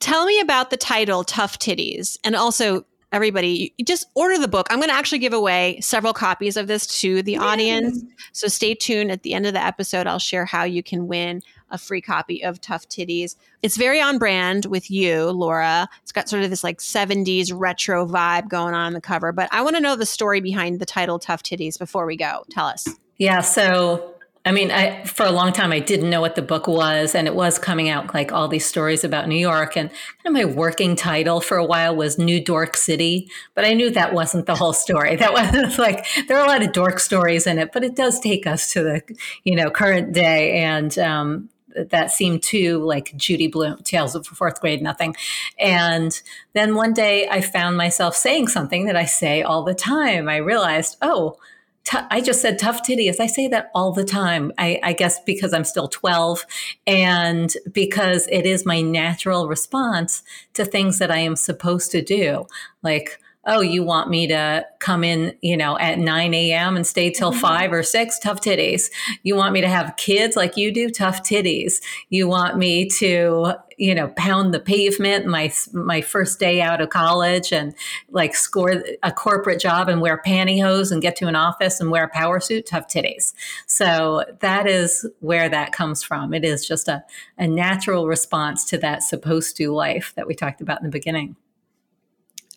Tell 0.00 0.24
me 0.26 0.40
about 0.40 0.70
the 0.70 0.76
title 0.76 1.22
Tough 1.22 1.58
Titties. 1.60 2.18
And 2.24 2.34
also, 2.34 2.84
everybody, 3.12 3.72
just 3.84 4.06
order 4.14 4.36
the 4.38 4.48
book. 4.48 4.66
I'm 4.70 4.78
going 4.78 4.88
to 4.88 4.94
actually 4.94 5.18
give 5.20 5.32
away 5.32 5.78
several 5.80 6.12
copies 6.12 6.56
of 6.56 6.66
this 6.66 6.86
to 7.00 7.22
the 7.22 7.36
audience. 7.36 8.02
So 8.32 8.48
stay 8.48 8.74
tuned. 8.74 9.12
At 9.12 9.22
the 9.22 9.34
end 9.34 9.46
of 9.46 9.52
the 9.52 9.62
episode, 9.64 10.06
I'll 10.08 10.18
share 10.18 10.44
how 10.44 10.64
you 10.64 10.82
can 10.82 11.06
win 11.06 11.40
a 11.72 11.78
free 11.78 12.00
copy 12.00 12.44
of 12.44 12.60
Tough 12.60 12.88
Titties. 12.88 13.34
It's 13.62 13.76
very 13.76 14.00
on 14.00 14.18
brand 14.18 14.66
with 14.66 14.90
you, 14.90 15.30
Laura. 15.30 15.88
It's 16.02 16.12
got 16.12 16.28
sort 16.28 16.44
of 16.44 16.50
this 16.50 16.62
like 16.62 16.78
70s 16.78 17.50
retro 17.52 18.06
vibe 18.06 18.48
going 18.48 18.74
on 18.74 18.92
the 18.92 19.00
cover. 19.00 19.32
But 19.32 19.48
I 19.50 19.62
want 19.62 19.74
to 19.76 19.82
know 19.82 19.96
the 19.96 20.06
story 20.06 20.40
behind 20.40 20.78
the 20.78 20.86
title 20.86 21.18
Tough 21.18 21.42
Titties 21.42 21.78
before 21.78 22.06
we 22.06 22.16
go. 22.16 22.44
Tell 22.50 22.66
us. 22.66 22.86
Yeah. 23.18 23.40
So, 23.40 24.14
I 24.44 24.50
mean, 24.50 24.72
I, 24.72 25.04
for 25.04 25.24
a 25.24 25.30
long 25.30 25.52
time, 25.52 25.70
I 25.70 25.78
didn't 25.78 26.10
know 26.10 26.20
what 26.20 26.34
the 26.34 26.42
book 26.42 26.66
was, 26.66 27.14
and 27.14 27.28
it 27.28 27.34
was 27.36 27.60
coming 27.60 27.88
out 27.88 28.12
like 28.12 28.32
all 28.32 28.48
these 28.48 28.66
stories 28.66 29.04
about 29.04 29.28
New 29.28 29.36
York. 29.36 29.76
And 29.76 29.88
kind 29.90 30.26
of 30.26 30.32
my 30.32 30.44
working 30.44 30.96
title 30.96 31.40
for 31.40 31.56
a 31.56 31.64
while 31.64 31.94
was 31.94 32.18
New 32.18 32.42
Dork 32.42 32.76
City, 32.76 33.30
but 33.54 33.64
I 33.64 33.74
knew 33.74 33.90
that 33.90 34.12
wasn't 34.12 34.46
the 34.46 34.56
whole 34.56 34.72
story. 34.72 35.16
That 35.22 35.32
was 35.32 35.78
like 35.78 36.04
there 36.26 36.36
are 36.36 36.44
a 36.44 36.48
lot 36.48 36.64
of 36.64 36.72
dork 36.72 36.98
stories 36.98 37.46
in 37.46 37.60
it, 37.60 37.70
but 37.72 37.84
it 37.84 37.94
does 37.94 38.18
take 38.18 38.44
us 38.44 38.72
to 38.72 38.82
the 38.82 39.16
you 39.44 39.54
know 39.54 39.70
current 39.70 40.12
day, 40.12 40.58
and 40.62 40.98
um, 40.98 41.48
that 41.76 42.10
seemed 42.10 42.42
too 42.42 42.78
like 42.78 43.16
Judy 43.16 43.46
Blume, 43.46 43.82
Tales 43.82 44.14
of 44.14 44.26
Fourth 44.26 44.60
Grade 44.60 44.82
Nothing. 44.82 45.14
And 45.58 46.20
then 46.52 46.74
one 46.74 46.92
day, 46.92 47.28
I 47.28 47.40
found 47.40 47.76
myself 47.76 48.16
saying 48.16 48.48
something 48.48 48.86
that 48.86 48.96
I 48.96 49.04
say 49.04 49.42
all 49.42 49.62
the 49.62 49.74
time. 49.74 50.28
I 50.28 50.36
realized, 50.36 50.96
oh 51.02 51.36
t- 51.84 51.98
I 52.10 52.20
just 52.20 52.40
said 52.40 52.58
tough 52.58 52.82
titties. 52.82 53.20
I 53.20 53.26
say 53.26 53.48
that 53.48 53.70
all 53.74 53.92
the 53.92 54.04
time. 54.04 54.52
I, 54.58 54.78
I 54.82 54.92
guess 54.92 55.20
because 55.20 55.52
I'm 55.52 55.64
still 55.64 55.88
12 55.88 56.44
and 56.86 57.52
because 57.72 58.28
it 58.30 58.46
is 58.46 58.66
my 58.66 58.80
natural 58.80 59.48
response 59.48 60.22
to 60.54 60.64
things 60.64 60.98
that 60.98 61.10
I 61.10 61.18
am 61.18 61.36
supposed 61.36 61.90
to 61.92 62.02
do. 62.02 62.46
Like, 62.82 63.18
oh, 63.44 63.60
you 63.60 63.82
want 63.82 64.08
me 64.08 64.28
to 64.28 64.64
come 64.78 65.02
in, 65.02 65.36
you 65.40 65.56
know, 65.56 65.76
at 65.78 65.98
9 65.98 66.34
a.m. 66.34 66.76
and 66.76 66.86
stay 66.86 67.10
till 67.10 67.32
mm-hmm. 67.32 67.40
five 67.40 67.72
or 67.72 67.82
six? 67.82 68.18
Tough 68.18 68.40
titties. 68.40 68.90
You 69.22 69.34
want 69.34 69.52
me 69.52 69.60
to 69.60 69.68
have 69.68 69.96
kids 69.96 70.36
like 70.36 70.56
you 70.56 70.72
do? 70.72 70.88
Tough 70.90 71.22
titties. 71.22 71.80
You 72.08 72.28
want 72.28 72.56
me 72.56 72.88
to, 72.98 73.54
you 73.78 73.94
know, 73.94 74.08
pound 74.16 74.54
the 74.54 74.60
pavement 74.60 75.26
my 75.26 75.52
my 75.72 76.00
first 76.00 76.38
day 76.38 76.60
out 76.60 76.80
of 76.80 76.90
college 76.90 77.52
and 77.52 77.74
like 78.10 78.36
score 78.36 78.82
a 79.02 79.10
corporate 79.10 79.60
job 79.60 79.88
and 79.88 80.00
wear 80.00 80.22
pantyhose 80.24 80.92
and 80.92 81.02
get 81.02 81.16
to 81.16 81.26
an 81.26 81.34
office 81.34 81.80
and 81.80 81.90
wear 81.90 82.04
a 82.04 82.08
power 82.08 82.38
suit? 82.38 82.66
Tough 82.66 82.86
titties. 82.86 83.34
So 83.66 84.24
that 84.40 84.68
is 84.68 85.04
where 85.18 85.48
that 85.48 85.72
comes 85.72 86.04
from. 86.04 86.32
It 86.32 86.44
is 86.44 86.66
just 86.66 86.86
a, 86.86 87.02
a 87.38 87.48
natural 87.48 88.06
response 88.06 88.64
to 88.66 88.78
that 88.78 89.02
supposed 89.02 89.56
to 89.56 89.72
life 89.72 90.12
that 90.14 90.28
we 90.28 90.34
talked 90.34 90.60
about 90.60 90.78
in 90.78 90.84
the 90.84 90.90
beginning. 90.90 91.34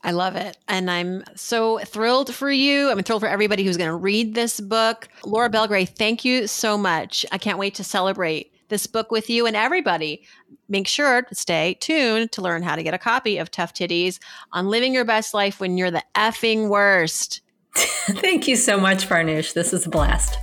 I 0.05 0.11
love 0.11 0.35
it. 0.35 0.55
And 0.67 0.89
I'm 0.89 1.23
so 1.35 1.79
thrilled 1.79 2.33
for 2.33 2.51
you. 2.51 2.91
I'm 2.91 3.01
thrilled 3.01 3.23
for 3.23 3.27
everybody 3.27 3.63
who's 3.63 3.75
going 3.75 3.89
to 3.89 3.95
read 3.95 4.35
this 4.35 4.61
book. 4.61 5.09
Laura 5.25 5.49
Belgray, 5.49 5.89
thank 5.89 6.23
you 6.23 6.45
so 6.45 6.77
much. 6.77 7.25
I 7.31 7.39
can't 7.39 7.57
wait 7.57 7.73
to 7.75 7.83
celebrate 7.83 8.53
this 8.69 8.85
book 8.85 9.09
with 9.09 9.31
you 9.31 9.47
and 9.47 9.55
everybody. 9.55 10.23
Make 10.69 10.87
sure 10.87 11.23
to 11.23 11.35
stay 11.35 11.75
tuned 11.79 12.31
to 12.33 12.43
learn 12.43 12.61
how 12.61 12.75
to 12.75 12.83
get 12.83 12.93
a 12.93 12.99
copy 12.99 13.39
of 13.39 13.49
Tough 13.49 13.73
Titties 13.73 14.19
on 14.51 14.67
living 14.67 14.93
your 14.93 15.05
best 15.05 15.33
life 15.33 15.59
when 15.59 15.75
you're 15.75 15.91
the 15.91 16.03
effing 16.13 16.69
worst. 16.69 17.41
Thank 17.75 18.47
you 18.47 18.55
so 18.55 18.79
much, 18.79 19.09
Farnoosh. 19.09 19.53
This 19.53 19.73
is 19.73 19.87
a 19.87 19.89
blast. 19.89 20.37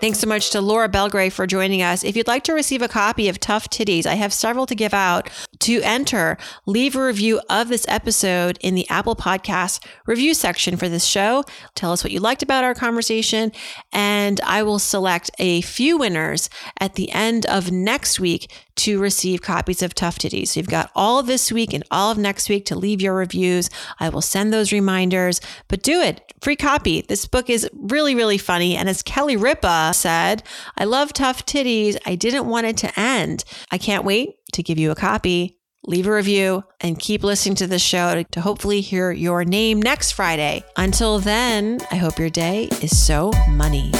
Thanks 0.00 0.18
so 0.18 0.26
much 0.26 0.48
to 0.52 0.62
Laura 0.62 0.88
Belgray 0.88 1.30
for 1.30 1.46
joining 1.46 1.82
us. 1.82 2.04
If 2.04 2.16
you'd 2.16 2.26
like 2.26 2.42
to 2.44 2.54
receive 2.54 2.80
a 2.80 2.88
copy 2.88 3.28
of 3.28 3.38
Tough 3.38 3.68
Titties, 3.68 4.06
I 4.06 4.14
have 4.14 4.32
several 4.32 4.64
to 4.64 4.74
give 4.74 4.94
out. 4.94 5.28
To 5.58 5.82
enter, 5.82 6.38
leave 6.64 6.96
a 6.96 7.04
review 7.04 7.38
of 7.50 7.68
this 7.68 7.84
episode 7.86 8.56
in 8.62 8.74
the 8.74 8.88
Apple 8.88 9.14
Podcast 9.14 9.84
review 10.06 10.32
section 10.32 10.78
for 10.78 10.88
this 10.88 11.04
show. 11.04 11.44
Tell 11.74 11.92
us 11.92 12.02
what 12.02 12.12
you 12.12 12.18
liked 12.18 12.42
about 12.42 12.64
our 12.64 12.74
conversation, 12.74 13.52
and 13.92 14.40
I 14.40 14.62
will 14.62 14.78
select 14.78 15.30
a 15.38 15.60
few 15.60 15.98
winners 15.98 16.48
at 16.80 16.94
the 16.94 17.10
end 17.10 17.44
of 17.44 17.70
next 17.70 18.18
week 18.18 18.50
to 18.80 18.98
receive 18.98 19.42
copies 19.42 19.82
of 19.82 19.94
Tough 19.94 20.18
Titties. 20.18 20.48
So 20.48 20.60
you've 20.60 20.68
got 20.68 20.90
all 20.94 21.18
of 21.18 21.26
this 21.26 21.52
week 21.52 21.74
and 21.74 21.84
all 21.90 22.10
of 22.10 22.18
next 22.18 22.48
week 22.48 22.64
to 22.66 22.78
leave 22.78 23.02
your 23.02 23.14
reviews. 23.14 23.68
I 23.98 24.08
will 24.08 24.22
send 24.22 24.52
those 24.52 24.72
reminders, 24.72 25.40
but 25.68 25.82
do 25.82 26.00
it. 26.00 26.32
Free 26.40 26.56
copy. 26.56 27.02
This 27.02 27.26
book 27.26 27.50
is 27.50 27.68
really, 27.74 28.14
really 28.14 28.38
funny. 28.38 28.76
And 28.76 28.88
as 28.88 29.02
Kelly 29.02 29.36
Ripa 29.36 29.92
said, 29.94 30.42
I 30.78 30.84
love 30.84 31.12
Tough 31.12 31.44
Titties. 31.44 31.98
I 32.06 32.14
didn't 32.14 32.46
want 32.46 32.66
it 32.66 32.78
to 32.78 32.98
end. 32.98 33.44
I 33.70 33.76
can't 33.76 34.04
wait 34.04 34.36
to 34.54 34.62
give 34.62 34.78
you 34.78 34.90
a 34.90 34.96
copy. 34.96 35.58
Leave 35.86 36.06
a 36.06 36.14
review 36.14 36.64
and 36.80 36.98
keep 36.98 37.22
listening 37.22 37.56
to 37.56 37.66
the 37.66 37.78
show 37.78 38.22
to 38.22 38.40
hopefully 38.40 38.80
hear 38.80 39.10
your 39.12 39.44
name 39.44 39.80
next 39.80 40.12
Friday. 40.12 40.62
Until 40.76 41.18
then, 41.18 41.80
I 41.90 41.96
hope 41.96 42.18
your 42.18 42.30
day 42.30 42.64
is 42.82 42.98
so 42.98 43.30
money. 43.48 43.92